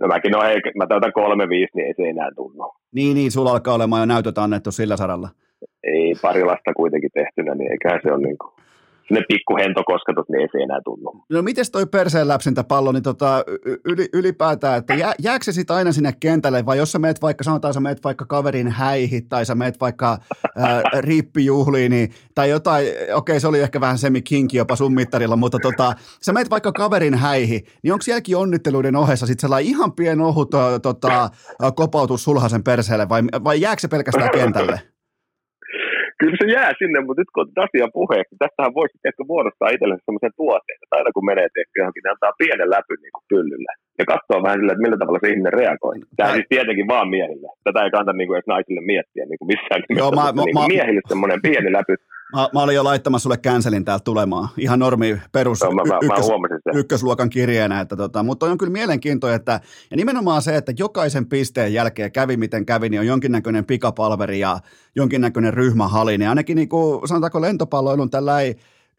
[0.00, 2.72] No mäkin, no hei, mä täytän kolme viisi, niin ei se enää tunnu.
[2.94, 5.28] Niin, niin, sulla alkaa olemaan jo näytöt annettu sillä saralla.
[5.84, 8.52] Ei pari lasta kuitenkin tehtynä, niin eiköhän se ole niin kuin,
[9.10, 11.24] sinne pikku hentokosketus, niin ei se enää tunnu.
[11.30, 13.44] No mites toi perseen läpsintäpallo, niin tota,
[13.84, 17.44] yli, ylipäätään, että jää, jääkö se sitten aina sinne kentälle, vai jos sä meet vaikka,
[17.44, 20.18] sanotaan sä meet vaikka kaverin häihin, tai sä meet vaikka
[20.56, 25.58] ää, riippijuhliin, niin, tai jotain, okei se oli ehkä vähän semi-kinki jopa sun mittarilla, mutta
[25.62, 25.92] tota,
[26.22, 30.50] sä meet vaikka kaverin häihin, niin onko sielläkin onnitteluiden ohessa sitten sellainen ihan pien ohut
[30.82, 31.30] tota,
[31.74, 34.80] kopautus sulhasen perseelle, vai, vai jääkö se pelkästään kentälle?
[36.20, 40.04] Kyllä se jää sinne, mutta nyt kun on asia puheeksi, tästähän voisi ehkä muodostaa itsellensä
[40.04, 43.72] sellaisen tuotteen, että aina kun menee tehty johonkin, niin antaa pienen läpyn niin kuin pyllylle.
[44.00, 45.96] Ja katsoa vähän sillä, että millä tavalla se ihminen reagoi.
[46.18, 47.48] Tämä siis tietenkin vaan miehille.
[47.66, 50.00] Tätä ei kannata niin kuin edes naisille miettiä niin kuin missään nimessä.
[50.02, 51.94] Joo, mä- mutta mä- niin kuin mä- miehille semmoinen pieni läpy.
[52.36, 54.48] Mä, mä olin jo laittamassa sulle cancelin täältä tulemaan.
[54.58, 56.76] Ihan normi perus Joo, mä, mä, mä ykkös, sen.
[56.76, 57.80] ykkösluokan kirjeenä.
[57.80, 62.36] Että tota, mutta on kyllä mielenkiintoinen, että ja nimenomaan se, että jokaisen pisteen jälkeen kävi
[62.36, 64.58] miten kävi, niin on jonkinnäköinen pikapalveri ja
[64.96, 66.18] jonkinnäköinen ryhmähali.
[66.18, 68.32] Niin ainakin niin kuin, sanotaanko lentopalloilun tällä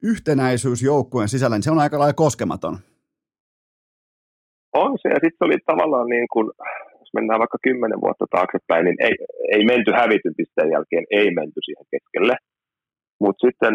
[0.04, 2.78] yhtenäisyys joukkueen sisällä, niin se on aika lailla koskematon.
[4.74, 6.52] On se, ja sitten se oli tavallaan niin kuin,
[7.00, 9.16] jos mennään vaikka kymmenen vuotta taaksepäin, niin ei,
[9.52, 12.36] ei menty hävityn pisteen jälkeen, ei menty siihen keskelle.
[13.24, 13.74] Mutta sitten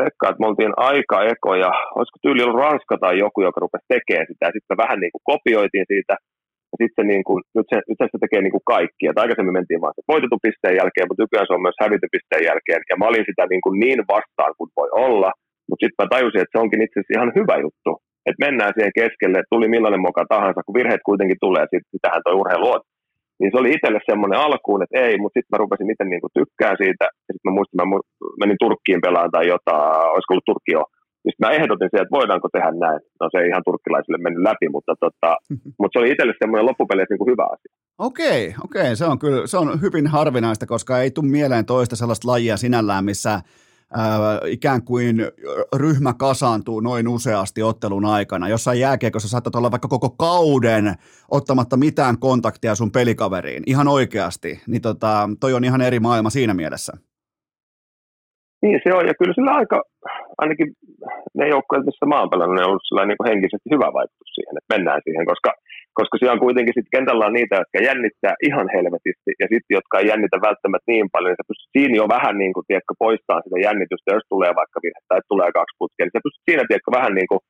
[0.00, 4.28] veikkaan, että me oltiin aika ekoja, olisiko tyyli ollut Ranska tai joku, joka rupesi tekemään
[4.30, 6.14] sitä, ja sitten vähän niin kuin kopioitiin siitä,
[6.70, 9.82] ja sitten niin kuin, nyt, se, nyt se tekee niin kuin kaikki, että aikaisemmin mentiin
[9.82, 13.10] vaan se voitettu pisteen jälkeen, mutta nykyään se on myös hävitty pisteen jälkeen, ja mä
[13.10, 15.30] olin sitä niin, kuin niin vastaan kuin voi olla,
[15.68, 17.90] mutta sitten mä tajusin, että se onkin itse asiassa ihan hyvä juttu,
[18.28, 22.40] että mennään siihen keskelle, tuli millainen moka tahansa, kun virheet kuitenkin tulee, sit, sitähän tuo
[22.40, 22.82] urheilu on.
[23.40, 26.76] Niin se oli itselle semmoinen alkuun, että ei, mutta sitten mä rupesin itse niinku tykkään
[26.82, 27.86] siitä, ja sitten mä muistin, mä
[28.40, 30.82] menin Turkkiin pelaan tai jotain, olisiko ollut Turkki jo.
[31.22, 33.00] Niin sit mä ehdotin siihen, että voidaanko tehdä näin.
[33.20, 35.30] No se ei ihan turkkilaisille mennyt läpi, mutta, tota,
[35.78, 37.72] mutta se oli itselle semmoinen loppupeleissä niinku hyvä asia.
[38.08, 42.28] Okei, okei, se on kyllä se on hyvin harvinaista, koska ei tule mieleen toista sellaista
[42.28, 43.40] lajia sinällään, missä
[44.46, 45.16] ikään kuin
[45.76, 48.48] ryhmä kasaantuu noin useasti ottelun aikana.
[48.48, 50.94] Jossain jääkiekossa saatat olla vaikka koko kauden
[51.30, 54.60] ottamatta mitään kontaktia sun pelikaveriin, ihan oikeasti.
[54.66, 56.92] Niin tota, toi on ihan eri maailma siinä mielessä.
[58.62, 59.82] Niin se on, ja kyllä sillä aika,
[60.38, 60.68] ainakin
[61.34, 64.54] ne joukkueet, missä mä oon pelannut, ne on ollut sellainen niin henkisesti hyvä vaikutus siihen,
[64.58, 65.50] että mennään siihen, koska,
[65.98, 69.94] koska siellä on kuitenkin sit kentällä on niitä, jotka jännittää ihan helvetisti, ja sitten jotka
[69.98, 73.44] ei jännitä välttämättä niin paljon, niin sä pystyt siinä jo vähän niin kuin, tiedätkö, poistamaan
[73.44, 76.90] sitä jännitystä, jos tulee vaikka virhe tai tulee kaksi putkea, niin sä pystyt siinä, tiedätkö,
[76.98, 77.42] vähän niin kuin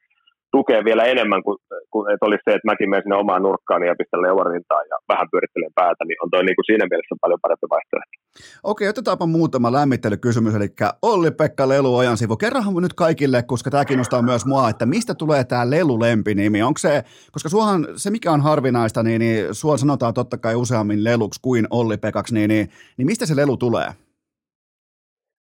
[0.52, 1.59] tukea vielä enemmän kuin,
[1.93, 5.27] kuin että olisi se, että mäkin menen sinne omaan nurkkaan ja pistän leuarintaan ja vähän
[5.31, 8.14] pyörittelen päätä, niin on toi niin kuin siinä mielessä paljon parempi vaihtoehto.
[8.62, 10.68] Okei, otetaanpa muutama lämmittelykysymys, eli
[11.02, 12.36] Olli-Pekka Lelu Ojan sivu.
[12.36, 16.62] Kerrohan nyt kaikille, koska tämä kiinnostaa myös mua, että mistä tulee tämä Lelu-lempinimi?
[16.62, 17.02] Onko se,
[17.32, 21.66] koska suohan se mikä on harvinaista, niin, niin sua sanotaan totta kai useammin Leluksi kuin
[21.70, 23.89] Olli-Pekaksi, niin, niin, niin mistä se Lelu tulee?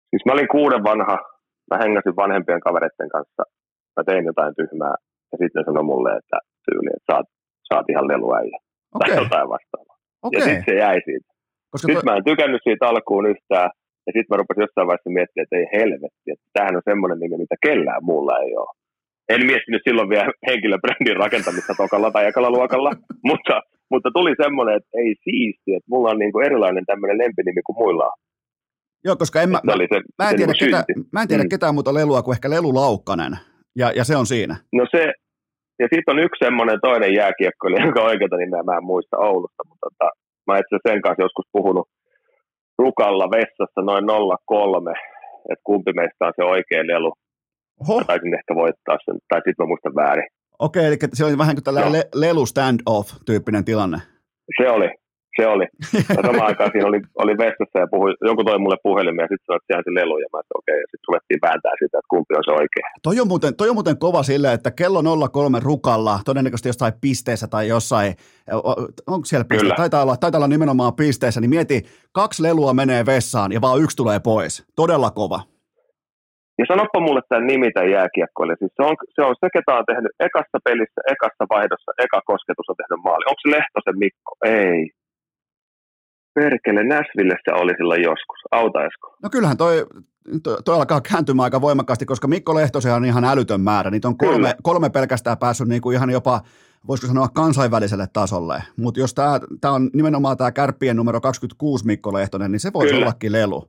[0.09, 1.17] Siis mä olin kuuden vanha,
[1.71, 3.43] mä hengäsin vanhempien kavereiden kanssa,
[3.97, 4.95] mä tein jotain tyhmää
[5.31, 7.27] ja sitten ne sanoi mulle, että tyyli, että saat,
[7.69, 8.57] saat ihan leluäijä
[8.99, 9.97] tai Okei, jotain vastaavaa.
[9.99, 10.41] Ja okei.
[10.41, 11.29] sitten se jäi siitä.
[11.71, 13.69] Koska Nyt to, mä en tykännyt siitä alkuun yhtään,
[14.05, 17.37] Ja sitten mä rupesin jossain vaiheessa miettimään, että ei helvetti, että tämähän on semmoinen nimi,
[17.43, 18.71] mitä kellään muulla ei ole.
[19.33, 22.91] En miettinyt silloin vielä henkilöbrändin rakentamista tokalla tai ekalla luokalla,
[23.29, 23.55] mutta,
[23.91, 28.05] mutta tuli semmoinen, että ei siisti, että mulla on niinku erilainen tämmöinen lempinimi kuin muilla
[28.05, 28.17] on.
[29.05, 31.49] Joo, koska en mä, Se mä, en tiedä, niinku ketä, mä en tiedä Mm.
[31.49, 33.33] ketään muuta lelua kuin ehkä Lelu Laukkanen.
[33.75, 34.55] Ja, ja se on siinä.
[34.73, 35.03] No se,
[35.79, 39.87] ja sitten on yksi semmoinen toinen jääkiekkoilija, jonka oikeata nimeä mä en muista Oulusta, mutta
[39.89, 40.09] tota,
[40.47, 41.87] mä itse sen kanssa joskus puhunut
[42.79, 44.05] Rukalla vessassa noin
[44.47, 44.91] 03,
[45.51, 47.11] että kumpi meistä on se oikea lelu.
[47.81, 50.27] Oho, Mä taisin ehkä voittaa sen, tai sitten mä muistan väärin.
[50.59, 53.97] okei, eli se oli vähän kuin tällainen le- Lelu stand-off-tyyppinen tilanne.
[54.57, 54.89] Se oli,
[55.37, 55.67] se oli.
[56.09, 59.45] Ja samaan aikaan siinä oli, oli vessassa ja puhui, joku toi mulle puhelimia ja sitten
[59.45, 62.33] sanoi, että se lelu, ja mä sanoin, okei, ja sitten ruvettiin vääntää sitä, että kumpi
[62.37, 62.87] on se oikea.
[63.07, 67.47] Toi on, muuten, toi on muuten kova sille, että kello 03 rukalla, todennäköisesti jossain pisteessä
[67.47, 68.13] tai jossain,
[69.13, 69.63] onko siellä piste?
[69.63, 69.75] Kyllä.
[69.75, 71.77] Taitaa olla, taitaa olla nimenomaan pisteessä, niin mieti,
[72.11, 74.65] kaksi lelua menee vessaan ja vaan yksi tulee pois.
[74.75, 75.39] Todella kova.
[76.59, 78.55] Ja sanoppa mulle tämän nimi tämän jääkiekkoille.
[78.59, 82.69] Siis se, on, se on se, ketä on tehnyt ekassa pelissä, ekassa vaihdossa, eka kosketus
[82.69, 83.23] on tehnyt maali.
[83.27, 84.31] Onko se Lehtosen Mikko?
[84.59, 84.79] Ei.
[86.35, 88.39] Perkele, Näsvillessä oli silloin joskus.
[88.51, 89.15] Autaisiko?
[89.23, 89.85] No kyllähän toi,
[90.43, 93.91] toi, toi alkaa kääntymään aika voimakkaasti, koska Mikko Lehtosen on ihan älytön määrä.
[93.91, 94.55] Niitä on kolme, Kyllä.
[94.63, 96.41] kolme pelkästään päässyt niin kuin ihan jopa,
[96.87, 98.57] voisiko sanoa kansainväliselle tasolle.
[98.77, 99.13] Mutta jos
[99.61, 103.05] tämä on nimenomaan tämä kärppien numero 26 Mikko Lehtonen, niin se voisi Kyllä.
[103.05, 103.67] ollakin lelu.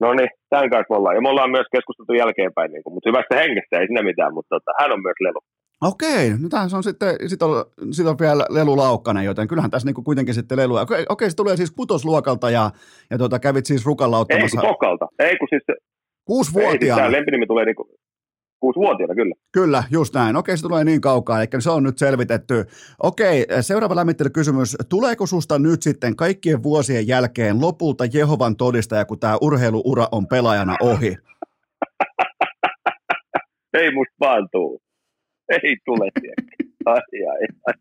[0.00, 1.16] No niin, tämän kanssa me ollaan.
[1.16, 4.48] Ja me ollaan myös keskusteltu jälkeenpäin, niin kuin, mutta hyvästä hengestä ei siinä mitään, mutta
[4.54, 5.40] tota, hän on myös lelu.
[5.84, 9.86] Okei, no tässä on sitten, sit on, sit on vielä Lelu Laukkanen, joten kyllähän tässä
[9.86, 10.76] niinku kuitenkin sitten Lelu.
[10.76, 12.70] Okei, okei, se tulee siis kutosluokalta ja,
[13.10, 15.08] ja tuota, kävit siis rukalla Ei ottamassa kun tokalta.
[15.18, 15.76] Ei kun siis, se-
[16.60, 17.88] ei, siis lempinimi tulee niin kuin,
[18.60, 19.34] kuusivuotiaana kyllä.
[19.52, 20.36] Kyllä, just näin.
[20.36, 22.64] Okei, se tulee niin kaukaa, eli se on nyt selvitetty.
[23.02, 24.76] Okei, seuraava lämmittelykysymys.
[24.88, 30.76] Tuleeko susta nyt sitten kaikkien vuosien jälkeen lopulta Jehovan todistaja, kun tämä urheiluura on pelaajana
[30.82, 31.16] ohi?
[33.80, 34.80] Ei musta vaan tuu.
[35.62, 36.56] Ei tule, tiedätkö.
[36.86, 37.74] Ai, ai, ai.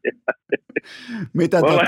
[1.34, 1.84] Mitä tuota,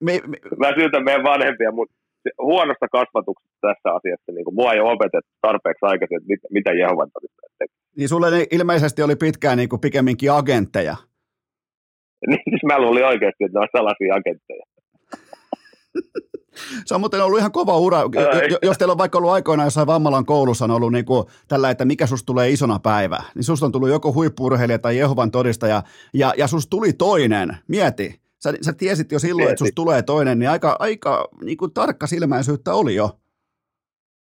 [0.00, 1.94] mi, mi, mä syytän meidän vanhempia, mutta
[2.42, 6.72] huonosta kasvatuksesta tässä asiassa, niin kuin mua ei ole opetettu tarpeeksi aikaisin, että mit, mitä
[6.72, 7.50] Jehovan todistajat
[7.96, 10.96] niin sulle ne ilmeisesti oli pitkään niin kuin pikemminkin agentteja.
[12.26, 14.64] Niin siis mä luulin oikeasti, että ne on salaisia agentteja.
[16.86, 17.98] Se on muuten ollut ihan kova ura.
[17.98, 18.50] Ai.
[18.50, 21.70] jo- Jos teillä on vaikka ollut aikoinaan jossain Vammalan koulussa on ollut niin kuin tällä,
[21.70, 25.82] että mikä susta tulee isona päivä, niin susta on tullut joko huippurheilija tai Jehovan todistaja,
[26.14, 27.56] ja, ja susta tuli toinen.
[27.68, 28.20] Mieti.
[28.42, 29.66] Sä, sä tiesit jo silloin, että Tiesin.
[29.66, 33.10] susta tulee toinen, niin aika, aika niin kuin tarkka silmäisyyttä oli jo.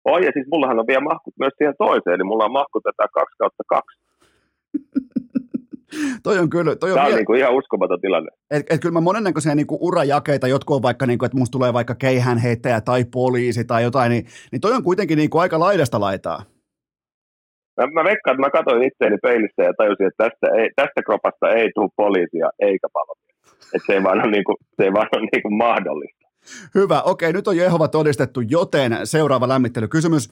[0.04, 3.08] Oi, ja siis mullahan on vielä mahkut myös siihen toiseen, eli mulla on mahkut tätä
[3.14, 3.98] 2 kautta 2.
[6.22, 8.30] Toi on kyllä, toi on, Tämä on vie- niin kuin ihan uskomaton tilanne.
[8.50, 11.52] et, et kyllä mä monennäköisiä niin kuin urajakeita, jotkut on vaikka, niin kuin, että musta
[11.52, 15.58] tulee vaikka keihänheittäjä tai poliisi tai jotain, niin, niin toi on kuitenkin niin kuin aika
[15.58, 16.42] laidasta laitaa.
[17.80, 21.50] Mä, mä veikkaan, että mä katsoin itseäni peilistä ja tajusin, että tästä, ei, tästä kropasta
[21.50, 23.36] ei tule poliisia eikä palomies.
[23.74, 26.26] Että se ei vaan ole, niin kuin, se ei vaan ole niin kuin mahdollista.
[26.74, 30.30] Hyvä, okei, nyt on Jehova todistettu, joten seuraava lämmittelykysymys.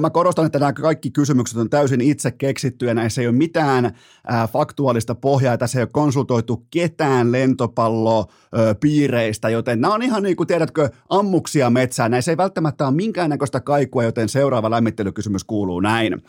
[0.00, 3.96] Mä korostan, että nämä kaikki kysymykset on täysin itse keksittyjä, näissä ei ole mitään
[4.26, 10.46] ää, faktuaalista pohjaa, tässä ei ole konsultoitu ketään lentopallopiireistä, joten nämä on ihan niin kuin,
[10.46, 12.10] tiedätkö, ammuksia metsään.
[12.10, 16.22] Näissä ei välttämättä ole minkäännäköistä kaikua, joten seuraava lämmittelykysymys kuuluu näin.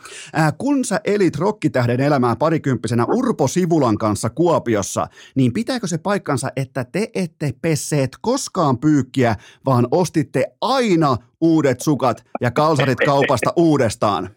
[0.58, 6.84] Kun sä elit rokkitähden elämää parikymppisenä Urpo Sivulan kanssa Kuopiossa, niin pitääkö se paikkansa, että
[6.84, 9.36] te ette pesseet koskaan pyykkiä,
[9.66, 14.28] vaan ostitte aina uudet sukat ja kalsarit kaupasta uudestaan?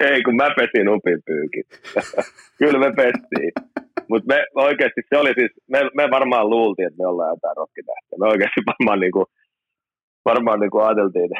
[0.00, 1.64] Ei, kun mä pesin upin pyykin.
[2.58, 3.52] Kyllä me pestiin.
[4.08, 8.18] Mutta me oikeasti se oli siis, me, me varmaan luultiin, että me ollaan jotain rokkitähtiä.
[8.18, 9.24] Me oikeasti varmaan niinku,
[10.24, 11.30] varmaan niinku ajateltiin,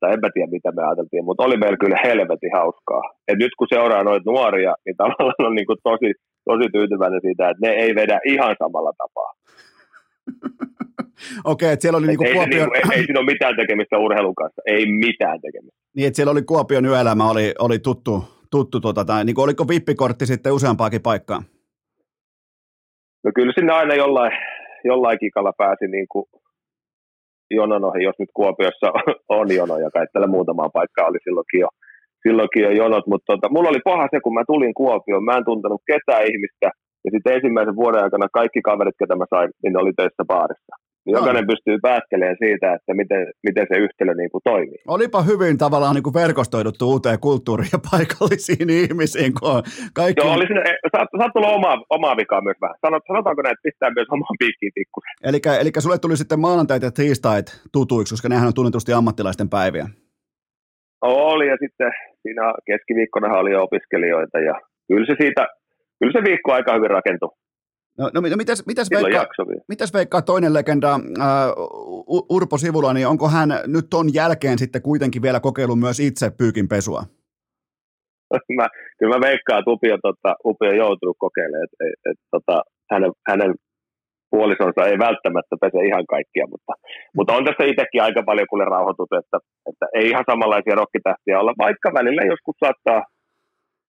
[0.00, 3.02] tai enpä tiedä mitä me ajateltiin, mutta oli meillä kyllä helvetin hauskaa.
[3.28, 6.10] Et nyt kun seuraa noita nuoria, niin tavallaan on niinku tosi,
[6.44, 9.30] tosi tyytyväinen siitä, että ne ei vedä ihan samalla tapaa.
[11.44, 14.34] Okei, että siellä oli niinku ei, Kuopion, niinku, ei, ei siinä ole mitään tekemistä urheilun
[14.34, 14.62] kanssa.
[14.66, 15.78] Ei mitään tekemistä.
[15.96, 20.26] niin, että siellä oli Kuopion yöelämä oli, oli tuttu, tuttu tota, tai niin oliko vippikortti
[20.26, 21.42] sitten useampaakin paikkaan?
[23.24, 24.32] No kyllä sinne aina jollain,
[24.84, 26.24] jollain kikalla pääsi niin kuin
[27.50, 28.88] jonon ohi, jos nyt Kuopiossa
[29.38, 31.68] on jono, ja kai tällä muutamaa paikkaa oli silloinkin jo,
[32.22, 35.44] silloinkin jo jonot, mutta tota, mulla oli paha se, kun mä tulin Kuopioon, mä en
[35.44, 36.68] tuntenut ketään ihmistä,
[37.04, 40.74] ja sitten ensimmäisen vuoden aikana kaikki kaverit, ketä mä sain, niin ne oli töissä baarissa.
[41.08, 44.80] Niin jokainen pystyy päättelemään siitä, että miten, miten se yhtälö niin kuin toimii.
[44.96, 49.62] Olipa hyvin tavallaan niin kuin verkostoiduttu uuteen kulttuuriin ja paikallisiin ihmisiin, kun on
[49.94, 50.20] kaikki...
[50.20, 50.62] Joo, oli sinne,
[50.94, 52.76] saat, saat tulla omaa, omaa vikaa myös vähän.
[52.84, 55.14] Sanot, sanotaanko näin, että pistää myös omaa piikkiin pikkusen.
[55.28, 59.86] Eli, eli sulle tuli sitten maanantait ja tiistait tutuiksi, koska nehän on tunnetusti ammattilaisten päiviä.
[61.02, 61.90] Oli ja sitten
[62.22, 64.54] siinä keskiviikkona oli jo opiskelijoita ja
[64.88, 65.46] kyllä se siitä,
[65.98, 67.30] kyllä se viikko aika hyvin rakentui.
[67.98, 69.26] No, no mitäs, mitäs, veikkaa,
[69.68, 71.52] mitäs veikkaa toinen legenda, äh,
[72.30, 77.02] Urpo Sivula, niin onko hän nyt ton jälkeen sitten kuitenkin vielä kokeillut myös itse pyykinpesua?
[78.60, 78.66] mä,
[78.98, 82.62] kyllä mä veikkaan, että Upio, tota, Upio joutunut kokeilemaan, että et, et, tota,
[82.92, 83.54] hänen, hänen
[84.30, 86.72] puolisonsa ei välttämättä pese ihan kaikkia, mutta,
[87.16, 89.38] mutta on tässä itsekin aika paljon kuule rauhoitut, että,
[89.70, 93.00] että ei ihan samanlaisia rokkitähtiä olla, vaikka välillä joskus saattaa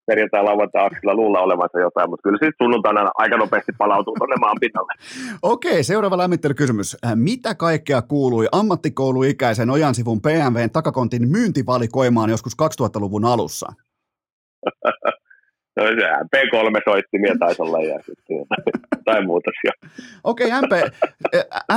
[0.06, 4.58] perjantai lauantai aksilla luulla olevansa jotain, mutta kyllä sitten sunnuntaina aika nopeasti palautuu tuonne maan
[4.60, 4.94] pinnalle.
[5.54, 6.98] Okei, seuraava lämmittelykysymys.
[7.16, 13.68] Mitä kaikkea kuului ammattikouluikäisen Ojansivun PMVn takakontin myyntivalikoimaan joskus 2000-luvun alussa?
[15.78, 18.38] no se MP3 soittimia taisi olla ja sitten
[19.06, 19.52] tai muuta.
[20.24, 20.72] Okei, MP,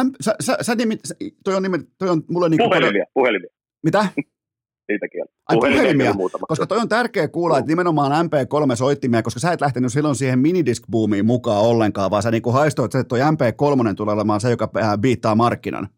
[0.05, 1.00] MP sä, sä, sä nimit,
[1.44, 3.50] toi on, nimet, toi on mulle niin Puhelimia, puhelimia.
[3.84, 4.06] Mitä?
[4.89, 5.28] Niitäkin on.
[5.48, 6.12] Ai puhelimia,
[6.48, 11.24] koska toi on tärkeä kuulla, että nimenomaan MP3-soittimia, koska sä et lähtenyt silloin siihen minidisc-boomiin
[11.24, 14.69] mukaan ollenkaan, vaan sä niin haistoit, että toi MP3 tulee olemaan se, joka
[15.01, 15.89] biittaa markkinan.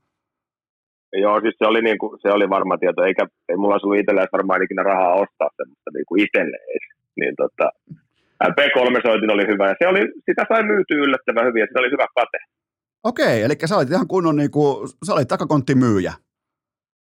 [1.13, 4.27] Joo, siis se oli, niin kuin, se oli varma tieto, eikä ei mulla ollut itsellä
[4.33, 6.59] varmaan ikinä rahaa ostaa semmoista niin kuin itselle
[7.21, 7.71] Niin tota,
[8.45, 12.07] MP3-soitin oli hyvä ja se oli, sitä sai myytyä yllättävän hyvin ja se oli hyvä
[12.15, 12.39] kate.
[13.05, 16.13] Okei, eli sä olit ihan kunnon, niin kuin, sä olit takakonttimyyjä.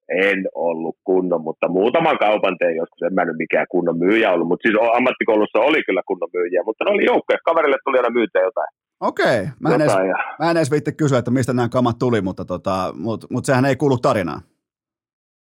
[0.08, 4.48] En ollut kunnon, mutta muutaman kaupan tein joskus, en mä nyt mikään kunnon myyjä ollut,
[4.48, 8.38] mutta siis ammattikoulussa oli kyllä kunnon myyjiä, mutta ne oli joukkoja, kaverille tuli aina myytä
[8.38, 8.68] jotain.
[9.00, 9.92] Okei, mä, en edes,
[10.38, 13.64] mä en edes viitte kysyä, että mistä nämä kamat tuli, mutta, tota, mutta, mutta sehän
[13.64, 14.40] ei kuulu tarinaan.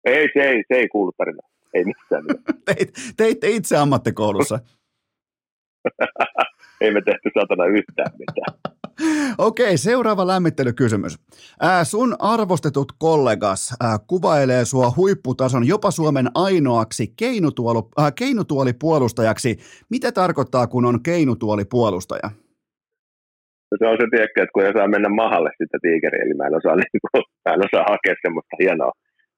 [0.04, 2.24] Ei, se ei, se ei kuulu tarinaan, ei missään.
[2.66, 4.58] Teit, teitte itse ammattikoulussa.
[6.80, 8.73] ei me tehty satana yhtään mitään.
[9.38, 11.18] Okei, seuraava lämmittelykysymys.
[11.60, 19.56] Ää, sun arvostetut kollegas ää, kuvailee sua huipputason jopa Suomen ainoaksi keinutuoli, ää, keinutuolipuolustajaksi.
[19.90, 22.28] Mitä tarkoittaa, kun on keinutuolipuolustaja?
[23.70, 26.46] No se on se, tiekkä, että kun ei saa mennä mahalle sitten tiikeri, eli mä
[26.46, 28.92] en osaa, niin kuin, mä en osaa hakea semmoista hienoa,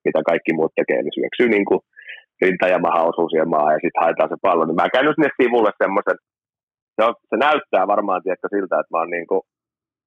[0.04, 1.80] mitä kaikki muut tekee, niin syöksyy niin kuin
[2.42, 4.62] rinta ja maha osuu siihen maahan ja sitten haetaan se pallo.
[4.64, 6.18] Niin mä käyn sinne sivulle semmoisen
[6.96, 9.40] se, on, se näyttää varmaan tiedätkö, siltä, että mä, oon niin kuin,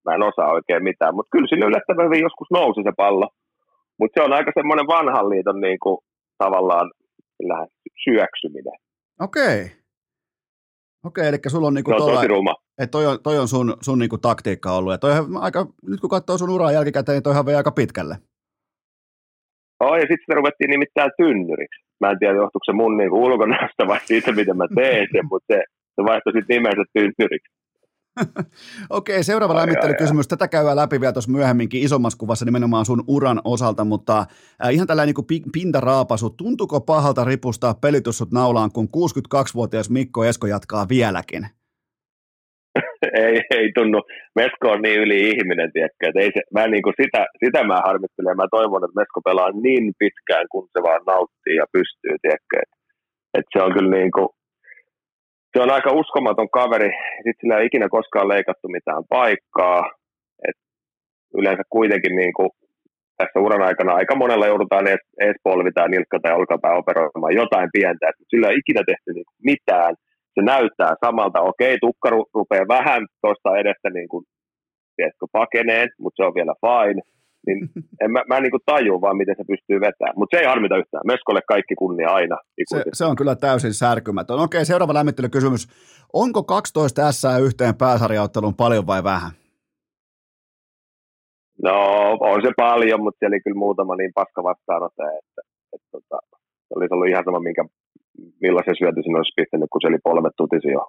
[0.05, 3.27] mä en osaa oikein mitään, mutta kyllä sillä yllättävän hyvin joskus nousi se pallo.
[3.99, 5.97] Mutta se on aika semmoinen vanhan liiton niin kuin,
[6.37, 6.91] tavallaan
[8.03, 8.77] syöksyminen.
[9.21, 9.59] Okei.
[11.05, 12.55] Okei, eli sulla on niinku se on tosi ruma.
[12.77, 14.91] Että toi on, toi on sun, sun niinku taktiikka ollut.
[14.91, 18.15] Ja toi aika, nyt kun katsoo sun uraa jälkikäteen, niin toihan vei aika pitkälle.
[19.79, 21.81] Oh, ja sitten sitä ruvettiin nimittäin tynnyriksi.
[22.01, 25.53] Mä en tiedä, johtuuko se mun niinku ulkonäöstä vai siitä, miten mä teen sen, mutta
[25.53, 25.63] se,
[25.99, 27.59] se vaihtoi sitten nimensä tyntyriksi.
[28.99, 30.27] Okei, seuraava lämmittelykysymys.
[30.27, 34.17] Tätä käydään läpi vielä tuossa myöhemminkin isommassa kuvassa nimenomaan sun uran osalta, mutta
[34.65, 36.29] äh, ihan tällainen niin pintaraapasu.
[36.29, 41.43] Tuntuuko pahalta ripustaa pelitussut naulaan, kun 62-vuotias Mikko Esko jatkaa vieläkin?
[43.23, 44.01] ei, ei tunnu.
[44.35, 47.77] Mesko on niin yli ihminen, tiedätkö, että ei se, mä niin kuin sitä, sitä mä
[47.87, 48.37] harmittelen.
[48.37, 52.55] Mä toivon, että Mesko pelaa niin pitkään, kun se vaan nauttii ja pystyy, tiedätkö.
[52.63, 52.77] Että,
[53.37, 54.29] että se on kyllä niin kuin,
[55.53, 56.91] se on aika uskomaton kaveri.
[57.15, 59.91] Sitten sillä ei ikinä koskaan leikattu mitään paikkaa.
[60.47, 60.57] Et
[61.37, 62.49] yleensä kuitenkin niin kuin
[63.17, 68.09] tässä uran aikana aika monella joudutaan edes, edes polvitaan nilkka tai olkapää operoimaan jotain pientä.
[68.09, 69.95] Et sillä ei ikinä tehty niin mitään.
[70.33, 71.41] Se näyttää samalta.
[71.41, 74.23] Okei, tukka rupeaa vähän tuosta edestä niin kuin,
[74.95, 77.01] tiedätkö, pakeneen, mutta se on vielä fine
[77.47, 77.69] niin
[78.03, 80.13] en mä, mä en niin kuin taju vaan, miten se pystyy vetämään.
[80.17, 81.01] Mutta se ei harmita yhtään.
[81.05, 82.37] Meskolle kaikki kunnia aina.
[82.69, 84.39] Se, se, on kyllä täysin särkymätön.
[84.39, 85.67] Okei, seuraava lämmittelykysymys.
[86.13, 89.31] Onko 12 S yhteen pääsarjaotteluun paljon vai vähän?
[91.63, 91.77] No,
[92.19, 96.17] on se paljon, mutta siellä oli kyllä muutama niin paska vastaanottaja, että, että, että tota,
[96.67, 97.63] se olisi ollut ihan sama, minkä,
[98.41, 100.83] millaisen syöty sinne olisi pistänyt, kun se oli polvet tutisi jo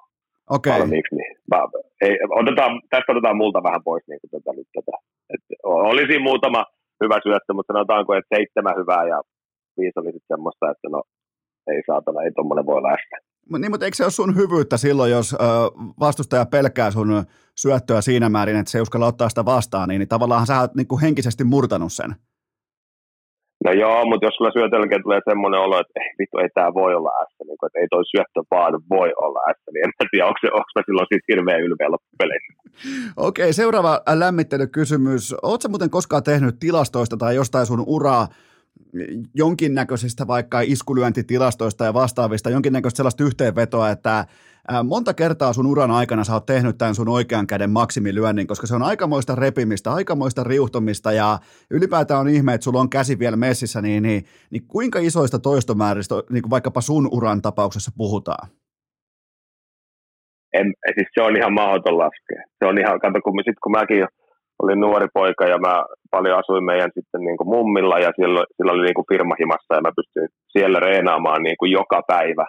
[0.57, 0.73] okay.
[0.73, 1.15] valmiiksi.
[1.21, 1.59] Niin, mä,
[2.05, 4.97] ei, otetaan, tästä otetaan multa vähän pois niin kuin tätä, nyt tätä.
[5.35, 6.61] Et olisi muutama
[7.05, 9.19] hyvä syöttö, mutta sanotaanko, että seitsemän hyvää ja
[9.79, 11.03] viisi oli sitten semmoista, että no
[11.73, 13.19] ei saatana, ei tuommoinen voi lähteä.
[13.59, 15.37] Niin, mutta eikö se ole sun hyvyyttä silloin, jos
[16.01, 17.25] vastustaja pelkää sun
[17.57, 20.75] syöttöä siinä määrin, että se ei uskalla ottaa sitä vastaan, niin, niin tavallaan sä oot
[20.75, 22.15] niin kuin henkisesti murtanut sen?
[23.65, 26.95] No joo, mutta jos sulla syötölläkin tulee semmoinen olo, että ei, vittu, ei tämä voi
[26.95, 30.39] olla S, niin että ei toi syöttö vaan voi olla S, niin en tiedä, onko,
[30.41, 32.53] se, onko mä silloin siitä hirveän ylpeä loppupeleissä.
[33.17, 35.35] Okei, seuraava lämmittelykysymys.
[35.43, 38.29] Oletko muuten koskaan tehnyt tilastoista tai jostain sun uraa
[39.35, 44.27] jonkinnäköisistä vaikka iskulyöntitilastoista ja vastaavista, jonkinnäköistä sellaista yhteenvetoa, että
[44.85, 48.75] monta kertaa sun uran aikana sä oot tehnyt tämän sun oikean käden maksimilyönnin, koska se
[48.75, 51.39] on aikamoista repimistä, aikamoista riuhtomista ja
[51.71, 56.15] ylipäätään on ihme, että sulla on käsi vielä messissä, niin, niin, niin kuinka isoista toistomääristä
[56.15, 58.49] niin kuin vaikkapa sun uran tapauksessa puhutaan?
[60.53, 62.43] En, siis se on ihan mahdoton laskea.
[62.59, 64.07] Se on ihan, kato, kun, sit, kun mäkin
[64.63, 68.73] olin nuori poika ja mä paljon asuin meidän sitten niin kuin mummilla ja siellä, siellä
[68.73, 72.47] oli niin kuin firmahimassa ja mä pystyin siellä reenaamaan niin kuin joka päivä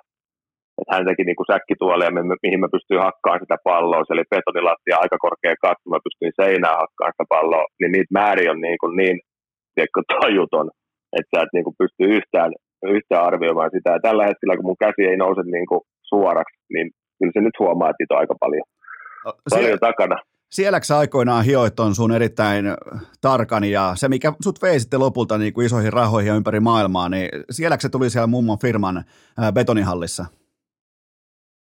[0.82, 5.18] että hän teki niin säkkituolia, mihin mä pystyin hakkaamaan sitä palloa, se oli betonilattia aika
[5.26, 9.16] korkea katto, mä pystyin seinään hakkaamaan sitä palloa, niin niitä määriä on niin, kuin niin
[9.76, 10.68] tiedätkö, tajuton,
[11.18, 12.52] että sä et niin kuin pysty yhtään,
[12.98, 13.90] yhtään arvioimaan sitä.
[13.96, 15.82] Ja tällä hetkellä, kun mun käsi ei nouse niin kuin
[16.12, 16.88] suoraksi, niin
[17.18, 18.66] kyllä se nyt huomaa, että niitä on aika paljon,
[19.54, 20.18] paljon Sie- takana.
[20.52, 22.66] Sielläks aikoinaan hioit on sun erittäin
[23.22, 27.30] tarkan ja se, mikä sut vei sitten lopulta niin kuin isoihin rahoihin ympäri maailmaa, niin
[27.52, 29.04] sielläks se tuli siellä mummon firman
[29.54, 30.26] betonihallissa?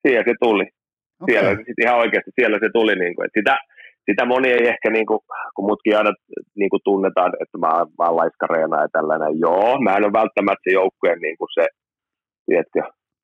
[0.03, 0.67] Siellä se tuli.
[1.23, 1.29] Okay.
[1.31, 2.95] Siellä, sit ihan oikeasti siellä se tuli.
[3.03, 3.55] Niin kuin, että sitä,
[4.11, 5.21] sitä moni ei ehkä, niin kuin,
[5.55, 6.13] kun mutkin aina
[6.61, 9.41] niin kuin tunnetaan, että mä, mä oon laiskareena ja tällainen.
[9.47, 11.67] Joo, mä en ole välttämättä se joukkueen niin kuin se,
[12.47, 12.81] tiedätkö,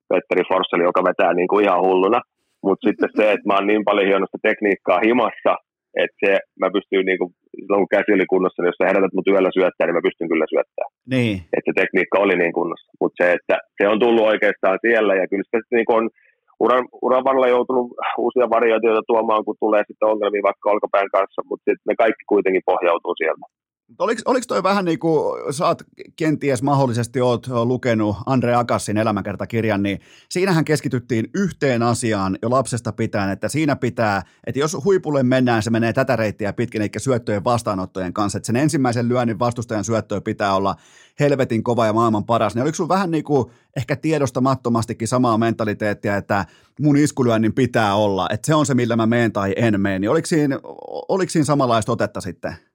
[0.09, 2.19] Petteri Forsseli, joka vetää niin kuin ihan hulluna.
[2.65, 5.53] Mutta sitten se, että mä oon niin paljon hienosta tekniikkaa himassa,
[6.03, 6.31] että se,
[6.61, 9.51] mä pystyn niin kuin, silloin kun käsi oli kunnossa, niin jos sä herätät mut yöllä
[9.57, 10.91] syöttää, niin mä pystyn kyllä syöttämään.
[11.13, 11.35] Niin.
[11.55, 12.89] Että se tekniikka oli niin kunnossa.
[13.01, 16.05] Mutta se, että se on tullut oikeastaan siellä ja kyllä se niin on
[16.59, 21.63] uran, uran varrella joutunut uusia variaatioita tuomaan, kun tulee sitten ongelmia vaikka olkapään kanssa, mutta
[21.65, 23.45] sitten ne kaikki kuitenkin pohjautuu sieltä.
[23.99, 25.83] Oliko, oliko toi vähän niin kuin, sä oot
[26.15, 29.99] kenties mahdollisesti oot lukenut Andre Akassin elämänkertakirjan, niin
[30.29, 35.69] siinähän keskityttiin yhteen asiaan jo lapsesta pitäen, että siinä pitää, että jos huipulle mennään, se
[35.69, 40.55] menee tätä reittiä pitkin, eli syöttöjen vastaanottojen kanssa, että sen ensimmäisen lyönnin vastustajan syöttöä pitää
[40.55, 40.75] olla
[41.19, 46.17] helvetin kova ja maailman paras, niin oliko sulla vähän niin kuin ehkä tiedostamattomastikin samaa mentaliteettia,
[46.17, 46.45] että
[46.81, 50.09] mun iskulyönnin pitää olla, että se on se, millä mä meen tai en mene, niin
[50.09, 50.59] oliko siinä,
[51.09, 52.66] oliko siinä samanlaista otetta sitten?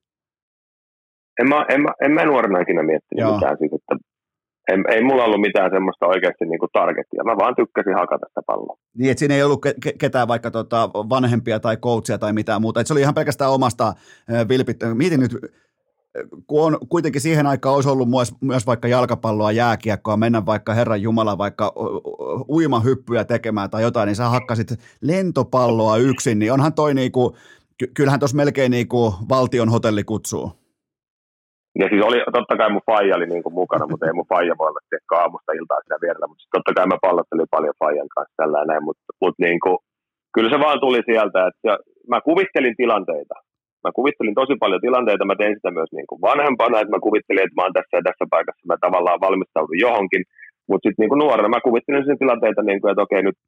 [1.40, 3.34] En mä, en, mä, en mä nuorena ikinä miettinyt Joo.
[3.34, 3.96] mitään siis, että
[4.68, 7.24] ei, ei mulla ollut mitään semmoista oikeasti niin kuin targettia.
[7.24, 8.76] Mä vaan tykkäsin hakata sitä palloa.
[8.98, 12.80] Niin, että siinä ei ollut ke- ketään vaikka tota vanhempia tai coachia tai mitään muuta.
[12.80, 13.92] Että se oli ihan pelkästään omasta
[14.48, 14.94] vilpittä.
[14.94, 15.36] Mietin nyt,
[16.46, 21.02] kun on kuitenkin siihen aikaan olisi ollut myös, myös vaikka jalkapalloa, jääkiekkoa, mennä vaikka Herran
[21.02, 21.72] Jumala vaikka
[22.48, 24.68] uimahyppyjä tekemään tai jotain, niin sä hakkasit
[25.00, 27.36] lentopalloa yksin, niin onhan toi niinku,
[27.94, 30.61] kyllähän tuossa melkein niinku valtion hotelli kutsuu.
[31.80, 34.54] Ja siis oli, totta kai mun faija oli niin kuin mukana, mutta ei mun faija
[34.58, 38.38] voi olla tehdä aamusta iltaa siinä vierellä, mutta totta kai mä pallottelin paljon faijan kanssa
[38.40, 39.78] tällä näin, mutta, mutta niin kuin,
[40.34, 41.72] kyllä se vaan tuli sieltä, että
[42.12, 43.36] mä kuvittelin tilanteita.
[43.84, 47.44] Mä kuvittelin tosi paljon tilanteita, mä tein sitä myös niin kuin vanhempana, että mä kuvittelin,
[47.44, 50.22] että mä oon tässä ja tässä paikassa, mä tavallaan valmistaudun johonkin,
[50.68, 53.38] mutta sitten niin nuorena mä kuvittelin sen tilanteita, niin kuin, että okei, nyt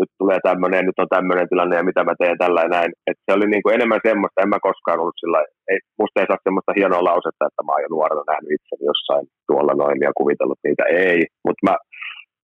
[0.00, 2.90] nyt tulee tämmöinen, nyt on tämmöinen tilanne ja mitä mä teen tällä ja näin.
[3.08, 5.38] Et se oli niin kuin enemmän semmoista, en mä koskaan ollut sillä
[5.70, 9.24] ei, musta ei saa semmoista hienoa lausetta, että mä oon jo nuorena nähnyt itseni jossain
[9.48, 11.18] tuolla noin ja kuvitellut niitä, ei.
[11.46, 11.74] Mutta mä,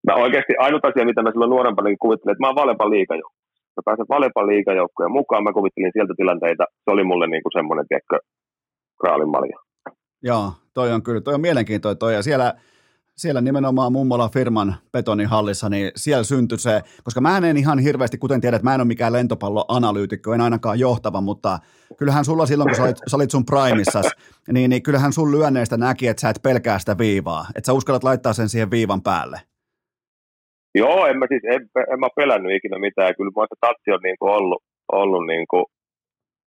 [0.07, 3.39] mä oikeasti ainut asia, mitä mä silloin nuorempana niin kuvittelin, että mä oon Valepan liikajoukko.
[3.75, 7.85] Mä pääsen Valepan liikajoukkojen mukaan, mä kuvittelin sieltä tilanteita, se oli mulle niin kuin semmoinen,
[7.87, 8.17] tiedätkö,
[9.01, 9.57] kraalin malja.
[10.29, 12.53] Joo, toi on kyllä, toi on mielenkiintoinen toi, ja siellä
[13.17, 18.41] siellä nimenomaan mummola firman betonihallissa, niin siellä syntyi se, koska mä en ihan hirveästi, kuten
[18.41, 21.59] tiedät, mä en ole mikään lentopalloanalyytikko, en ainakaan johtava, mutta
[21.97, 24.11] kyllähän sulla silloin, kun sä olit, sä olit sun primissas,
[24.51, 28.03] niin, niin kyllähän sun lyönneistä näki, että sä et pelkää sitä viivaa, että sä uskallat
[28.03, 29.39] laittaa sen siihen viivan päälle.
[30.75, 31.61] Joo, en mä siis, en,
[31.93, 35.65] en mä pelännyt ikinä mitään, kyllä mä tatsi on niin kuin ollut, ollut niin kuin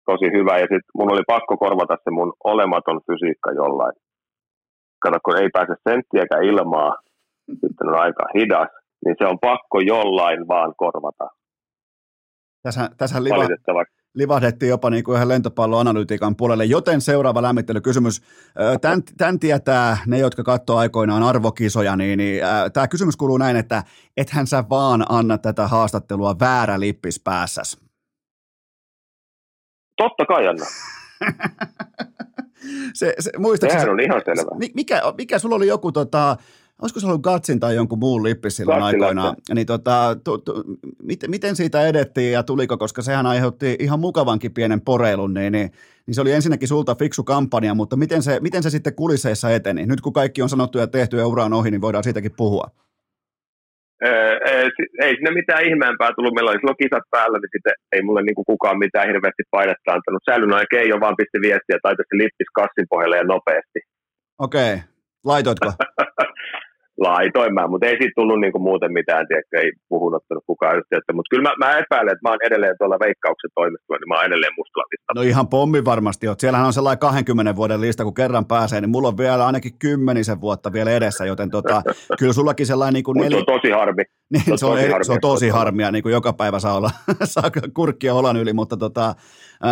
[0.06, 3.96] tosi hyvä, ja sitten mun oli pakko korvata se mun olematon fysiikka jollain
[5.00, 6.96] kato, kun ei pääse senttiäkään ilmaa,
[7.50, 8.70] sitten on aika hidas,
[9.06, 11.28] niin se on pakko jollain vaan korvata.
[12.64, 13.48] Tässä, tässä liva,
[14.18, 18.22] livahdettiin jopa niin kuin ihan lentopalloanalytiikan puolelle, joten seuraava lämmittelykysymys.
[18.82, 23.58] Tämän, tämän tietää ne, jotka katsoo aikoinaan arvokisoja, niin, niin äh, tämä kysymys kuuluu näin,
[23.58, 23.84] että
[24.18, 27.80] ethän sä vaan anna tätä haastattelua väärä lippis päässäs.
[29.98, 30.66] Totta kai anna.
[32.94, 34.52] se, se, muistaakseni, Sehän on ihan selvä.
[34.74, 36.38] Mikä, mikä sulla oli joku, tota,
[36.82, 40.64] olisiko se ollut Gatsin tai jonkun muun lippi silloin aikoinaan, niin tota, tu, tu,
[41.04, 45.72] miten, miten siitä edettiin ja tuliko, koska sehän aiheutti ihan mukavankin pienen poreilun, niin, niin,
[46.06, 49.86] niin se oli ensinnäkin sulta fiksu kampanja, mutta miten se, miten se sitten kulisseissa eteni?
[49.86, 52.72] Nyt kun kaikki on sanottu ja tehty ja ura on ohi, niin voidaan siitäkin puhua.
[54.06, 56.34] Öö, ei, si- ei sinne mitään ihmeempää tullut.
[56.34, 60.24] Meillä oli silloin kisat päällä, niin sitten ei mulle niinku kukaan mitään hirveästi painetta antanut.
[60.30, 63.80] Säilyn noin Keijo vaan pisti viestiä, laita se lippis kassin pohjalle ja nopeasti.
[64.40, 64.74] Okei,
[65.26, 65.70] laitoitko?
[66.98, 71.14] Laitoin mä, mutta ei siitä tullut niinku muuten mitään, tiedätkö, ei puhun ottanut kukaan yhteyttä.
[71.14, 74.26] Mutta kyllä mä, mä, epäilen, että mä oon edelleen tuolla veikkauksen toimistolla, niin mä oon
[74.26, 75.22] edelleen mustalla listalla.
[75.22, 76.40] No ihan pommi varmasti oot.
[76.40, 80.42] Siellähän on sellainen 20 vuoden lista, kun kerran pääsee, niin mulla on vielä ainakin kymmenisen
[80.42, 81.82] vuotta vielä edessä, joten tota,
[82.20, 83.46] kyllä sullakin sellainen niin kuin Mutta se neli...
[83.48, 84.04] on tosi harmi.
[84.34, 85.04] Niin, Se on se, on, tosi harmia.
[85.04, 86.92] se on tosi harmia, niin kuin joka päivä saa olla
[87.24, 89.16] saa kurkkia olan yli, mutta, tota,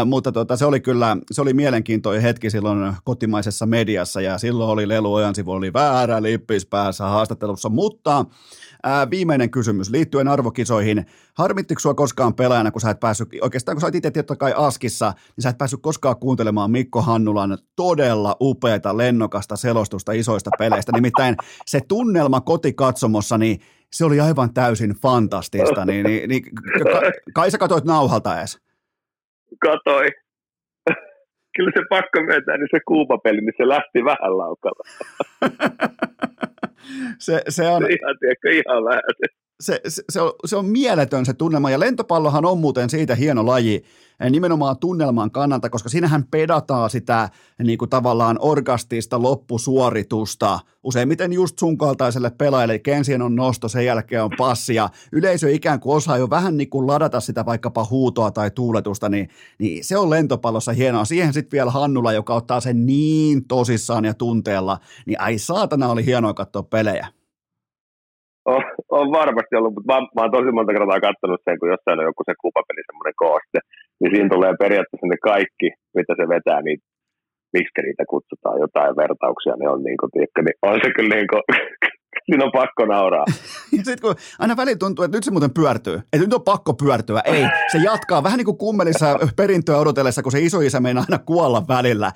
[0.05, 4.87] mutta tota, se oli kyllä, se oli mielenkiintoinen hetki silloin kotimaisessa mediassa ja silloin oli
[4.87, 8.25] Lelu Ojansivu oli väärä lippis päässä haastattelussa, mutta
[8.87, 11.05] äh, viimeinen kysymys liittyen arvokisoihin.
[11.33, 15.13] Harmittiko sua koskaan pelaajana, kun sä et päässyt, oikeastaan kun sä itse totta kai Askissa,
[15.35, 20.91] niin sä et päässyt koskaan kuuntelemaan Mikko Hannulan todella upeata lennokasta selostusta isoista peleistä.
[20.91, 21.35] Nimittäin
[21.65, 23.59] se tunnelma kotikatsomossa, niin
[23.93, 25.85] se oli aivan täysin fantastista.
[25.85, 26.43] Niin, niin, niin,
[26.83, 27.01] ka,
[27.33, 28.64] kai sä katsoit nauhalta edes.
[29.61, 30.07] Katoi.
[31.55, 34.83] Kyllä se pakko myöntää, niin se kuupapeli, niin se lähti vähän laukalla.
[37.19, 39.01] Se, se on, Ihan, tiedätkö, ihan vähän.
[39.61, 43.45] Se, se, se, on, se on mieletön se tunnelma, ja lentopallohan on muuten siitä hieno
[43.45, 43.83] laji,
[44.19, 47.29] eh, nimenomaan tunnelman kannalta, koska siinähän pedataan sitä
[47.63, 53.85] niin kuin tavallaan orgastista loppusuoritusta, useimmiten just sun kaltaiselle pelaajalle, eli ensin on nosto, sen
[53.85, 57.87] jälkeen on passi, ja yleisö ikään kuin osaa jo vähän niin kuin ladata sitä vaikkapa
[57.89, 59.29] huutoa tai tuuletusta, niin,
[59.59, 61.05] niin se on lentopallossa hienoa.
[61.05, 66.05] Siihen sitten vielä Hannula, joka ottaa sen niin tosissaan ja tunteella, niin ai saatana oli
[66.05, 67.07] hienoa katsoa pelejä.
[68.53, 68.61] On,
[68.99, 72.09] on varmasti ollut, mutta mä, mä oon tosi monta kertaa katsonut sen, kun jossain on
[72.11, 73.59] joku se kuupapeli semmoinen kooste,
[73.99, 75.67] niin siinä tulee periaatteessa ne kaikki,
[75.97, 76.79] mitä se vetää, niin
[77.55, 81.29] miksi niitä kutsutaan, jotain vertauksia, ne on niin kuin, tiedätkö, niin on se kyllä niin
[81.31, 81.43] kuin,
[82.25, 83.25] siinä on pakko nauraa.
[83.71, 87.21] Sitten kun aina välillä tuntuu, että nyt se muuten pyörtyy, että nyt on pakko pyörtyä.
[87.25, 91.67] Ei, se jatkaa vähän niin kuin kummelissa perintöä odotellessa, kun se isoisä meinaa aina kuolla
[91.67, 92.11] välillä.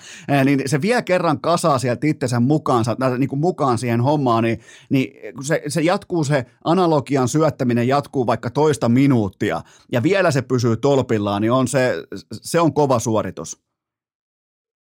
[0.46, 4.60] Niin se vielä kerran kasaa sieltä itsensä mukaansa, niin kuin mukaan siihen hommaan, niin,
[4.90, 9.62] niin kun se, se jatkuu se analogian syöttäminen jatkuu vaikka toista minuuttia
[9.92, 13.69] ja vielä se pysyy tolpillaan, niin on se, se on kova suoritus.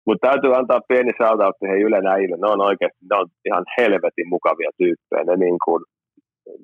[0.07, 2.37] Mutta täytyy antaa pieni shoutout siihen Ylen äijille.
[2.37, 5.25] Ne on oikeasti, ne on ihan helvetin mukavia tyyppejä.
[5.25, 5.81] Ne niin kuin,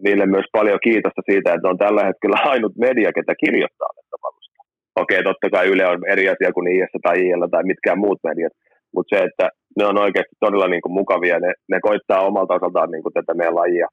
[0.05, 4.59] niille myös paljon kiitosta siitä, että ne on tällä hetkellä ainut media, ketä kirjoittaa lentopallosta.
[5.03, 8.55] Okei, totta kai Yle on eri asia kuin IS tai IL tai mitkään muut mediat,
[8.95, 9.47] mutta se, että
[9.79, 11.39] ne on oikeasti todella niin kuin mukavia.
[11.41, 13.89] Ne, ne koittaa omalta osaltaan niin kuin tätä meidän lajia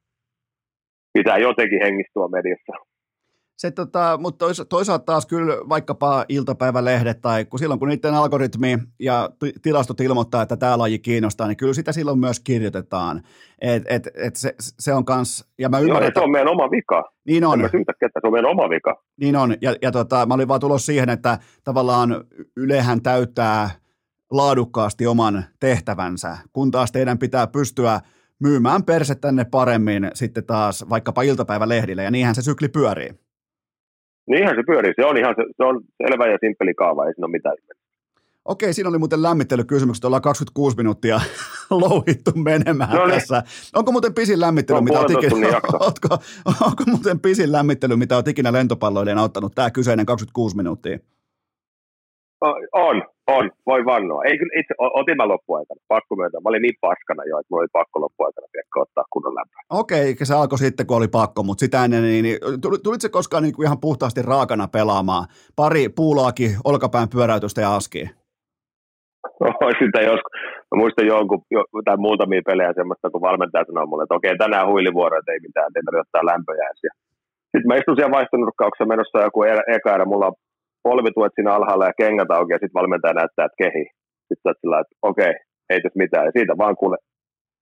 [1.13, 2.73] pitää jotenkin hengistua mediassa.
[3.60, 8.77] Se, tota, mutta toisa- toisaalta taas kyllä vaikkapa iltapäivälehdet tai kun silloin kun niiden algoritmi
[8.99, 13.22] ja ti- tilastot ilmoittaa, että tämä laji kiinnostaa, niin kyllä sitä silloin myös kirjoitetaan.
[13.61, 16.31] Et, et, et se, se, on kans, ja mä Joo, ymmärrän, ja että se on
[16.31, 17.11] meidän oma vika.
[17.27, 19.03] niin En on, mä syytä ketään, se on meidän oma vika.
[19.18, 19.56] niin on.
[19.61, 22.23] Ja, ja tota, mä olin vaan tulossa siihen, että tavallaan
[22.57, 23.69] Ylehän täyttää
[24.31, 27.99] laadukkaasti oman tehtävänsä, kun taas teidän pitää pystyä
[28.40, 33.10] myymään perse tänne paremmin sitten taas vaikkapa iltapäivälehdille, ja niinhän se sykli pyörii.
[34.30, 34.93] Niinhän se pyörii.
[34.95, 37.56] Se on ihan se, se on selvä ja simppeli kaava, ei siinä ole mitään.
[38.45, 41.22] Okei, siinä oli muuten lämmittelykysymykset, ollaan 26 minuuttia
[41.69, 43.19] louhittu menemään No niin.
[43.19, 43.43] tässä.
[43.76, 46.07] Onko muuten pisin lämmittely, on mitä puolentoista ikinä, ootko,
[46.45, 50.99] onko muuten pisin lämmittely, mitä oot ikinä lentopalloilijana ottanut, tämä kyseinen 26 minuuttia?
[52.73, 53.03] On,
[53.38, 54.23] on, voi vannoa.
[54.23, 56.41] Ei kyllä itse, otin mä loppuaikana, pakko myöntää.
[56.41, 59.61] Mä olin niin paskana jo, että mulla oli pakko loppuaikana tiedätkö, ottaa kunnon lämpöä.
[59.81, 63.01] Okei, eikä se alkoi sitten, kun oli pakko, mutta sitä ennen, niin, niin tuli- tulitko
[63.06, 65.26] se koskaan niin kuin ihan puhtaasti raakana pelaamaan?
[65.56, 68.10] Pari puulaakin, olkapään pyöräytystä ja askiin.
[69.84, 70.34] Sitä joskus,
[70.69, 74.69] mä muistan jonkun, jo, tai muutamia pelejä semmoista, kun valmentaja sanoi mulle, että okei, tänään
[74.72, 76.81] huilivuoro, että ei mitään, ei tarvitse ottaa lämpöjä edes.
[76.88, 76.91] Ja
[77.51, 80.38] Sitten mä istun siellä vaihtonurkkauksessa menossa joku e- eka erä, mulla on
[80.90, 83.84] polvituet siinä alhaalla ja kengät auki, ja sitten valmentaja näyttää, että kehi.
[84.28, 85.34] Sitten sä oot sillä, että okei,
[85.72, 86.26] ei tässä mitään.
[86.28, 86.98] Ja siitä vaan kuule,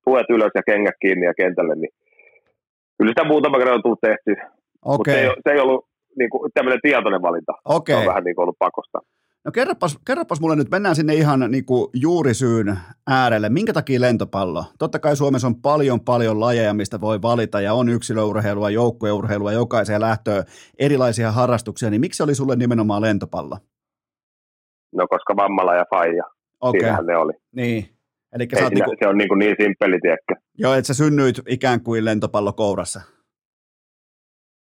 [0.05, 1.93] tuet ylös ja kengät kiinni ja kentälle, niin
[2.97, 4.31] kyllä sitä muutama kerran on tullut tehty.
[4.85, 5.81] Mutta se, ei, se ei ollut
[6.19, 7.53] niin kuin, tämmöinen tietoinen valinta.
[7.55, 7.95] Se okei.
[7.95, 8.99] on vähän niin kuin ollut pakosta.
[9.47, 13.49] No kerropas, kerropas mulle nyt, mennään sinne ihan niin kuin juurisyyn äärelle.
[13.49, 14.65] Minkä takia lentopallo?
[14.79, 20.01] Totta kai Suomessa on paljon paljon lajeja, mistä voi valita ja on yksilöurheilua, joukkueurheilua, jokaiseen
[20.01, 20.43] lähtöön
[20.79, 23.57] erilaisia harrastuksia, niin miksi oli sulle nimenomaan lentopallo?
[24.95, 26.23] No koska vammalla ja faija,
[26.61, 27.33] Okei, siinähän ne oli.
[27.55, 27.89] niin.
[28.35, 30.35] Eli Ei, siinä, niinku, Se on niin, kuin niin simppeli, tiedätkö?
[30.57, 33.01] joo, että sä synnyit ikään kuin lentopallo kourassa.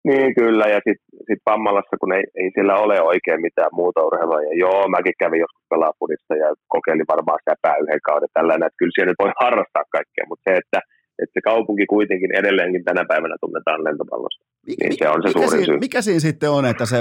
[0.09, 4.43] Niin kyllä, ja sitten sit Pammalassa, kun ei, ei siellä ole oikein mitään muuta urheilua.
[4.49, 8.95] Ja joo, mäkin kävin joskus pelapudissa ja kokeilin varmaan säpää yhden kauden tällainen, että kyllä
[8.95, 10.79] siellä nyt voi harrastaa kaikkea, mutta se, että,
[11.21, 14.43] että se kaupunki kuitenkin edelleenkin tänä päivänä tunnetaan lentopallosta.
[14.67, 15.79] Niin se on se mikä, siinä, syy.
[15.87, 16.99] mikä siinä sitten on, että se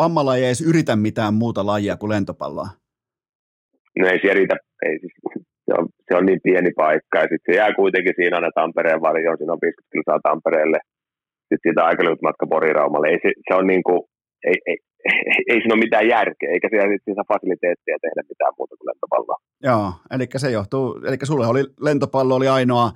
[0.00, 2.68] vammalla ei edes yritä mitään muuta lajia kuin lentopalloa?
[3.98, 4.56] No ei se riitä,
[4.86, 5.14] ei siis,
[5.66, 9.00] se on, se on niin pieni paikka ja sitten se jää kuitenkin siinä aina Tampereen
[9.08, 10.78] varjoon, siinä on 50 kilsaa Tampereelle,
[11.52, 13.08] sitten siitä aika lyhyt matka Poriraumalle.
[13.08, 14.00] Ei se, se on niin kuin,
[14.48, 15.18] ei, ei, ei,
[15.50, 19.38] ei siinä ole mitään järkeä, eikä siellä sitten saa fasiliteettia tehdä mitään muuta kuin lentopalloa.
[19.68, 22.90] Joo, eli se johtuu, eli sulle oli lentopallo oli ainoa,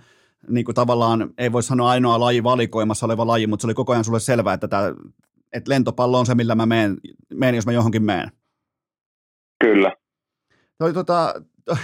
[0.49, 3.93] niin kuin tavallaan, ei voi sanoa ainoa laji valikoimassa oleva laji, mutta se oli koko
[3.93, 4.95] ajan sulle selvää, että, tämä,
[5.53, 6.97] että lentopallo on se, millä mä menen,
[7.35, 8.29] menen jos mä johonkin menen.
[9.65, 9.93] Kyllä.
[10.79, 11.35] Toi, tota,
[11.65, 11.77] toi,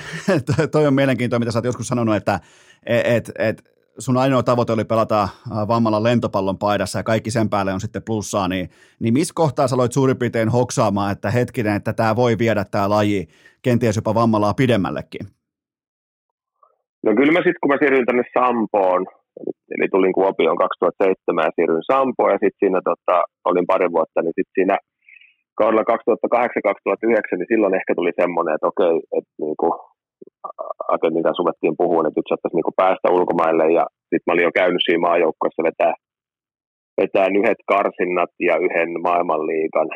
[0.72, 2.40] toi on mielenkiintoista, mitä sä oot joskus sanonut, että
[2.86, 5.28] et, et, sun ainoa tavoite oli pelata
[5.68, 8.68] vammalla lentopallon paidassa ja kaikki sen päälle on sitten plussaa, niin,
[9.00, 12.90] niin missä kohtaa sä aloit suurin piirtein hoksaamaan, että hetkinen, että tämä voi viedä tämä
[12.90, 13.28] laji
[13.62, 15.26] kenties jopa vammalaa pidemmällekin?
[17.06, 19.02] No kyllä mä sitten, kun mä siirryin tänne Sampoon,
[19.40, 24.22] eli, eli tulin Kuopioon 2007 ja siirryin Sampoon ja sitten siinä tota, olin pari vuotta,
[24.22, 24.76] niin sitten siinä
[25.58, 29.68] kaudella 2008-2009, niin silloin ehkä tuli semmoinen, että okei, että niinku,
[30.94, 34.58] agentin kanssa ruvettiin puhua, että nyt saattaisi niinku päästä ulkomaille ja sitten mä olin jo
[34.60, 35.94] käynyt siinä maajoukkueessa vetää,
[37.00, 39.88] vetää yhdet karsinnat ja yhden maailmanliigan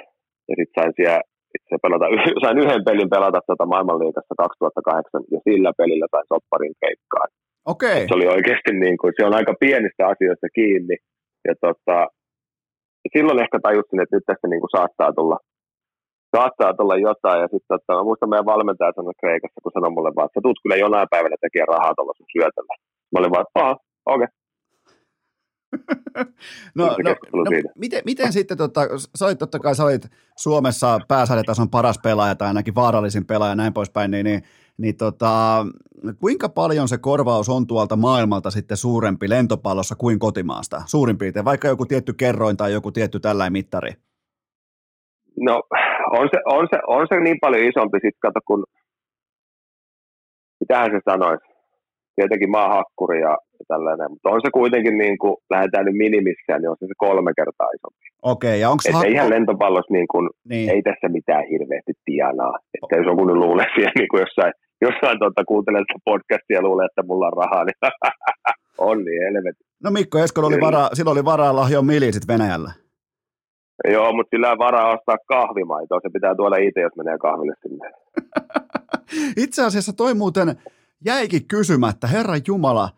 [0.48, 1.20] ja sitten sain siellä
[1.56, 2.06] itse pelata,
[2.44, 7.28] sain yhden pelin pelata tuota maailmanliigassa 2008 ja sillä pelillä sain sopparin keikkaan.
[7.74, 8.00] Okei.
[8.08, 10.96] Se oli oikeasti niin kuin, se on aika pienistä asioista kiinni.
[11.48, 11.96] Ja tota,
[13.14, 15.38] silloin ehkä tajusin, että nyt tästä niin kuin saattaa tulla
[16.36, 17.40] saattaa tulla jotain.
[17.42, 20.44] Ja sitten tota, mä muistan meidän valmentaja sanoi Kreikassa, kun sanoi mulle vaan, että sä
[20.44, 22.74] tulet kyllä jonain päivänä tekemään rahaa tuolla sun syötöllä.
[23.10, 23.60] Mä olin vaan, että
[24.14, 24.14] okei.
[24.14, 24.36] Okay.
[26.78, 27.68] no, no, no siitä.
[27.78, 28.80] miten, miten sitten, tota,
[29.18, 30.06] sä olit totta kai, sä olit
[30.36, 34.42] Suomessa pääsarjatason paras pelaaja tai ainakin vaarallisin pelaaja ja näin poispäin, niin, niin,
[34.78, 35.66] niin tota,
[36.20, 41.68] kuinka paljon se korvaus on tuolta maailmalta sitten suurempi lentopallossa kuin kotimaasta, suurin piirtein, vaikka
[41.68, 43.92] joku tietty kerroin tai joku tietty tällainen mittari?
[45.40, 45.62] No
[46.18, 48.64] on se, on, se, on se niin paljon isompi sitten, kato kun,
[50.60, 51.46] mitähän se sanoisi,
[52.16, 53.34] tietenkin maahakkuri ja
[53.68, 57.32] tällainen, mutta on se kuitenkin niin kuin, lähdetään nyt minimissään, niin on se, se kolme
[57.40, 58.04] kertaa isompi.
[58.22, 60.70] Okei, ja onko Että ihan lentopallossa niin kuin, niin.
[60.70, 62.54] ei tässä mitään hirveästi tienaa.
[62.74, 64.52] Että jos joku nyt luulee siellä niin kuin jossain,
[64.86, 67.80] jossain tuota, kuuntelee tätä podcastia ja luulee, että mulla on rahaa, niin
[68.88, 69.64] on niin helvetti.
[69.84, 72.70] No Mikko Eskola oli varaa, silloin oli varaa lahjoa milisit Venäjällä.
[73.84, 76.00] Joo, mutta sillä on varaa ostaa kahvimaitoa.
[76.02, 77.92] Se pitää tuoda itse, jos menee kahville sinne.
[79.44, 80.56] Itse asiassa toi muuten
[81.04, 82.88] jäikin kysymättä, Herran Jumala,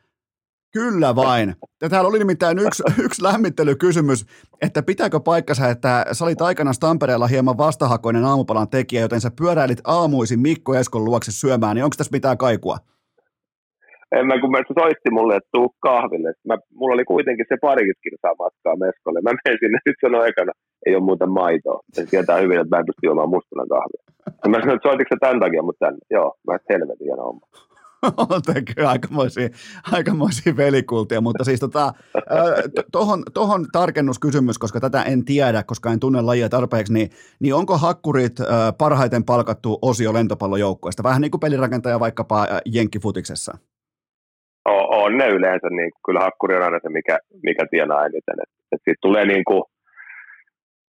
[0.72, 1.54] kyllä vain.
[1.82, 4.26] Ja täällä oli nimittäin yksi, yksi lämmittelykysymys,
[4.62, 9.80] että pitääkö paikkansa, että sä olit aikanaan Tampereella hieman vastahakoinen aamupalan tekijä, joten sä pyöräilit
[9.84, 12.78] aamuisin Mikko Eskon luokse syömään, niin onko tässä mitään kaikua?
[14.28, 16.30] Mä, kun mä, se soitti mulle, että tuu kahville.
[16.48, 19.20] Mä, mulla oli kuitenkin se parikymmentä kilsaa matkaa Meskolle.
[19.20, 20.52] Mä menin sinne, nyt sanoi ekana,
[20.86, 21.80] ei ole muuta maitoa.
[21.92, 24.02] Se tietää hyvin, että mä en pysty juomaan mustana kahvia.
[24.42, 26.00] Ja mä sanoin, että soititko sä tämän takia mut tänne?
[26.16, 27.46] Joo, mä sanoin, helvetin hieno homma.
[28.34, 28.42] on
[28.74, 29.48] kyllä aikamoisia,
[29.92, 31.92] aikamoisia velikultia, mutta siis tota,
[32.92, 37.10] tuohon tohon tarkennuskysymys, koska tätä en tiedä, koska en tunne lajia tarpeeksi, niin,
[37.40, 38.36] niin onko hakkurit
[38.78, 41.02] parhaiten palkattu osio lentopallojoukkueesta?
[41.02, 43.58] Vähän niin kuin pelirakentaja vaikkapa Jenkkifutiksessa.
[44.74, 48.38] On, on ne yleensä, niin kyllä hakkuri on aina se, mikä, mikä tienaa eniten.
[48.42, 49.62] Et, et siitä tulee, niin kuin,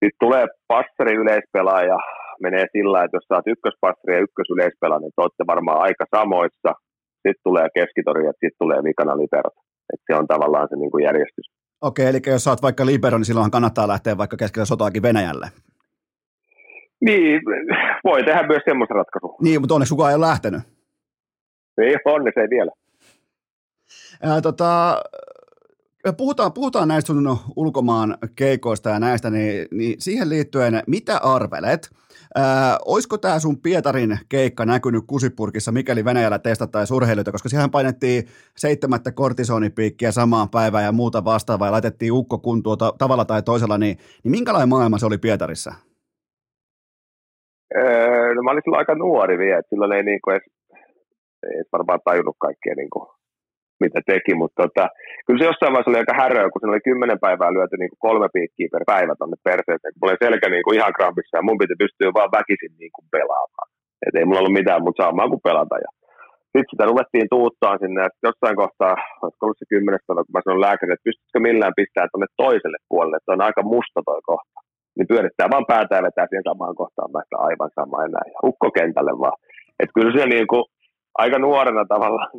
[0.01, 1.99] sit tulee passari yleispelaaja,
[2.43, 6.71] menee sillä, että jos oot ykköspassari ja ykkösyleispelaaja, niin te olette varmaan aika samoissa.
[7.23, 9.57] Sitten tulee keskitori ja sitten tulee vikana liberot.
[9.93, 11.47] Et se on tavallaan se niin kuin järjestys.
[11.89, 15.49] Okei, eli jos oot vaikka libero, niin silloinhan kannattaa lähteä vaikka keskellä sotaakin Venäjälle.
[17.01, 17.41] Niin,
[18.05, 19.35] voi tehdä myös semmoisen ratkaisun.
[19.43, 20.63] Niin, mutta onneksi kukaan ei ole lähtenyt.
[21.79, 22.71] Ei, onneksi ei vielä.
[24.23, 25.03] Ää, tota,
[26.17, 31.91] puhutaan, puhutaan näistä sun ulkomaan keikoista ja näistä, niin, niin siihen liittyen, mitä arvelet?
[32.35, 38.25] Ää, olisiko tämä sun Pietarin keikka näkynyt Kusipurkissa, mikäli Venäjällä testattaisiin urheilijoita, koska siihen painettiin
[38.57, 43.79] seitsemättä kortisonipiikkiä samaan päivään ja muuta vastaavaa ja laitettiin ukko kuntoon ta- tavalla tai toisella,
[43.79, 45.75] niin, niin minkälainen maailma se oli Pietarissa?
[47.77, 50.47] Öö, no mä olin silloin aika nuori vielä, että silloin ei, niin kuin edes,
[51.55, 53.07] edes varmaan tajunnut kaikkea, niin kuin,
[53.85, 54.85] mitä teki, mutta tota,
[55.25, 58.05] kyllä se jossain vaiheessa oli aika häröä, kun siinä oli kymmenen päivää lyöty niin kuin
[58.07, 61.47] kolme piikkiä per päivä tonne perseeseen, kun mulla oli selkä niin kuin ihan krampissa ja
[61.47, 63.69] mun piti pystyä vaan väkisin niin kuin pelaamaan.
[64.05, 65.77] Et ei mulla ollut mitään muuta saamaan kuin pelata.
[65.85, 65.91] Ja
[66.53, 70.67] sitten sitä ruvettiin tuuttaan sinne, ja jossain kohtaa, olisiko ollut se kymmenestä, kun mä sanoin
[70.67, 74.59] lääkäri, että pystyisikö millään pistää tuonne toiselle puolelle, että on aika musta toi kohta.
[74.95, 78.69] Niin pyörittää vaan päätä ja vetää siihen samaan kohtaan, mä aivan sama enää, ja ukko
[78.79, 79.39] kentälle vaan.
[79.81, 80.65] Että kyllä se niin kuin,
[81.23, 82.31] aika nuorena tavallaan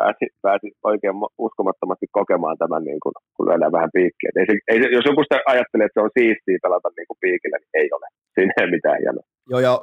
[0.00, 1.16] pääsi, pääsi oikein
[1.46, 4.30] uskomattomasti kokemaan tämän, niin kuin, kun löydään vähän piikkiä.
[4.36, 7.22] Ei se, ei se, jos joku sitä ajattelee, että se on siistiä pelata niin kuin
[7.24, 8.06] piikillä, niin ei ole.
[8.34, 9.26] Siinä ei mitään hienoa.
[9.50, 9.80] Joo, ja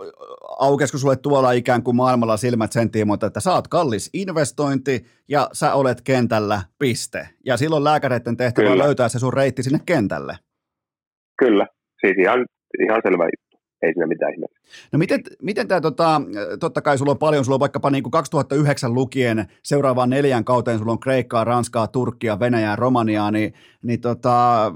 [0.59, 5.49] aukesko sulle tuolla ikään kuin maailmalla silmät sen tiimoilta, että sä oot kallis investointi ja
[5.53, 7.27] sä olet kentällä, piste.
[7.45, 10.33] Ja silloin lääkäreiden tehtävä on löytää se sun reitti sinne kentälle.
[11.37, 11.67] Kyllä,
[12.01, 12.45] siis ihan,
[12.79, 13.52] ihan selvä juttu.
[13.83, 14.59] Ei siinä mitään ihmettä.
[14.91, 16.21] No miten, miten tämä, tota,
[16.59, 20.79] totta kai sulla on paljon, sulla on vaikkapa niin kuin 2009 lukien seuraavaan neljän kauteen,
[20.79, 23.53] sulla on Kreikkaa, Ranskaa, Turkkia, Venäjää, Romaniaa, niin,
[23.83, 24.71] niin tota,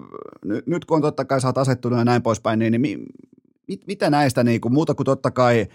[0.65, 3.05] nyt kun on totta kai sä oot asettunut ja näin poispäin, niin, niin
[3.67, 5.67] mit, mitä näistä, niin kuin, muuta kuin totta kai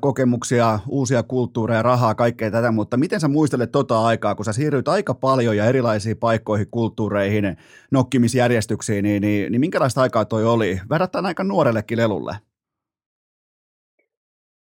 [0.00, 4.88] kokemuksia, uusia kulttuureja, rahaa, kaikkea tätä, mutta miten sä muistelet tota aikaa, kun sä siirryit
[4.88, 7.56] aika paljon ja erilaisiin paikkoihin, kulttuureihin,
[7.90, 10.80] nokkimisjärjestyksiin, niin, niin, niin minkälaista aikaa toi oli?
[10.90, 12.36] Verrattain aika nuorellekin lelulle.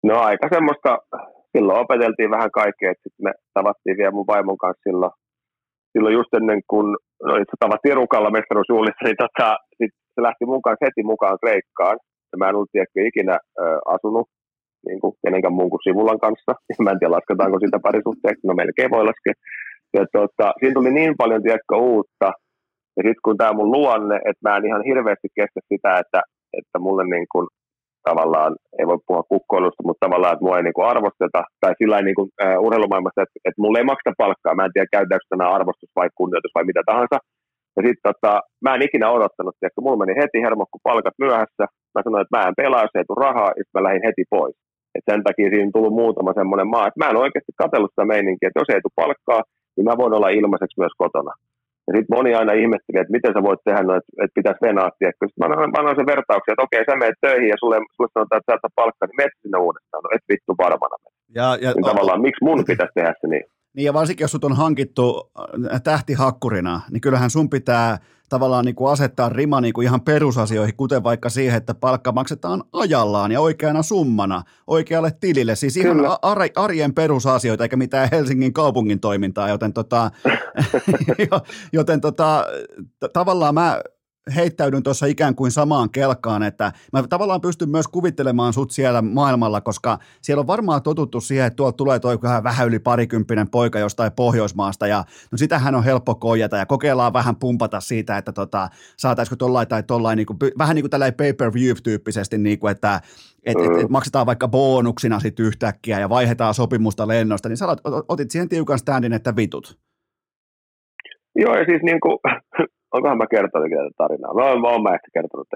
[0.09, 0.91] No aika semmoista,
[1.53, 5.13] silloin opeteltiin vähän kaikkea, että sitten me tavattiin vielä mun vaimon kanssa silloin,
[5.93, 6.89] silloin just ennen kuin
[7.27, 9.49] no itse tavattiin Rukalla mestaruusjuhlissa, niin tota,
[9.79, 11.97] sit se lähti mukaan heti mukaan Kreikkaan
[12.31, 13.63] ja mä en ollut tiedä, ikinä ö,
[13.95, 14.27] asunut
[14.87, 16.53] niin kuin kenenkään muun kuin Sivulan kanssa.
[16.85, 19.35] Mä en tiedä, lasketaanko sitä parisuhteeksi, no melkein voi laskea.
[19.97, 22.29] Ja tota, siinä tuli niin paljon tiedätkö, uutta.
[22.97, 26.21] Ja sitten kun tämä mun luonne, että mä en ihan hirveästi kestä sitä, että,
[26.59, 27.47] että mulle niin kuin,
[28.11, 31.97] tavallaan, ei voi puhua kukkoilusta, mutta tavallaan, että mua ei niin kuin arvosteta, tai sillä
[32.03, 34.57] niin kuin, uh, urheilumaailmassa, että, että mulle ei makseta palkkaa.
[34.57, 37.17] Mä en tiedä, käytetäänkö tänään arvostus vai kunnioitus vai mitä tahansa.
[37.77, 38.33] Ja sitten tota,
[38.65, 41.65] mä en ikinä odottanut, että mulla meni heti hermo, kun palkat myöhässä.
[41.95, 44.57] Mä sanoin, että mä en pelaa, jos ei tule rahaa, ja mä lähdin heti pois.
[44.95, 48.11] Et sen takia siinä on tullut muutama semmoinen maa, että mä en oikeasti katsellut sitä
[48.13, 49.43] meininkiä, että jos ei tule palkkaa,
[49.75, 51.33] niin mä voin olla ilmaiseksi myös kotona.
[51.87, 55.09] Ja sitten moni aina ihmetteli, että miten sä voit tehdä noin, että, pitäisi venaattia.
[55.11, 58.11] Sitten mä annan, mä annan sen vertauksen, että okei, sä menet töihin ja sulle, sulle
[58.15, 60.03] sanotaan, että sä palkkaa, niin menet sinne uudestaan.
[60.03, 60.97] No et vittu varmana.
[61.39, 63.47] Ja, ja, niin tavallaan, miksi mun pitäisi tehdä se niin?
[63.75, 65.31] Niin ja varsinkin jos sut on hankittu
[65.73, 67.99] äh, tähtihakkurina, niin kyllähän sun pitää
[68.29, 72.65] tavallaan niin kuin asettaa rima niin kuin ihan perusasioihin, kuten vaikka siihen, että palkka maksetaan
[72.73, 75.57] ajallaan ja oikeana summana oikealle tilille.
[75.57, 75.97] Siis ihan
[76.57, 80.11] arjen perusasioita eikä mitään Helsingin kaupungin toimintaa, joten, tota,
[81.73, 82.47] joten tota,
[83.13, 83.81] tavallaan mä
[84.37, 89.61] heittäydyn tuossa ikään kuin samaan kelkaan, että mä tavallaan pystyn myös kuvittelemaan sut siellä maailmalla,
[89.61, 94.13] koska siellä on varmaan totuttu siihen, että tuolta tulee toi vähän yli parikymppinen poika jostain
[94.13, 99.37] Pohjoismaasta ja no sitähän on helppo koijata ja kokeillaan vähän pumpata siitä, että tota, saataisiko
[99.37, 103.01] tollain tai tollain, niin kuin, vähän niin kuin tällainen pay-per-view-tyyppisesti, niin kuin, että
[103.45, 107.67] et, et, et maksetaan vaikka bonuksina sitten yhtäkkiä ja vaihdetaan sopimusta lennosta, niin sä
[108.09, 109.79] otit siihen tiukan standin, että vitut.
[111.37, 112.19] Joo, ja siis niin kuin,
[112.95, 114.33] onkohan mä kertonut tätä tarinaa?
[114.35, 115.49] Oon, mä oon mä ehkä kertonut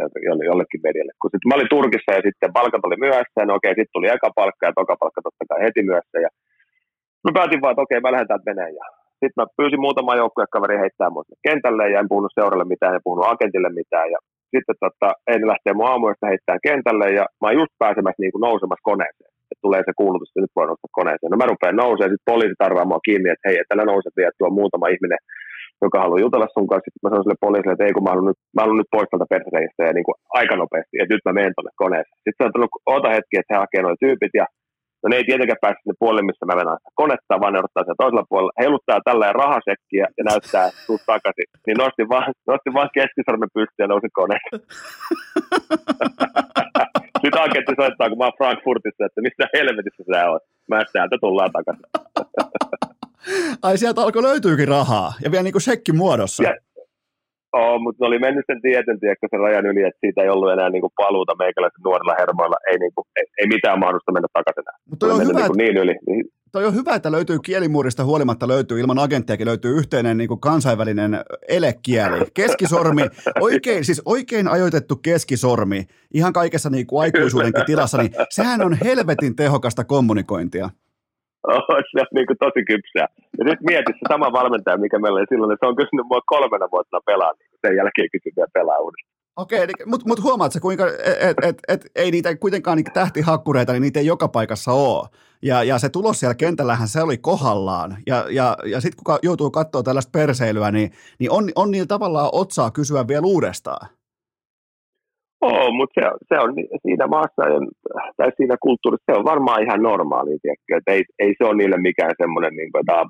[0.50, 1.12] jollekin medialle.
[1.20, 4.30] Kun sit mä olin Turkissa ja sitten palkat oli myöhässä, no okei, sitten tuli eka
[4.38, 6.18] palkka ja toka palkka totta kai heti myöhässä.
[6.24, 6.30] Ja
[7.24, 8.74] mä päätin vaan, että okei, mä lähden täältä meneen.
[8.80, 8.86] Ja
[9.20, 13.30] sitten mä pyysin muutama joukkuekaveri heittää mua kentälle ja en puhunut seuralle mitään, en puhunut
[13.32, 14.08] agentille mitään.
[14.14, 14.18] Ja
[14.52, 18.46] sitten tota, en lähtee mun aamuista heittää kentälle ja mä oon just pääsemässä niin kuin
[18.48, 19.32] nousemassa koneeseen.
[19.50, 21.30] Että tulee se kuulutus, että nyt voi nousta koneeseen.
[21.30, 24.38] No mä rupean nousemaan, sitten poliisi tarvaa mua kiinni, että hei, että älä nouse vielä,
[24.38, 25.20] tuo muutama ihminen
[25.86, 26.86] joka haluaa jutella sun kanssa.
[26.86, 29.08] Sitten mä sanoin sille poliisille, että ei kun mä haluan nyt, mä haluan nyt pois
[29.08, 32.18] tältä persereistä ja niin kuin aika nopeasti, että nyt mä menen tuonne koneeseen.
[32.24, 34.46] Sitten se on tullut, oota hetki, että he hakee noin tyypit ja
[35.02, 37.84] No ne ei tietenkään pääse sinne puolelle, missä mä menen sitä konetta, vaan ne odottaa
[37.84, 38.58] siellä toisella puolella.
[38.62, 41.48] Heiluttaa tällä rahasekkiä ja näyttää suut takaisin.
[41.66, 44.60] Niin nostin vaan, nostin vaan keskisormen pystyyn ja nousin koneeseen.
[47.22, 50.44] Sitten agentti soittaa, kun mä oon Frankfurtissa, että missä helvetissä sä oot.
[50.70, 51.86] Mä täältä tullaan takaisin.
[53.62, 56.42] Ai sieltä alkoi löytyykin rahaa ja vielä niin kuin shekki muodossa.
[56.42, 56.54] Ja,
[57.52, 60.70] Oo, mutta oli mennyt sen tietyn, tiedätkö, sen rajan yli, että siitä ei ollut enää
[60.70, 62.56] niinku paluuta meikäläisen nuorilla hermoilla.
[62.70, 64.78] Ei, niinku, ei, ei mitään mahdollista mennä takaisin enää.
[64.90, 65.96] Mutta on hyvä, niinku niin yli.
[66.06, 66.24] Niin.
[66.52, 71.20] Toi on hyvä, että löytyy kielimuurista huolimatta löytyy, ilman agenttiakin löytyy yhteinen niin kuin kansainvälinen
[71.48, 72.26] elekieli.
[72.34, 73.02] Keskisormi,
[73.40, 79.36] oikein, siis oikein ajoitettu keskisormi, ihan kaikessa niin kuin aikuisuudenkin tilassa, niin sehän on helvetin
[79.36, 80.70] tehokasta kommunikointia.
[81.90, 83.08] se on niin kuin tosi kypsää.
[83.38, 86.20] Ja nyt mieti se sama valmentaja, mikä meillä oli silloin, että se on kysynyt mua
[86.34, 89.18] kolmena vuotena pelaa, niin sen jälkeen kysyy vielä pelaa uudestaan.
[89.36, 90.86] Okei, mutta mut huomaatko, kuinka,
[91.20, 95.08] et, et, et, ei niitä kuitenkaan niitä tähtihakkureita, niin niitä ei joka paikassa ole.
[95.42, 97.96] Ja, ja se tulos siellä kentällähän se oli kohallaan.
[98.06, 102.30] Ja, ja, ja sitten kun joutuu katsoa tällaista perseilyä, niin, niin on, on niillä tavallaan
[102.32, 103.88] otsaa kysyä vielä uudestaan.
[105.40, 106.50] Oo, mutta se, on- se on
[106.82, 110.70] siinä maassa ja- tai siinä kulttuurissa se on varmaan ihan normaali, tiedätkö?
[110.76, 113.04] Et ei, ei se ole niille mikään semmoinen, niin kuin, että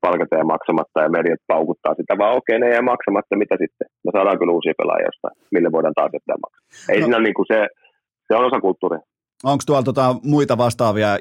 [0.00, 3.86] palkata ja maksamatta ja mediat paukuttaa sitä, vaan okei, ne jää maksamatta, mitä sitten?
[4.04, 6.66] Me saadaan kyllä uusia pelaajia jostain, mille voidaan taas jättää maksaa.
[6.92, 7.00] Ei No.
[7.00, 7.04] no.
[7.06, 7.58] siinä niin kuin se,
[8.26, 9.00] se on osa kulttuuria.
[9.44, 11.18] Onko tuolla tota muita vastaavia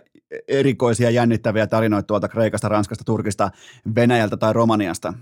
[0.47, 3.49] erikoisia jännittäviä tarinoita tuolta Kreikasta, Ranskasta, Turkista,
[3.95, 5.13] Venäjältä tai Romaniasta?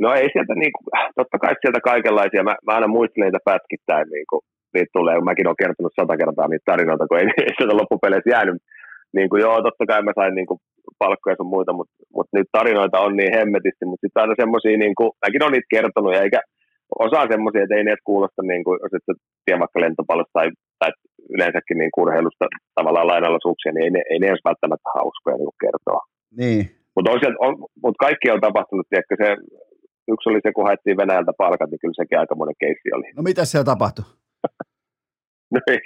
[0.00, 0.86] No ei sieltä, niin kuin,
[1.18, 2.42] totta kai sieltä kaikenlaisia.
[2.48, 4.40] Mä, mä aina muistelen niitä pätkittäin, niin kuin,
[4.74, 5.16] niitä tulee.
[5.20, 8.58] Mäkin olen kertonut sata kertaa niitä tarinoita, kun ei, ei sieltä loppupeleissä jäänyt.
[9.16, 10.60] Niin kuin, joo, totta kai mä sain niin kuin,
[11.02, 13.84] palkkoja sun muita, mutta, mutta niitä tarinoita on niin hemmetisti.
[13.86, 16.40] Mutta sitten aina semmoisia, niin kuin, mäkin olen niitä kertonut, ja eikä
[17.06, 20.48] osaa semmoisia, että ei ne kuulosta, niin kuin, jos et tiedä vaikka lentopallosta tai,
[20.80, 20.90] tai
[21.34, 22.44] yleensäkin niin urheilusta
[22.78, 26.00] tavallaan lainalaisuuksia, niin ei ne, ei ne edes välttämättä hauskoja niin kertoa.
[26.40, 26.62] Niin.
[26.94, 27.10] Mutta
[27.82, 29.28] mut kaikki on tapahtunut, tiedätkö, se,
[30.12, 33.08] yksi oli se, kun haettiin Venäjältä palkat, niin kyllä sekin aikamoinen keissi oli.
[33.16, 34.04] No mitä siellä tapahtui?
[35.54, 35.80] No ei.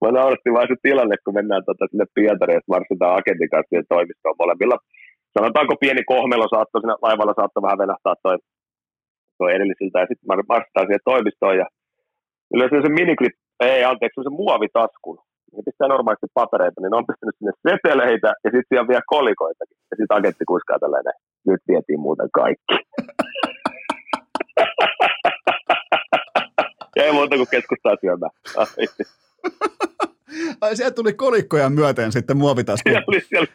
[0.00, 3.92] Mä nauratti vaan se tilanne, kun mennään tota sinne Pietariin, että marssitaan agentin kanssa siihen
[3.94, 4.76] toimistoon molemmilla.
[5.36, 8.36] Sanotaanko pieni kohmelo saattoi siinä laivalla saattoi vähän venähtää toi,
[9.38, 11.66] toi edellisiltä ja sitten marssitaan siihen toimistoon ja
[12.54, 13.34] yleensä se miniklip,
[13.70, 15.18] ei anteeksi, se muovitaskun.
[15.54, 19.12] Ne pistää normaalisti papereita, niin ne on pistänyt sinne seteleitä ja sitten siellä on vielä
[19.14, 19.78] kolikoitakin.
[19.90, 22.74] Ja sitten agentti kuiskaa tälleen, nyt vietiin muuten kaikki.
[26.96, 28.30] ja ei muuta kuin keskustaa syömään.
[30.60, 30.76] Ai.
[30.76, 32.88] Sieltä tuli kolikkoja myöten sitten muovitasku.
[32.88, 33.46] Siellä oli siellä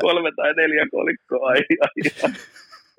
[0.00, 1.48] kolme tai neljä kolikkoa.
[1.48, 2.30] Ai, ai, ai.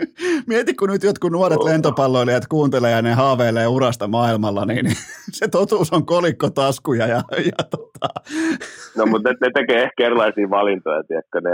[0.47, 1.65] Mieti, kun nyt jotkut nuoret Oh.
[1.65, 4.85] lentopalloilijat kuuntelee ja ne haaveilee urasta maailmalla, niin
[5.39, 8.07] se totuus on kolikkotaskuja ja, ja tota,
[8.97, 11.49] No, mutta ne, ne, tekee ehkä erilaisia valintoja, tiedätkö, ne,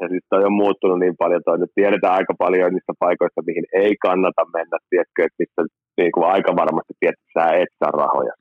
[0.00, 3.64] ja siis toi on muuttunut niin paljon, toi nyt tiedetään aika paljon niistä paikoista, mihin
[3.72, 5.62] ei kannata mennä, tiedätkö, että mistä
[6.00, 8.32] niin kuin aika varmasti tiedät, että sä et saa rahoja.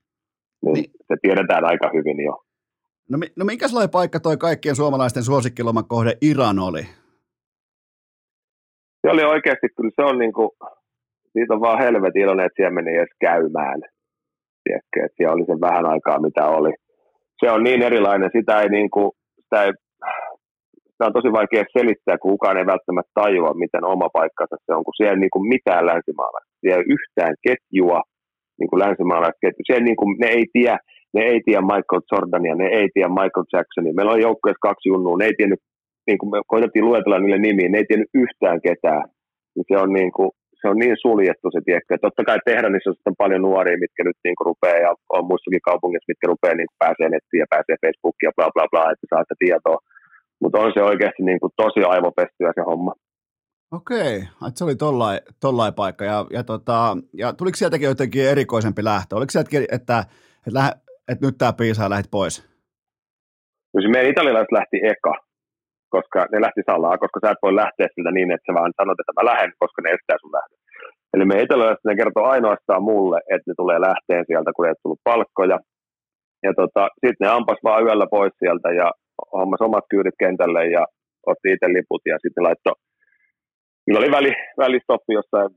[0.63, 0.91] Niin, Niin.
[1.07, 2.34] se tiedetään aika hyvin jo.
[3.09, 6.84] no, no minkälainen paikka toi kaikkien suomalaisten suosikkilomakohde Iran oli?
[9.06, 10.49] Se oli oikeasti, kyllä se on niin kuin,
[11.34, 13.80] siitä on vaan helvetin iloinen, että siellä meni edes käymään.
[14.64, 16.72] Tiedätkö, että siellä oli se vähän aikaa, mitä oli.
[17.40, 19.11] Se on niin erilainen, sitä ei niin kuin,
[19.44, 19.72] sitä ei,
[20.91, 24.84] sitä on tosi vaikea selittää, kun kukaan ei välttämättä tajua, miten oma paikkansa se on,
[24.84, 26.60] kun siellä ei niin kuin mitään länsimaalaista.
[26.61, 27.99] Siellä ei yhtään ketjua,
[28.60, 29.61] niin kuin länsimaalaisketju.
[29.65, 30.77] Siellä niin kuin, ne ei tiedä,
[31.15, 33.94] ne ei tiedä Michael Jordania, ne ei tiedä Michael Jacksonia.
[33.95, 35.61] Meillä on joukkueessa kaksi junnua, ne ei tiennyt,
[36.07, 39.06] niin kuin me koitettiin luetella niille nimiä, ne ei tiennyt yhtään ketään.
[39.56, 40.30] Niin se on niin kuin,
[40.61, 41.98] se on niin suljettu se, tiedätkö.
[41.98, 45.68] Totta kai Tehdanissä on sitten paljon nuoria, mitkä nyt niin kuin rupeaa, ja on muissakin
[45.69, 49.23] kaupungeissa, mitkä rupeaa niin pääsee nettiin ja pääsee Facebookiin ja bla bla bla, että saa
[49.23, 49.80] sitä tietoa.
[50.41, 52.94] Mutta on se oikeasti niin kuin tosi aivopestyä se homma.
[53.72, 54.15] Okei,
[54.48, 56.06] että se oli tollai, tollai paikka.
[56.06, 59.15] Ja, ja, tota, ja tuliko sieltäkin jotenkin erikoisempi lähtö?
[59.15, 59.99] Oliko sieltäkin, että,
[60.38, 60.72] että, lähe,
[61.11, 62.36] että nyt tämä piisa ja lähdet pois?
[63.82, 65.14] Se meidän italialaiset lähti eka,
[65.95, 68.99] koska ne lähti salaa, koska sä et voi lähteä siltä niin, että sä vaan sanot,
[68.99, 70.59] että mä lähden, koska ne estää sun lähdön.
[71.13, 74.84] Eli me italialaiset ne kertoo ainoastaan mulle, että ne tulee lähteen sieltä, kun ei ole
[74.84, 75.57] tullut palkkoja.
[76.45, 78.88] Ja tota, sitten ne ampas vaan yöllä pois sieltä ja
[79.38, 80.84] hommas omat kyydit kentälle ja
[81.31, 82.76] otti itse liput ja sitten laittoi
[83.85, 84.31] Niillä oli väli,
[84.65, 85.49] välistoppi jossain,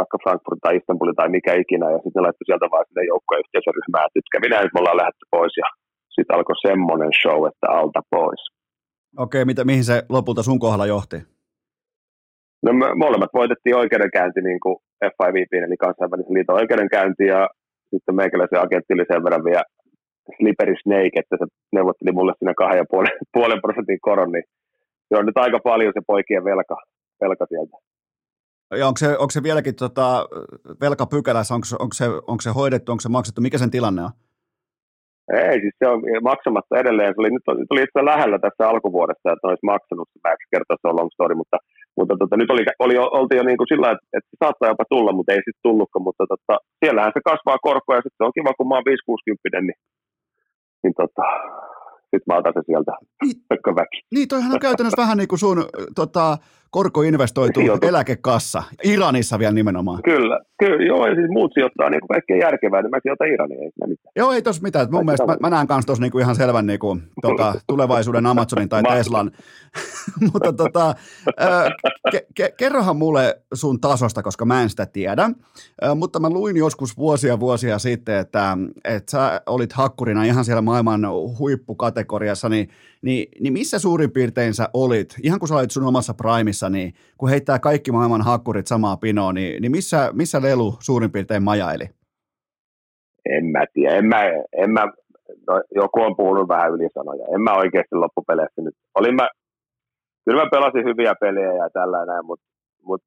[0.00, 3.42] vaikka Frankfurt tai Istanbul tai mikä ikinä, ja sitten ne laittoi sieltä vaan sinne joukkojen
[3.44, 5.68] yhteisöryhmään, että nyt kävi näin, että me ollaan lähdetty pois, ja
[6.14, 8.42] sitten alkoi semmoinen show, että alta pois.
[9.18, 11.16] Okei, mitä, mihin se lopulta sun kohdalla johti?
[12.62, 14.76] No me molemmat voitettiin oikeudenkäynti, niin kuin
[15.16, 17.48] FIVP, eli kansainvälisen liiton oikeudenkäynti, ja
[17.90, 19.64] sitten meikäläisen agentti oli sen verran vielä
[20.36, 24.44] slippery snake, että se neuvotteli mulle siinä kahden ja puolen, puolen prosentin koron, niin
[25.08, 26.76] se on nyt aika paljon se poikien velka,
[27.20, 27.76] velka sieltä.
[28.78, 30.28] Ja onko se, onko se vieläkin tota,
[30.80, 34.10] velkapykälässä, onko, se- onko, se, onko se hoidettu, onko se maksettu, mikä sen tilanne on?
[35.32, 35.98] Ei, siis se on
[36.30, 37.10] maksamatta edelleen.
[37.14, 40.08] Se oli, nyt nyt oli itse lähellä tässä alkuvuodesta, että olisi maksanut.
[40.24, 41.58] Mä en kertoa, se on long story, mutta,
[41.98, 44.84] mutta tota, nyt oli, oli, oltiin jo niin kuin sillä että, että se saattaa jopa
[44.92, 46.06] tulla, mutta ei sitten tullutkaan.
[46.08, 49.60] Mutta tota, siellähän se kasvaa korkoa ja sitten se on kiva, kun mä oon 5-60,
[49.68, 49.78] niin,
[50.82, 51.24] niin tota,
[52.10, 52.92] sitten mä otan se sieltä
[53.22, 53.36] Niin,
[53.80, 53.98] väki.
[54.14, 55.58] niin toihan on käytännössä vähän niin kuin sun
[56.00, 56.26] tota,
[56.74, 57.88] korkoinvestoitu Sijoitus.
[57.88, 60.02] eläkekassa, Iranissa vielä nimenomaan.
[60.02, 63.62] Kyllä, kyllä, joo, ja siis muut sijoittaa niin kuin kaikkein järkevää, niin mä sijoitan Iraniin,
[63.62, 64.12] ei mitään.
[64.16, 64.88] Joo, ei tos mitään.
[64.90, 68.82] Mun mielestä mä, mä näen kanssa tuossa niinku ihan selvän niinku, tota, tulevaisuuden Amazonin tai.
[68.82, 69.30] Teslan.
[70.32, 70.94] Mutta tota,
[72.10, 75.30] ke, ke, kerrohan mulle sun tasosta, koska mä en sitä tiedä.
[75.94, 81.00] Mutta mä luin joskus vuosia vuosia sitten, että, että sä olit hakkurina ihan siellä maailman
[81.38, 82.68] huippukategoriassa, niin,
[83.02, 86.70] niin, niin missä suurin piirtein sä olit, ihan kun sä olit sun omassa primissa Jenkeissä,
[86.70, 91.42] niin kun heittää kaikki maailman hakkurit samaa pinoa, niin, niin missä, missä Lelu suurin piirtein
[91.42, 91.84] majaili?
[93.24, 93.96] En mä tiedä.
[93.96, 94.20] En mä,
[94.52, 94.84] en mä,
[95.48, 97.24] no, joku on puhunut vähän ylisanoja.
[97.34, 98.74] En mä oikeasti loppupeleissä nyt.
[98.94, 99.28] Olin mä,
[100.24, 102.46] kyllä mä pelasin hyviä pelejä ja tällainen, mutta
[102.82, 103.02] mut,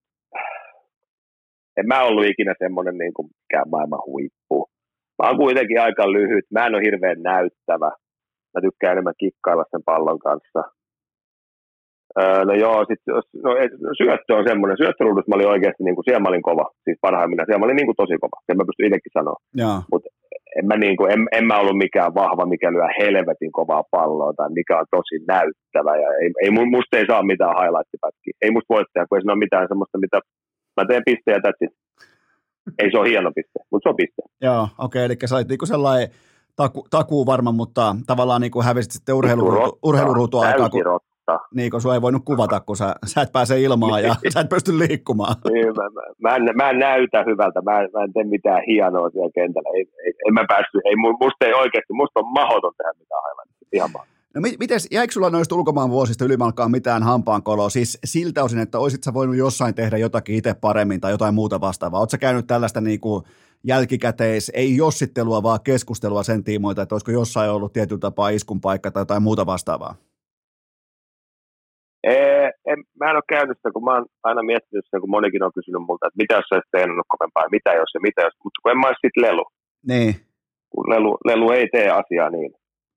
[1.78, 4.70] en mä ollut ikinä semmoinen niin kuin mikään maailman huippu.
[5.18, 6.46] Mä oon kuitenkin aika lyhyt.
[6.52, 7.92] Mä en ole hirveän näyttävä.
[8.54, 10.77] Mä tykkään enemmän kikkailla sen pallon kanssa.
[12.22, 13.52] Öö, no joo, sit, no,
[13.84, 14.78] no, syöttö on semmoinen.
[14.82, 16.66] Syöttöruudus mä olin oikeasti, niin kuin, siellä mä olin kova.
[16.84, 17.46] Siis parhaimmillaan.
[17.48, 18.38] Siellä mä olin niin kuin, tosi kova.
[18.46, 19.38] Sen mä pystyn itsekin sanoa.
[19.92, 20.10] Mutta
[20.60, 24.34] en mä, niin kuin, en, en mä ollut mikään vahva, mikä lyö helvetin kovaa palloa
[24.38, 25.94] tai mikä on tosi näyttävä.
[26.04, 28.34] Ja ei, ei, musta ei saa mitään highlight-pätkiä.
[28.44, 30.18] Ei musta voi tehdä, kun ei siinä ole mitään semmoista, mitä
[30.78, 31.74] mä teen pistejä tätsit.
[32.80, 34.22] Ei se ole hieno piste, mutta se on piste.
[34.42, 36.08] Joo, okei, okay, eli sä olit niinku sellainen
[36.56, 40.82] taku, takuu varma, mutta tavallaan niinku hävisit sitten urheiluruutu, urheiluruutu aikaa, kun,
[41.56, 44.50] niin, kun sua ei voinut kuvata, kun sä, sä et pääse ilmaan ja sä et
[44.50, 45.36] pysty liikkumaan.
[45.54, 48.62] Niin, mä, mä, mä, en, mä en näytä hyvältä, mä en, mä en tee mitään
[48.68, 49.70] hienoa siellä kentällä.
[49.76, 53.46] Ei, ei, en mä päässyt, ei, musta ei oikeasti, musta on mahdoton tehdä mitään aivan.
[53.74, 54.18] Ihan mahdoton.
[54.36, 57.70] No miten, jäikö sulla noista ulkomaan vuosista ylimalkaan mitään hampaankoloa?
[57.70, 61.62] Siis siltä osin, että olisit sä voinut jossain tehdä jotakin itse paremmin tai jotain muuta
[61.62, 62.00] vastaavaa.
[62.00, 63.24] Oletko käynyt tällaista niin kuin
[63.64, 68.92] jälkikäteis, ei jossittelua, vaan keskustelua sen tiimoilta, että olisiko jossain ollut tietyllä tapaa iskun paikka
[68.92, 69.96] tai jotain muuta vastaavaa?
[72.10, 75.44] Ee, en, mä en ole käynyt sitä, kun mä oon aina miettinyt sitä, kun monikin
[75.44, 78.60] on kysynyt multa, että mitä jos olisit tehnyt kovempaa, mitä jos ja mitä jos, mutta
[78.62, 79.46] kun en mä olisi lelu.
[79.92, 80.12] Niin.
[80.72, 82.52] Kun lelu, lelu ei tee asiaa niin,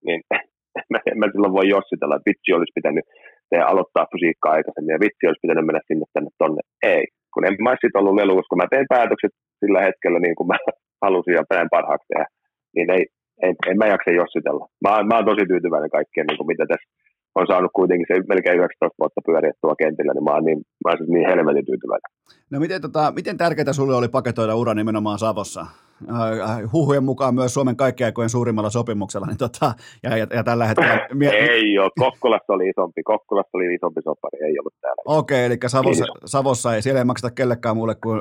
[0.06, 0.20] niin
[1.10, 3.04] en mä silloin voi jossitella, että vitsi olisi pitänyt
[3.50, 6.62] tehdä, aloittaa fysiikkaa aikaisemmin ja vitsi olisi pitänyt mennä sinne tänne tonne.
[6.94, 10.48] Ei, kun en mä sitten ollut lelu, koska mä teen päätökset sillä hetkellä niin kuin
[10.52, 10.58] mä
[11.04, 12.26] halusin ja päin parhaaksi tehdä,
[12.74, 13.04] niin ei,
[13.44, 14.64] en, en mä jaksa jossitella.
[14.84, 16.88] Mä, mä oon tosi tyytyväinen kaikkeen, niin kuin mitä tässä
[17.34, 20.90] on saanut kuitenkin se melkein 19 vuotta pyöriä tuolla kentillä, niin mä oon niin, mä
[20.90, 22.10] oon niin helvetin tyytyväinen.
[22.50, 25.66] No miten, tota, miten tärkeää sulle oli paketoida ura nimenomaan Savossa?
[26.08, 30.66] Äh, huhujen mukaan myös Suomen kaikkien aikojen suurimmalla sopimuksella, niin tota, ja, ja, ja, tällä
[30.66, 31.08] hetkellä...
[31.30, 35.02] ei ole, Kokkolassa oli isompi, Kokkolassa oli isompi sopari, ei ollut täällä.
[35.04, 38.20] Okei, okay, eli Savossa, Savossa ei, siellä ei makseta kellekään muulle kuin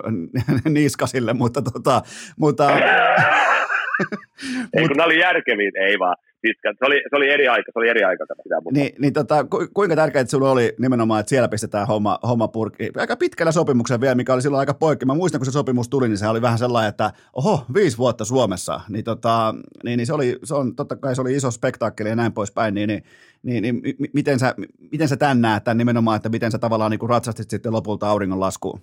[0.74, 2.02] niskasille, mutta tota,
[2.40, 2.70] mutta...
[4.74, 6.76] ei, kun ne oli järkeviin, ei vaan pitkän.
[6.80, 9.68] Se oli, se oli eri aika, se oli eri aika tämä Niin, niin tota, ku,
[9.74, 12.92] kuinka tärkeää sinulle oli nimenomaan, että siellä pistetään homma, homma purkki?
[12.98, 15.06] Aika pitkällä sopimuksella vielä, mikä oli silloin aika poikki.
[15.06, 18.26] Mä muistan, kun se sopimus tuli, niin se oli vähän sellainen, että oho, viisi vuotta
[18.26, 18.82] Suomessa.
[18.90, 22.16] Niin, tota, niin, niin se oli, se on, totta kai se oli iso spektaakkeli ja
[22.16, 23.04] näin poispäin, niin, niin
[23.44, 23.82] niin, niin
[24.14, 24.56] miten, sä,
[24.92, 28.40] miten sä tän näet tämän nimenomaan, että miten sä tavallaan niin ratsastit sitten lopulta auringon
[28.40, 28.82] laskuun?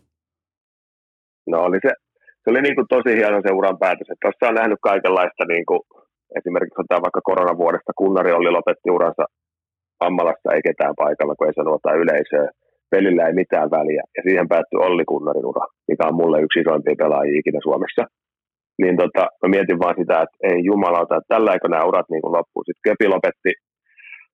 [1.47, 1.93] No oli se,
[2.47, 5.67] se oli niin kuin tosi hieno se uran päätös, että tuossa on nähnyt kaikenlaista niin
[5.71, 5.81] kuin
[6.39, 9.25] esimerkiksi otetaan vaikka koronavuodesta, Kunnari oli lopetti uransa
[10.07, 12.49] Ammalassa, ei ketään paikalla, kun ei sanota yleisöä.
[12.95, 14.03] Pelillä ei mitään väliä.
[14.17, 18.03] Ja siihen päättyi Olli Kunnarin ura, mikä on mulle yksi isoimpia pelaajia ikinä Suomessa.
[18.83, 22.23] Niin tota, mä mietin vaan sitä, että ei jumalauta, että tällä eikö nämä urat niin
[22.23, 22.63] kuin loppuu.
[22.65, 23.53] Sitten Kepi lopetti,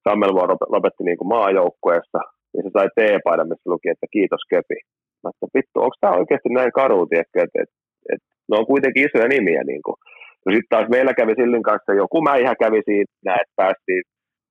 [0.04, 0.44] Sammelvuo
[0.76, 2.20] lopetti niin kuin maajoukkueessa,
[2.54, 4.78] ja se sai T-paidan, missä luki, että kiitos Kepi.
[5.22, 7.70] Mä että vittu, onko tämä oikeasti näin karu, että et,
[8.12, 9.62] et, ne on kuitenkin isoja nimiä.
[9.64, 9.96] Niin kuin.
[10.44, 14.02] No sitten taas meillä kävi Sillin kanssa joku mäihä kävi siinä, että päästiin,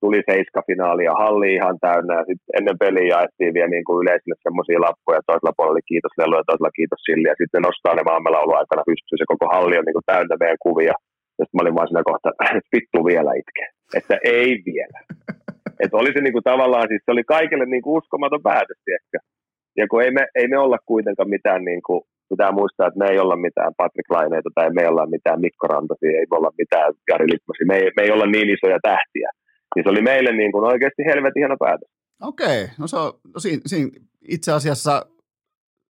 [0.01, 4.37] tuli seiska-finaali ja halli ihan täynnä ja sitten ennen peliä jaettiin vielä niin kuin yleisille
[4.45, 8.03] semmoisia lappuja, toisella puolella oli kiitos Lelu ja toisella kiitos Silli ja sitten nostaa ne
[8.09, 10.95] maamelaulu aikana pystyy se koko halli on niin kuin täynnä meidän kuvia.
[11.37, 13.63] Ja sitten mä olin vaan siinä kohtaa, että vittu vielä itke,
[13.99, 14.99] että ei vielä.
[15.83, 19.17] Että oli se niin kuin tavallaan, siis se oli kaikille niin kuin uskomaton päätös, ehkä.
[19.77, 22.01] Ja kun ei me, ei me olla kuitenkaan mitään niin kuin
[22.33, 25.67] pitää muistaa, että me ei olla mitään Patrick Laineita tai me ei olla mitään Mikko
[25.67, 29.29] Rantasi, ei olla mitään Jari Litmasi, me ei, me ei olla niin isoja tähtiä.
[29.75, 31.89] Niin se oli meille niin kuin oikeasti helvetin hieno päätös.
[32.21, 33.89] Okei, no se on, no siinä, siinä
[34.35, 35.05] itse asiassa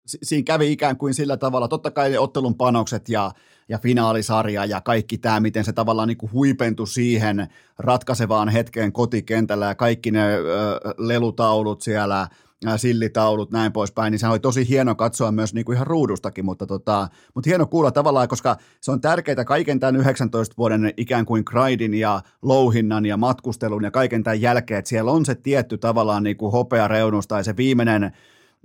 [0.06, 3.32] siinä kävi ikään kuin sillä tavalla, totta kai ottelun panokset ja,
[3.70, 7.48] ja finaalisarja ja kaikki tämä, miten se tavallaan niin kuin huipentui siihen
[7.80, 10.44] ratkaisevaan hetkeen kotikentällä ja kaikki ne ö,
[10.98, 12.28] lelutaulut siellä–
[12.78, 16.68] sillitaulut, näin poispäin, niin se oli tosi hieno katsoa myös niin kuin ihan ruudustakin, mutta,
[16.68, 21.44] tota, mutta hieno kuulla tavallaan, koska se on tärkeää kaiken tämän 19 vuoden ikään kuin
[21.46, 26.24] grindin ja louhinnan ja matkustelun ja kaiken tämän jälkeen, että siellä on se tietty tavallaan
[26.24, 28.12] niin kuin hopea reunus tai se viimeinen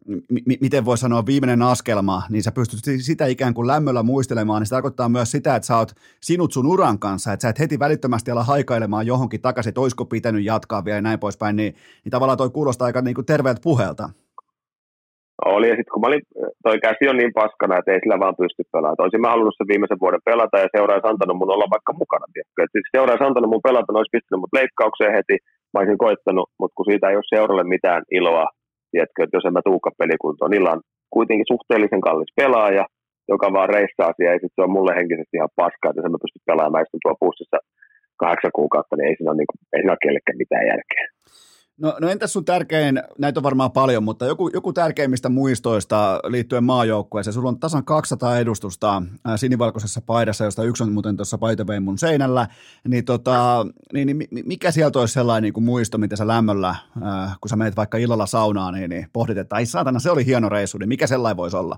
[0.08, 4.66] m- miten voi sanoa, viimeinen askelma, niin sä pystyt sitä ikään kuin lämmöllä muistelemaan, niin
[4.66, 7.78] se tarkoittaa myös sitä, että sä oot sinut sun uran kanssa, että sä et heti
[7.78, 11.74] välittömästi ala haikailemaan johonkin takaisin, että olisiko pitänyt jatkaa vielä ja näin poispäin, niin,
[12.04, 14.08] niin tavallaan toi kuulostaa aika niin kuin terveeltä puheelta.
[15.44, 16.22] Oli, ja sitten kun mä olin,
[16.66, 19.02] toi käsi on niin paskana, että ei sillä vaan pysty pelaamaan.
[19.04, 22.26] Olisin mä halunnut sen viimeisen vuoden pelata, ja seura olisi antanut mun olla vaikka mukana.
[22.64, 22.88] Et siis
[23.28, 25.36] antanut mun pelata, ne olisi pistänyt mut leikkaukseen heti,
[25.72, 28.46] mä olisin koittanut, mutta kun siitä ei ole seuralle mitään iloa,
[28.96, 30.82] tiedätkö, että jos en mä tuuka pelikuntoon, niillä on
[31.16, 32.84] kuitenkin suhteellisen kallis pelaaja,
[33.32, 36.24] joka vaan reissaa siellä, ja sitten se on mulle henkisesti ihan paskaa, että jos mä
[36.24, 37.58] pystyn pelaamaan, ja tuo pussissa
[38.22, 41.04] kahdeksan kuukautta, niin ei siinä ole, niin kuin, ei siinä ole kellekään mitään järkeä.
[41.82, 46.64] No, no entäs sun tärkein, näitä on varmaan paljon, mutta joku, joku tärkeimmistä muistoista liittyen
[46.64, 47.34] maajoukkueeseen.
[47.34, 51.98] Sulla on tasan 200 edustusta ää, sinivalkoisessa paidassa, josta yksi on muuten tuossa paitavein mun
[51.98, 52.46] seinällä.
[52.88, 57.30] Niin, tota, niin, niin mikä sieltä olisi sellainen niin kuin muisto, mitä sä lämmöllä, ää,
[57.40, 60.48] kun sä menet vaikka illalla saunaan, niin, niin pohdit, että ai saatana, se oli hieno
[60.48, 61.76] reissu, niin mikä sellainen voisi olla?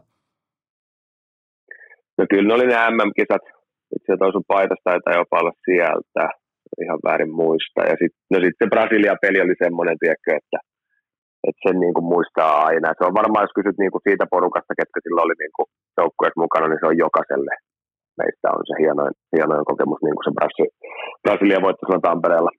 [2.19, 3.43] No kyllä ne oli ne MM-kisat.
[3.97, 6.29] Itse asiassa paitasta jopa olla sieltä
[6.85, 7.81] ihan väärin muista.
[7.90, 10.59] Ja sitten no sit se Brasilia-peli oli semmoinen, tiedätkö, että,
[11.47, 12.97] että sen niin kuin muistaa aina.
[12.99, 15.69] Se on varmaan, jos kysyt niin kuin siitä porukasta, ketkä sillä oli niin kuin
[16.01, 17.55] joukkueessa mukana, niin se on jokaiselle
[18.20, 20.65] meistä on se hienoin, hienoin kokemus, niin kuin se Brasi,
[21.23, 22.51] Brasilia voitti silloin Tampereella.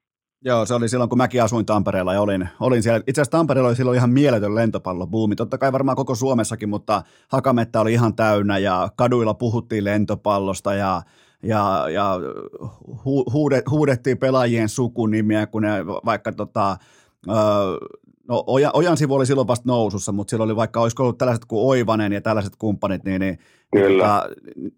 [0.44, 3.00] Joo, se oli silloin, kun mäkin asuin Tampereella ja olin, olin siellä.
[3.06, 5.36] Itse asiassa Tampereella oli silloin ihan mieletön lentopallobuumi.
[5.36, 11.02] Totta kai varmaan koko Suomessakin, mutta Hakametta oli ihan täynnä ja kaduilla puhuttiin lentopallosta ja
[11.42, 12.18] ja, ja
[13.04, 16.76] hu, huudet, huudettiin pelaajien sukunimiä, kun ne vaikka tota,
[18.28, 21.44] no Ojan, Ojan sivu oli silloin vasta nousussa, mutta silloin oli vaikka, olisiko ollut tällaiset
[21.44, 23.38] kuin Oivanen ja tällaiset kumppanit, niin, niin
[23.72, 24.04] kyllä.
[24.04, 24.28] Tota,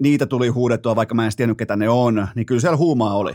[0.03, 3.33] niitä tuli huudettua, vaikka mä en tiennyt, ketä ne on, niin kyllä siellä huumaa oli.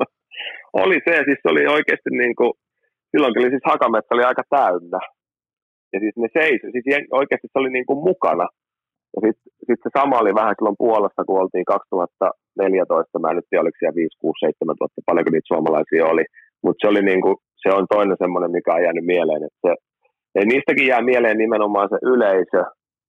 [0.84, 2.52] oli se, siis oli oikeasti niin kuin,
[3.10, 5.00] silloin oli siis Hakametta oli aika täynnä.
[5.92, 8.48] Ja siis ne seisoi, siis oikeasti se oli niin kuin mukana.
[9.14, 13.48] Ja sitten sit se sama oli vähän silloin Puolassa, kun oltiin 2014, mä en nyt
[13.48, 16.24] tiedä, oliko siellä 5, 6, 7 vuotta, paljonko niitä suomalaisia oli.
[16.64, 17.30] Mutta se, oli niinku,
[17.62, 19.42] se on toinen semmoinen, mikä on jäänyt mieleen.
[19.46, 19.72] Että se,
[20.36, 22.60] ja niistäkin jää mieleen nimenomaan se yleisö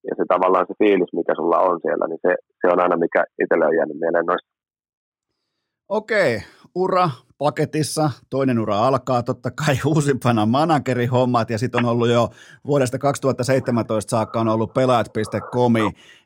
[0.07, 3.21] ja se tavallaan se fiilis, mikä sulla on siellä, niin se, se on aina, mikä
[3.41, 4.49] itselle on jäänyt mieleen noista.
[5.89, 6.31] Okei,
[6.75, 7.05] ura
[7.45, 8.09] paketissa.
[8.29, 12.29] Toinen ura alkaa totta kai uusimpana managerihommat ja sitten on ollut jo
[12.65, 15.73] vuodesta 2017 saakka on ollut pelaajat.com.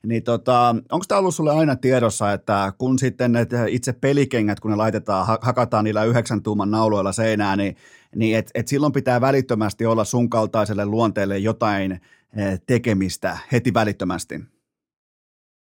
[0.05, 4.71] Niin tota, onko tämä ollut sulle aina tiedossa, että kun sitten ne itse pelikengät, kun
[4.71, 7.75] ne laitetaan, hakataan niillä yhdeksän tuuman nauloilla seinään, niin,
[8.15, 14.35] niin et, et silloin pitää välittömästi olla sun kaltaiselle luonteelle jotain eh, tekemistä heti välittömästi?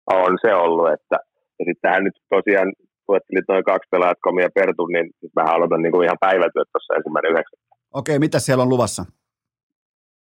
[0.06, 1.16] On se ollut, että
[1.58, 2.72] ja sitten tähän nyt tosiaan
[3.08, 6.68] luettelit noin kaksi pelaajat, Komi ja Pertu, niin siis mä aloitan niin kuin ihan päivätyöt
[6.72, 7.58] tuossa ensimmäinen yhdeksän.
[7.94, 9.02] Okei, mitä siellä on luvassa?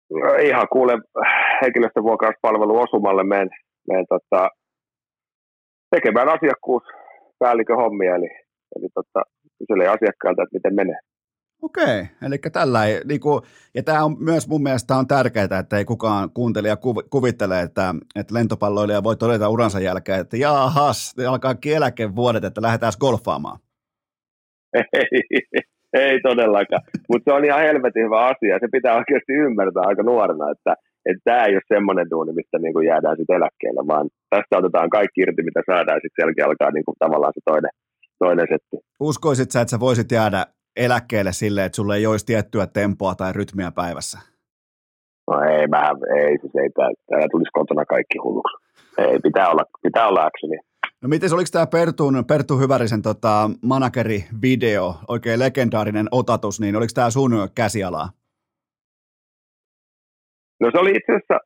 [0.10, 0.94] No, ihan kuule
[1.62, 3.50] henkilöstövuokrauspalvelu Osumalle menen,
[3.88, 4.50] menen tota,
[5.96, 8.30] tekemään asiakkuuspäällikön hommia, eli,
[8.76, 9.22] eli tota,
[9.60, 11.00] kyselee asiakkailta, että miten menee.
[11.62, 13.42] Okei, eli tällä ei, niin kuin,
[13.76, 16.78] ja tämä on myös mun mielestä on tärkeää, että ei kukaan kuuntelija
[17.10, 23.60] kuvittele, että, että lentopalloilija voi todeta uransa jälkeen, että jaahas, alkaa eläkevuodet, että lähdetään golfaamaan.
[24.94, 25.42] Ei,
[25.94, 30.52] ei todellakaan, mutta se on ihan helvetin hyvä asia, se pitää oikeasti ymmärtää aika nuorena,
[30.52, 30.74] että,
[31.06, 34.90] että tämä ei ole semmoinen duuni, mistä niin kuin jäädään sitten eläkkeelle, vaan tästä otetaan
[34.90, 37.72] kaikki irti, mitä saadaan, ja sitten alkaa niin kuin tavallaan se toinen,
[38.20, 38.78] toinen setti.
[39.00, 40.46] Uskoisit sä, että sä voisit jäädä
[40.78, 44.20] eläkkeelle sille, että sulle ei olisi tiettyä tempoa tai rytmiä päivässä?
[45.28, 48.58] No ei, mä, ei, siis ei, täällä, täällä tulisi kotona kaikki hulluksi.
[48.98, 50.58] Ei, pitää olla, pitää olla actioni.
[51.02, 57.10] No miten oliko tämä Pertun, Perttu Hyvärisen tota, manageri-video, oikein legendaarinen otatus, niin oliko tämä
[57.10, 58.10] sun käsialaa?
[60.60, 61.38] No se oli itse asiassa,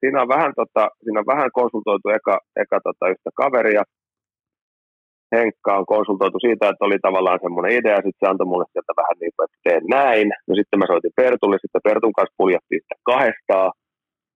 [0.00, 3.82] siinä on vähän, tota, siinä on vähän konsultoitu eka, eka tota, yhtä kaveria,
[5.38, 9.16] Henkka on konsultoitu siitä, että oli tavallaan semmoinen idea, sitten se antoi mulle sieltä vähän
[9.20, 10.28] niin kuin, että teen näin.
[10.48, 13.70] No sitten mä soitin Pertulle, sitten Pertun kanssa puljattiin sitä kahdestaan.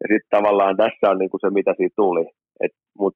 [0.00, 2.24] Ja sitten tavallaan tässä on niin kuin se, mitä siitä tuli.
[2.64, 3.14] Et, mut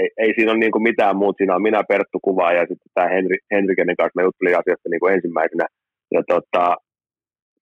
[0.00, 2.90] ei, ei siinä ole niin kuin mitään muuta, siinä on minä Perttu kuvaa ja sitten
[2.94, 5.66] tämä Henri, Henri, kenen kanssa me juttelin asiasta niin kuin ensimmäisenä.
[6.14, 6.64] Ja tota,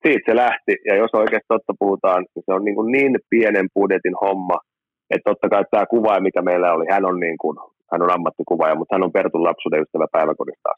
[0.03, 3.66] siitä se lähti, ja jos oikeasti totta puhutaan, niin se on niin, kuin niin pienen
[3.74, 4.59] budjetin homma,
[5.11, 7.57] että totta kai tämä kuva, mikä meillä oli, hän on niin kuin
[7.93, 10.70] hän on ammattikuvaaja, mutta hän on Pertun lapsuuden ystävä päiväkodista.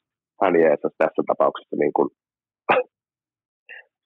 [0.43, 2.09] Hän jeesasi tässä tapauksessa niin kuin,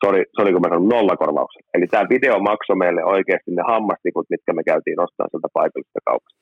[0.04, 1.62] sori, sori kun mä sanon nollakorvauksen.
[1.74, 6.38] Eli tämä video maksoi meille oikeasti ne hammastikut, mitkä me käytiin ostamaan sieltä paikallisesta kaupasta.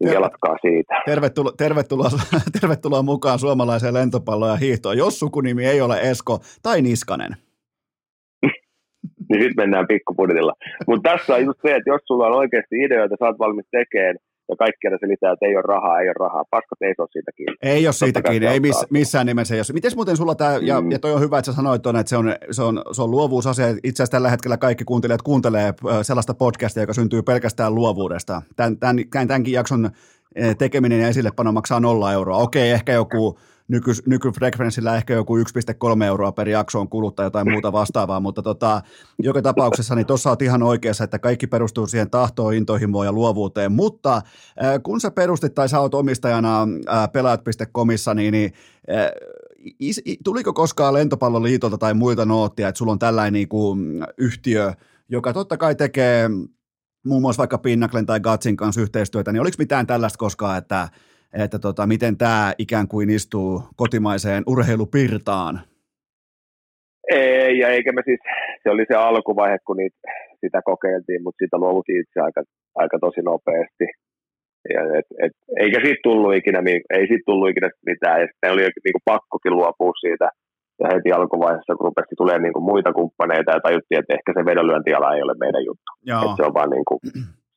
[0.14, 0.94] Jalatkaa siitä.
[1.06, 2.08] Tervetuloa, tervetuloa,
[2.60, 7.30] tervetuloa mukaan suomalaiseen lentopalloon ja hiihtoon, jos sukunimi ei ole Esko tai Niskanen.
[9.28, 10.52] niin sitten mennään pikkupudilla.
[10.86, 14.16] Mutta tässä on just se, että jos sulla on oikeasti ideoita, sä oot valmis tekemään,
[14.48, 16.44] ja kaikkialla selitää, että ei ole rahaa, ei ole rahaa.
[16.50, 17.56] Paskat ei ole siitä kiinni.
[17.62, 19.54] Ei ole siitä kiinni, ei miss, missään nimessä.
[19.54, 19.62] Ole.
[19.72, 20.90] Miten muuten sulla tämä, ja, mm.
[20.90, 23.10] ja toi on hyvä, että sä sanoit tuonne, että se on, se, on, se on
[23.10, 23.68] luovuusasia.
[23.68, 28.42] Itse asiassa tällä hetkellä kaikki kuuntelijat kuuntelee sellaista podcastia, joka syntyy pelkästään luovuudesta.
[28.56, 29.90] Tän, tämän, tämänkin jakson
[30.58, 32.36] tekeminen ja esillepano maksaa nolla euroa.
[32.36, 37.72] Okei, ehkä joku nyky, nykyfrekvenssillä ehkä joku 1,3 euroa per jakso on kuluttaa jotain muuta
[37.72, 38.82] vastaavaa, mutta tota,
[39.18, 43.72] joka tapauksessa niin tuossa olet ihan oikeassa, että kaikki perustuu siihen tahtoon, intohimoon ja luovuuteen,
[43.72, 44.22] mutta äh,
[44.82, 48.52] kun sä perustit tai sä oot omistajana äh, pelaat.comissa, niin, niin
[48.90, 49.10] äh,
[49.80, 54.72] is, tuliko koskaan Lentopalloliitolta tai muilta noottia, että sulla on tällainen niin kuin yhtiö,
[55.08, 56.30] joka totta kai tekee
[57.06, 60.88] muun muassa vaikka Pinnaklen tai Gatsin kanssa yhteistyötä, niin oliko mitään tällaista koskaan, että,
[61.44, 65.60] että tota, miten tämä ikään kuin istuu kotimaiseen urheilupirtaan?
[67.10, 68.20] Ei, ja eikä me siis,
[68.62, 69.98] se oli se alkuvaihe, kun niitä,
[70.40, 72.42] sitä kokeiltiin, mutta siitä luovutiin itse aika,
[72.74, 73.86] aika tosi nopeasti.
[74.74, 76.60] Ja et, et, eikä siitä tullut ikinä,
[76.96, 80.28] ei siitä tullut ikinä mitään, ja sitten oli niin pakkokin luopua siitä–
[80.80, 84.44] ja heti alkuvaiheessa, kun rupesi tulee niin kuin muita kumppaneita ja tajuttiin, että ehkä se
[84.50, 85.90] vedonlyöntiala ei ole meidän juttu.
[86.22, 87.00] Että se, on vaan niin kuin,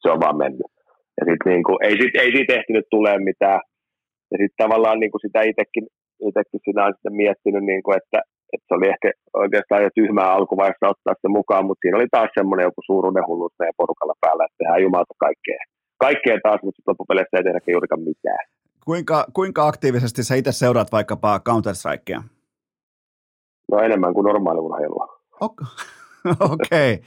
[0.04, 0.72] se on vaan mennyt.
[1.18, 3.60] Ja sit niin kuin, ei, sit, ei siitä ehtinyt tulee mitään.
[4.32, 5.86] Ja sitten tavallaan niin kuin sitä itsekin,
[6.28, 8.20] itsekin sinä olen sitten miettinyt, niin kuin, että,
[8.54, 9.10] että se oli ehkä
[9.44, 13.56] oikeastaan jo tyhmää alkuvaiheessa ottaa se mukaan, mutta siinä oli taas semmoinen joku suuruuden hulluus
[13.60, 15.62] meidän porukalla päällä, että tehdään jumalta kaikkea.
[16.06, 18.44] Kaikkea taas, mutta sitten loppupeleissä ei tehdä juurikaan mitään.
[18.86, 22.22] Kuinka, kuinka aktiivisesti sä itse seuraat vaikkapa Counter-Strikea?
[23.72, 25.08] No enemmän kuin normaali urheilua.
[26.54, 26.94] Okei.
[26.94, 27.06] Okay.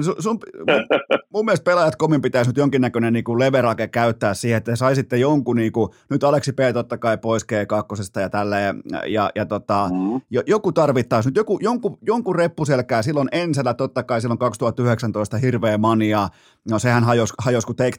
[0.00, 1.00] Sun, sun, mun,
[1.32, 5.72] mun mielestä pelaajat komin pitäisi nyt jonkinnäköinen niin leverake käyttää siihen, että saisitte jonkun, niin
[5.72, 6.58] kuin, nyt Aleksi P.
[6.72, 10.20] totta kai pois G2 ja tälleen, ja, ja tota, mm.
[10.30, 15.78] jo, joku tarvittaisi nyt, joku, jonkun, jonkun reppuselkää, silloin Ensellä totta kai silloin 2019 hirveä
[15.78, 16.28] mania,
[16.70, 17.96] no sehän hajosi, hajos kun take,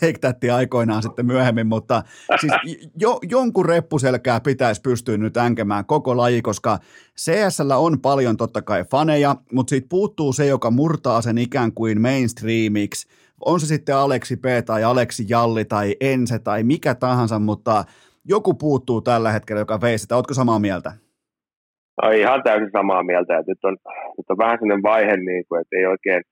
[0.22, 2.02] take aikoinaan sitten myöhemmin, mutta
[2.40, 2.52] siis
[3.02, 6.78] jo, jonkun reppuselkää pitäisi pystyä nyt änkemään koko laji, koska
[7.20, 12.00] CSllä on paljon totta kai faneja, mutta siitä puuttuu se, joka murtaa sen ikään kuin
[12.00, 13.08] mainstreamiksi.
[13.44, 17.84] On se sitten Aleksi P tai Aleksi Jalli tai Ense tai mikä tahansa, mutta
[18.24, 20.16] joku puuttuu tällä hetkellä, joka vei sitä.
[20.16, 20.92] Oletko samaa mieltä?
[22.02, 23.38] No, ihan täysin samaa mieltä.
[23.38, 23.76] Että nyt, on,
[24.18, 26.22] nyt on vähän sellainen vaihe, niin kuin, että ei oikein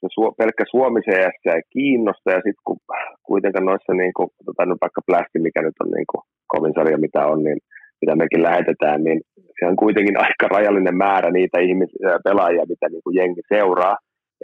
[0.00, 2.78] se su, pelkkä Suomi CS ei kiinnosta, ja sitten kun
[3.22, 6.22] kuitenkaan noissa, niin kuin, tota, no vaikka Plästi, mikä nyt on niin kuin,
[6.52, 7.58] kovin sarja, mitä on, niin
[8.00, 9.20] mitä mekin lähetetään, niin
[9.58, 13.96] se on kuitenkin aika rajallinen määrä niitä ihmisiä, pelaajia, mitä niin kuin jengi seuraa.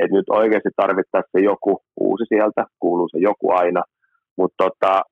[0.02, 3.82] Et nyt oikeasti tarvittaisiin se joku uusi sieltä, kuuluu se joku aina.
[4.39, 5.02] Mutta tota,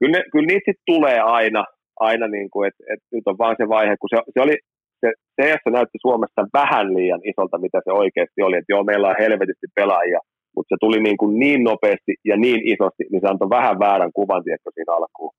[0.00, 1.64] kyllä, kyllä niitä sitten tulee aina,
[2.00, 4.56] aina niin kuin, että et nyt on vaan se vaihe, kun se, se oli,
[5.00, 8.56] se CS näytti Suomessa vähän liian isolta, mitä se oikeasti oli.
[8.56, 10.20] Että joo, meillä on helvetisti pelaajia,
[10.56, 14.12] mutta se tuli niin, kuin niin nopeasti ja niin isosti, niin se antoi vähän väärän
[14.18, 15.32] kuvan, tiedätkö, siinä alkuun.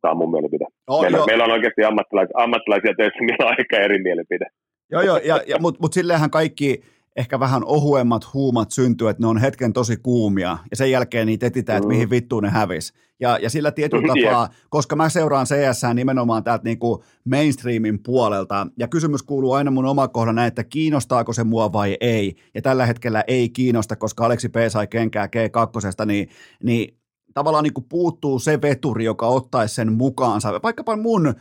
[0.00, 0.66] Tämä on mun mielipide.
[0.88, 4.46] Oh, meillä, meillä, on oikeasti ammattilaisia, ammattilaisia töissä, millä on ehkä eri mielipide.
[4.90, 6.82] Joo, joo, ja, ja, mutta mut silleenhän kaikki
[7.16, 11.46] ehkä vähän ohuemmat huumat syntyy, että ne on hetken tosi kuumia, ja sen jälkeen niitä
[11.46, 11.94] etitään, että mm.
[11.94, 12.92] mihin vittuun ne hävis.
[13.20, 18.66] Ja, ja sillä tietyllä tapaa, koska mä seuraan CS nimenomaan täältä niin kuin mainstreamin puolelta,
[18.78, 22.86] ja kysymys kuuluu aina mun oma kohdana, että kiinnostaako se mua vai ei, ja tällä
[22.86, 24.54] hetkellä ei kiinnosta, koska Aleksi P.
[24.68, 26.28] sai kenkää G2, niin,
[26.62, 27.01] niin
[27.34, 31.34] tavallaan niin kuin puuttuu se veturi, joka ottaisi sen mukaansa, vaikkapa mun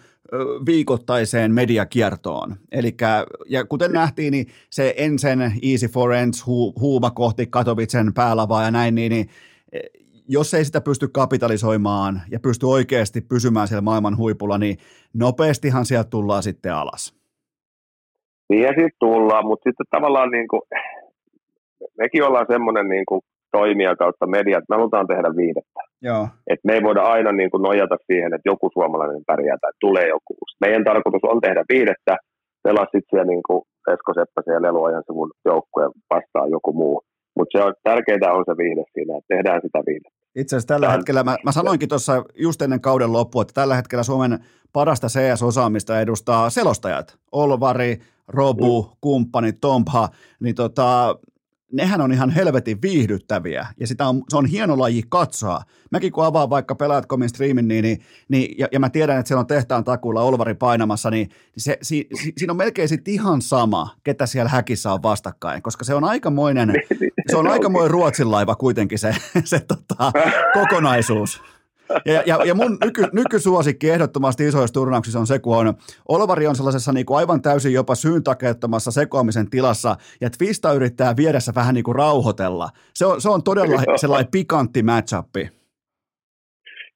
[0.66, 2.56] viikoittaiseen mediakiertoon.
[2.72, 8.64] Elikkä, ja kuten nähtiin, niin se ensin Easy for Ends hu, huuma kohti Katowicen päälavaa
[8.64, 9.30] ja näin, niin, niin
[9.72, 9.80] e,
[10.28, 14.78] jos ei sitä pysty kapitalisoimaan ja pysty oikeasti pysymään siellä maailman huipulla, niin
[15.14, 17.16] nopeastihan sieltä tullaan sitten alas.
[18.50, 20.62] Niin ja sitten tullaan, mutta sitten tavallaan niin kuin,
[21.98, 25.82] mekin ollaan semmoinen niin kuin toimija kautta media, että me halutaan tehdä viidettä.
[26.02, 26.28] Joo.
[26.48, 30.08] Et me ei voida aina niin kuin nojata siihen, että joku suomalainen pärjää tai tulee
[30.08, 30.34] joku.
[30.62, 32.18] Meidän tarkoitus on tehdä viidettä,
[32.64, 33.62] pelaa sitten siellä niin kuin
[33.94, 37.02] Esko Seppäsen ja Leluajan sivun joukkueen vastaan joku muu.
[37.36, 40.22] Mutta se on, tärkeintä on se viihde siinä, että tehdään sitä viihdettä.
[40.36, 43.76] Itse asiassa tällä Tämä, hetkellä, mä, mä sanoinkin tuossa just ennen kauden loppua, että tällä
[43.76, 44.40] hetkellä Suomen
[44.74, 47.18] parasta CS-osaamista edustaa selostajat.
[47.32, 47.98] Olvari,
[48.28, 48.90] Robu, mm.
[49.02, 50.10] kumppani, Tompha,
[50.40, 51.16] niin tota,
[51.72, 55.62] nehän on ihan helvetin viihdyttäviä ja sitä on, se on hieno laji katsoa.
[55.92, 59.40] Mäkin kun avaan vaikka Pelaat.comin streamin, niin, niin, niin ja, ja, mä tiedän, että siellä
[59.40, 63.42] on tehtaan takulla Olvari painamassa, niin, niin se, si, si, siinä on melkein sit ihan
[63.42, 66.74] sama, ketä siellä häkissä on vastakkain, koska se on aikamoinen,
[67.30, 70.12] se on aikamoinen Ruotsin laiva kuitenkin se, se tota,
[70.54, 71.42] kokonaisuus.
[72.06, 75.74] Ja, ja, ja mun nyky, nykysuosikki ehdottomasti isoissa turnauksissa on se, kun on,
[76.08, 81.52] Olvari on sellaisessa niin kuin aivan täysin jopa syyntakeettomassa sekoamisen tilassa, ja Twista yrittää vieressä
[81.56, 82.70] vähän niin kuin rauhoitella.
[82.94, 85.61] Se on, se on todella sellainen pikantti matchup.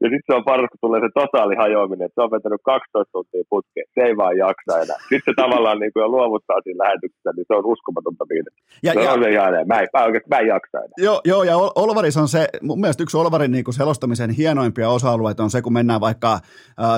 [0.06, 3.12] Ja sitten se on paras, kun tulee se totaali hajoaminen, että se on vetänyt 12
[3.12, 3.88] tuntia putkeen.
[3.96, 5.00] Se ei vaan jaksa enää.
[5.10, 8.60] Sitten se tavallaan niin kuin jo luovuttaa siinä lähetyksessä, niin se on uskomatonta viidettä.
[8.84, 9.66] Ja, Se ja, on se ihan enää.
[9.72, 10.02] Mä, en- mä,
[10.32, 10.98] mä en jaksa enää.
[11.08, 14.90] Joo, joo, ja Ol- Olvaris on se, mun mielestä yksi Olvarin niin kuin selostamisen hienoimpia
[14.90, 16.40] osa-alueita on se, kun mennään vaikka, äh,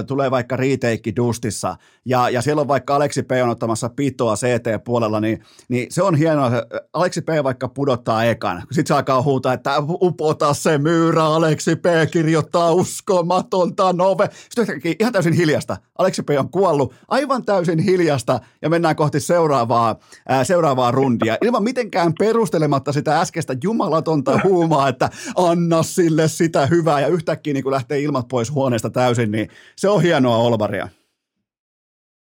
[0.08, 1.76] tulee vaikka riteikki Dustissa,
[2.06, 3.32] ja, ja siellä on vaikka Aleksi P.
[3.44, 5.38] on ottamassa pitoa CT-puolella, niin,
[5.70, 6.52] niin se on hienoa,
[6.94, 7.30] Aleksi P.
[7.44, 9.72] vaikka pudottaa ekan, sitten se alkaa huutaa, että
[10.02, 11.86] upota se myyrä, Aleksi P.
[12.12, 14.28] kirjoittaa uskomatonta nove.
[14.32, 16.30] Sitten ihan täysin hiljasta, Aleksi P.
[16.40, 19.96] on kuollut, aivan täysin hiljasta, ja mennään kohti seuraavaa,
[20.30, 27.00] ää, seuraavaa rundia, ilman mitenkään perustelematta sitä äskeistä jumalatonta huumaa, että anna sille sitä hyvää,
[27.00, 30.88] ja yhtäkkiä niin kun lähtee ilmat pois huoneesta täysin, niin se on hienoa Olvaria.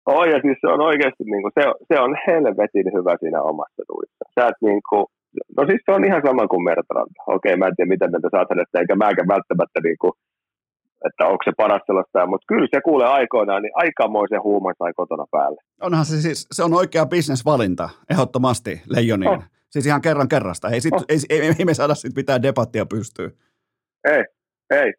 [0.06, 3.82] Oh, ja siis se on oikeasti, niin kuin, se, se on helvetin hyvä siinä omassa
[3.88, 4.24] duissa.
[4.34, 5.04] Sä et niin kuin,
[5.56, 7.12] no siis se on ihan sama kuin Mertrand.
[7.26, 10.12] Okei, mä en tiedä, mitä mieltä sä eikä mäkään välttämättä niin kuin,
[11.08, 15.24] että onko se paras sellaista, mutta kyllä se kuulee aikoinaan, niin aikamoisen huuman sai kotona
[15.30, 15.60] päälle.
[15.80, 19.30] Onhan se siis, se on oikea bisnesvalinta, ehdottomasti Leijoniin.
[19.30, 19.44] Oh.
[19.70, 20.68] Siis ihan kerran kerrasta.
[20.68, 21.04] Ei, sit, Oh.
[21.08, 23.30] ei, ei, ei, me saada sit mitään debattia pystyyn.
[24.14, 24.24] Ei,
[24.80, 24.90] ei.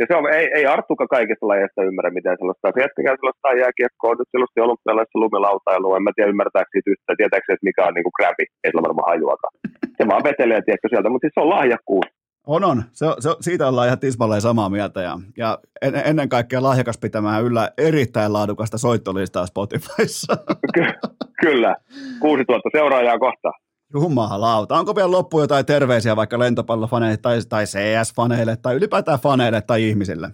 [0.00, 2.72] Ja se on, ei, ei Arttuka kaikista lajeista ymmärrä, miten sellaista.
[2.74, 5.96] Se jätkäkään sellaista jääkiekkoa, nyt sellaista olympialaisessa lumilautailua.
[5.96, 8.86] En mä tiedä ymmärtääkö siitä yhtään, tietääkö se, että mikä on niinku grabbi, ei sillä
[8.88, 9.54] varmaan hajuakaan.
[9.96, 12.06] Se vaan vetelee, tiedätkö sieltä, mutta siis se on lahjakkuus.
[12.50, 12.82] On, on.
[12.92, 15.02] Se, se, siitä ollaan ihan tismalleen samaa mieltä.
[15.02, 20.36] Ja, ja en, ennen kaikkea lahjakas pitämään yllä erittäin laadukasta soittolistaa Spotifyssa.
[20.74, 21.08] Ky-
[21.40, 21.76] kyllä.
[22.20, 23.50] 6000 seuraajaa kohta.
[23.94, 24.78] Jumalauta.
[24.78, 30.28] Onko vielä loppu jotain terveisiä vaikka lentopallofaneille tai, tai CS-faneille tai ylipäätään faneille tai ihmisille?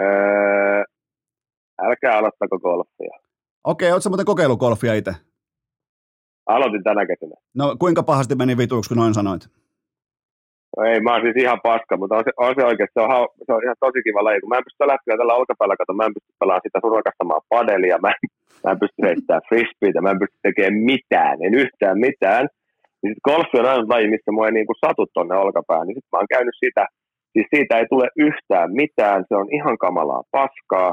[0.00, 0.84] Öö,
[1.82, 3.18] älkää aloittako golfia.
[3.64, 5.14] Okei, ootko sä muuten kokeillut golfia itse?
[6.46, 7.34] Aloitin tänä kesänä.
[7.54, 9.63] No kuinka pahasti meni vituiksi, kun noin sanoit?
[10.76, 13.28] No ei, mä oon siis ihan paska, mutta on se, on se oikeasti, se on,
[13.46, 14.40] se on ihan tosi kiva laji.
[14.40, 16.96] Kun mä en pysty tällä hetkellä tällä olkapäällä, kato, mä en pysty pelaamaan sitä sun
[16.98, 18.30] rakastamaan padelia, mä, en-
[18.64, 22.44] mä en pysty heittämään frisbeitä, mä en pysty tekemään mitään, en yhtään mitään.
[23.00, 26.12] Niin sit golfi on aina laji, missä mua ei niinku satu tonne olkapäähän, niin sit
[26.12, 26.84] mä oon käynyt sitä,
[27.32, 30.90] siis siitä ei tule yhtään mitään, se on ihan kamalaa paskaa,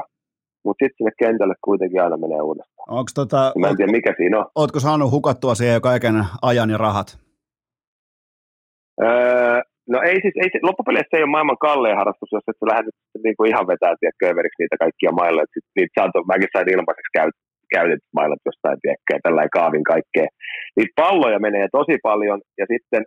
[0.64, 2.86] mutta sitten sinne kentälle kuitenkin aina menee uudestaan.
[2.98, 4.46] Onko tota, Mä en tiedä, mikä siinä on.
[4.54, 7.08] ootko saanut hukattua siihen jo kaiken ajan ja rahat?
[9.02, 9.60] Öö,
[9.92, 12.90] no ei siis, ei, loppupeleissä ei ole maailman kallein harrastus, jos et sä lähde
[13.24, 15.42] niin kuin ihan vetää tiedätkö, överiksi niitä kaikkia mailla.
[15.54, 17.36] Sit, niitä saat, mäkin sain ilmaiseksi käyt,
[17.74, 20.28] käytetyt mailat jostain, tiedätkö, ja tällä kaavin kaikkea.
[20.76, 23.02] Niitä palloja menee tosi paljon, ja sitten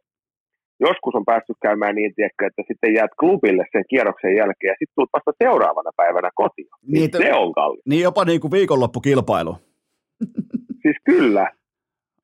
[0.79, 4.95] joskus on päässyt käymään niin, tiedätkö, että sitten jäät klubille sen kierroksen jälkeen, ja sitten
[4.95, 6.67] tulet vasta seuraavana päivänä kotiin.
[6.67, 7.85] Niin, Niin, se on kallis.
[7.91, 9.53] Niin jopa niin kuin viikonloppukilpailu.
[10.83, 11.45] Siis kyllä,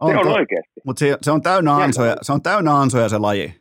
[0.07, 0.81] se on oikeasti.
[0.85, 3.60] Mutta se, se, on täynnä ansoja, se on täynnä ansoja se laji.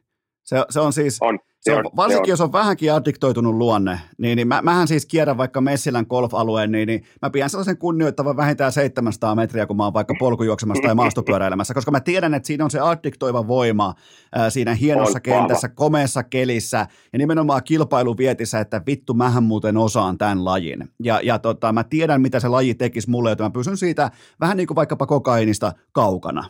[0.50, 1.38] Se, se on siis, On.
[1.60, 2.32] se on, se varsinkin on.
[2.32, 6.86] jos on vähänkin addiktoitunut luonne, niin, niin mä, mähän siis kierrän vaikka Messilän golf-alueen, niin,
[6.86, 11.74] niin mä pidän sellaisen kunnioittavan vähintään 700 metriä, kun mä oon vaikka polkujuoksemassa tai maastopyöräilemässä,
[11.74, 13.94] koska mä tiedän, että siinä on se addiktoiva voima
[14.32, 20.18] ää, siinä hienossa On kentässä, komeassa kelissä ja nimenomaan kilpailuvietissä, että vittu mähän muuten osaan
[20.18, 20.88] tämän lajin.
[21.02, 24.10] Ja, ja tota, mä tiedän, mitä se laji tekisi mulle, että mä pysyn siitä
[24.40, 26.44] vähän niin kuin vaikkapa kokainista kaukana.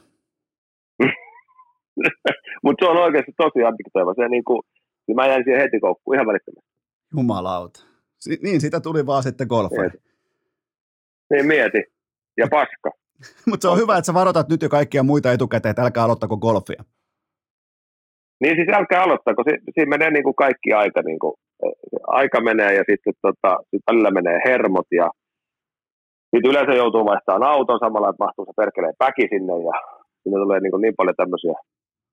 [2.70, 4.14] Mutta se on oikeasti tosi addiktoiva.
[4.14, 4.62] Se niin kuin,
[5.08, 6.70] niin mä jäin siihen heti koukkuun ihan välittömästi.
[7.16, 7.80] Jumalauta.
[8.20, 9.80] Si- niin, sitä tuli vaan sitten golfa.
[9.80, 9.98] Mieti.
[11.30, 11.82] Niin mieti.
[12.36, 12.90] Ja paska.
[13.50, 16.36] Mutta se on hyvä, että sä varoitat nyt jo kaikkia muita etukäteen, että älkää aloittako
[16.36, 16.82] golfia.
[18.40, 21.02] Niin siis älkää aloittaa, kun si- siinä menee niin kuin kaikki aika.
[21.02, 21.34] Niin kuin,
[21.64, 21.72] eh,
[22.06, 25.10] aika menee ja sitten tota, sit välillä menee hermot ja
[26.30, 29.74] sitten yleensä joutuu vaihtamaan auton samalla, että mahtuu se perkeleen päki sinne ja
[30.22, 31.54] sinne tulee niin, kuin niin paljon tämmöisiä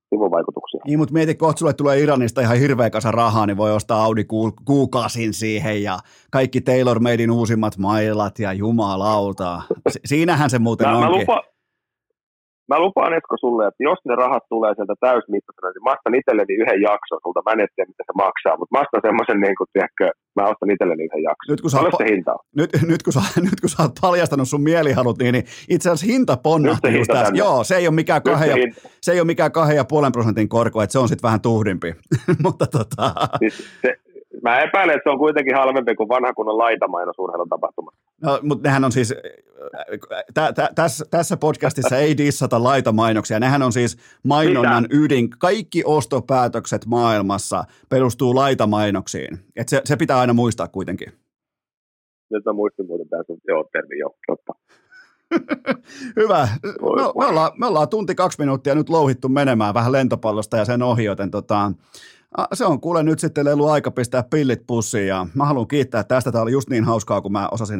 [0.09, 0.81] sivuvaikutuksia.
[0.87, 4.23] Niin, mutta mieti, kohta sulle tulee Iranista ihan hirveä kasa rahaa, niin voi ostaa Audi
[4.23, 5.99] Q8 siihen ja
[6.31, 9.61] kaikki Taylor Madein uusimmat mailat ja jumalauta.
[9.89, 11.19] Si- siinähän se muuten Mä, mä, onkin.
[11.21, 11.43] lupa,
[12.71, 16.53] mä lupaan Esko sulle, että jos ne rahat tulee sieltä täysmittaisena, niin mä ostan itselleni
[16.61, 17.45] yhden jakson sulta.
[17.45, 20.05] Mä en tiedä, mitä se maksaa, mutta mä ostan semmoisen, niin kuin, tiedätkö,
[20.37, 21.51] mä ostan itselleni yhden jakson.
[21.51, 22.41] Nyt kun, sä se hinta on?
[22.59, 25.45] nyt, nyt, kun sä, nyt kun sä oot paljastanut sun mielihalut, niin, niin
[25.75, 27.37] itse asiassa hinta ponnahti just hinta.
[27.43, 28.67] Joo, se ei ole mikään kahden, se ja,
[29.05, 31.89] se ei ole mikään kahden ja puolen prosentin korko, että se on sitten vähän tuhdimpi.
[32.45, 33.05] Mutta tota,
[33.39, 33.95] Siis se,
[34.43, 37.91] mä epäilen, että se on kuitenkin halvempi kuin vanha kunnon laitamainos urheilutapahtuma.
[38.21, 39.13] No, mutta nehän on siis,
[40.33, 45.29] tä, tä, tässä, tässä podcastissa ei dissata laitamainoksia, nehän on siis mainonnan ydin.
[45.29, 49.39] Kaikki ostopäätökset maailmassa perustuu laitamainoksiin.
[49.55, 51.07] Et se, se pitää aina muistaa kuitenkin.
[52.31, 53.69] Nyt mä muistin muuten tämän sun, joo,
[53.99, 54.53] joo, totta.
[56.21, 56.47] Hyvä.
[56.63, 56.69] Me,
[57.19, 61.03] me, ollaan, me ollaan tunti kaksi minuuttia nyt louhittu menemään vähän lentopallosta ja sen ohi,
[61.03, 61.71] joten tota,
[62.53, 66.31] Se on kuule nyt sitten lelu aika pistää pillit pussiin ja mä haluan kiittää tästä.
[66.31, 67.79] Tämä oli just niin hauskaa, kun mä osasin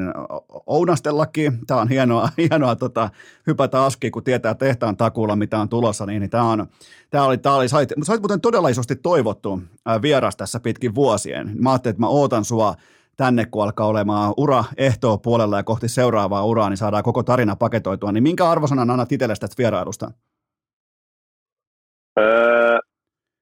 [0.66, 1.60] ounastellakin.
[1.68, 3.10] Tämä on hienoa, hienoa tota,
[3.48, 6.06] hypätä askiin, kun tietää tehtaan takuulla, mitä on tulossa.
[6.06, 6.68] Niin, niin tämä, on,
[7.10, 9.62] tämä oli, tämä oli, sait, sait muuten todella isosti toivottu
[10.02, 11.52] vieras tässä pitkin vuosien.
[11.60, 12.76] Mä ajattelin, että mä ootan sua
[13.18, 17.56] tänne, kun alkaa olemaan ura ehtoa puolella ja kohti seuraavaa uraa, niin saadaan koko tarina
[17.56, 18.12] paketoitua.
[18.12, 20.12] Niin minkä arvosanan annat itsellesi tästä vierailusta?
[22.20, 22.80] Öö,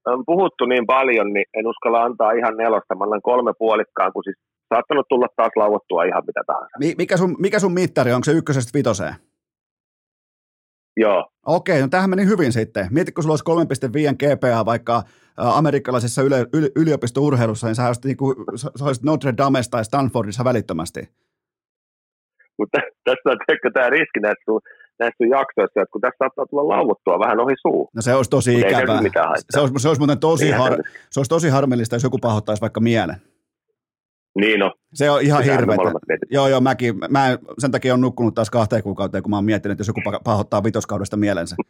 [0.05, 2.95] on puhuttu niin paljon, niin en uskalla antaa ihan nelosta.
[2.95, 4.37] Mä annan kolme puolikkaan, kun siis
[4.73, 6.77] saattanut tulla taas lauottua ihan mitä tahansa.
[6.97, 9.15] Mikä sun, mikä sun mittari, onko se ykkösestä vitoseen?
[10.97, 11.29] Joo.
[11.45, 12.87] Okei, no tähän meni hyvin sitten.
[12.91, 13.77] Mieti, kun sulla olisi
[14.09, 15.03] 3,5 GPA vaikka
[15.37, 20.43] amerikkalaisessa yle, yl, yliopistourheilussa, niin sä olisit, niin kuin, sä olisit Notre Dames tai Stanfordissa
[20.43, 21.09] välittömästi.
[22.57, 23.37] Mutta tässä on
[23.73, 24.61] tämä riski näissä sun,
[24.99, 27.89] näissä jaksoissa, että kun tässä saattaa tulla lauvuttua vähän ohi suu.
[27.95, 29.01] No se olisi tosi Mut ikävää.
[29.49, 30.73] Se, olisi, se olisi muuten tosi, har,
[31.09, 33.15] se olisi tosi harmillista, jos joku pahoittaisi vaikka mielen.
[34.39, 34.73] Niin no.
[34.93, 35.77] Se on ihan hirveä.
[36.31, 36.95] Joo, joo, mäkin.
[37.09, 40.01] Mä sen takia on nukkunut taas kahteen kuukauteen, kun mä oon miettinyt, että jos joku
[40.23, 41.55] pahoittaa vitoskaudesta mielensä.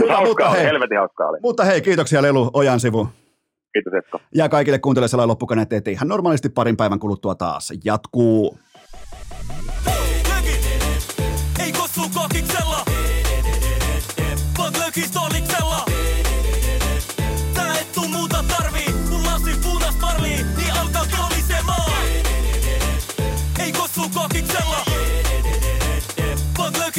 [0.00, 1.38] mutta, mutta, hei, helvetin hauskaa oli.
[1.42, 3.08] Mutta hei, kiitoksia Lelu, Ojan sivu.
[3.72, 4.20] Kiitos Esko.
[4.34, 8.58] Ja kaikille kuuntelijoille sellainen loppukaneet, että ihan normaalisti parin päivän kuluttua taas jatkuu.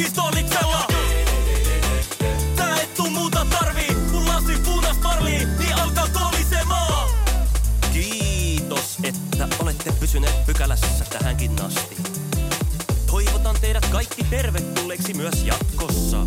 [0.00, 0.86] Vaan glögistoliksella.
[2.56, 7.10] Tää et tuu muuta tarvii, kun lasi punas parlii, niin alkaa kolisemaan.
[7.92, 11.96] Kiitos, että olette pysyneet pykälässä tähänkin asti.
[13.06, 16.24] Toivotan teidät kaikki tervetulleeksi myös jatkossa.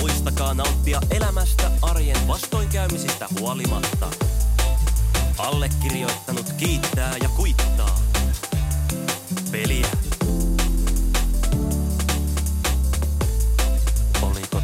[0.00, 4.08] Muistakaa nauttia elämästä arjen vastoinkäymisistä huolimatta.
[5.38, 7.98] Allekirjoittanut kiittää ja kuittaa
[9.50, 10.01] peliä.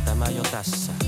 [0.08, 1.07] tämä jo tässä.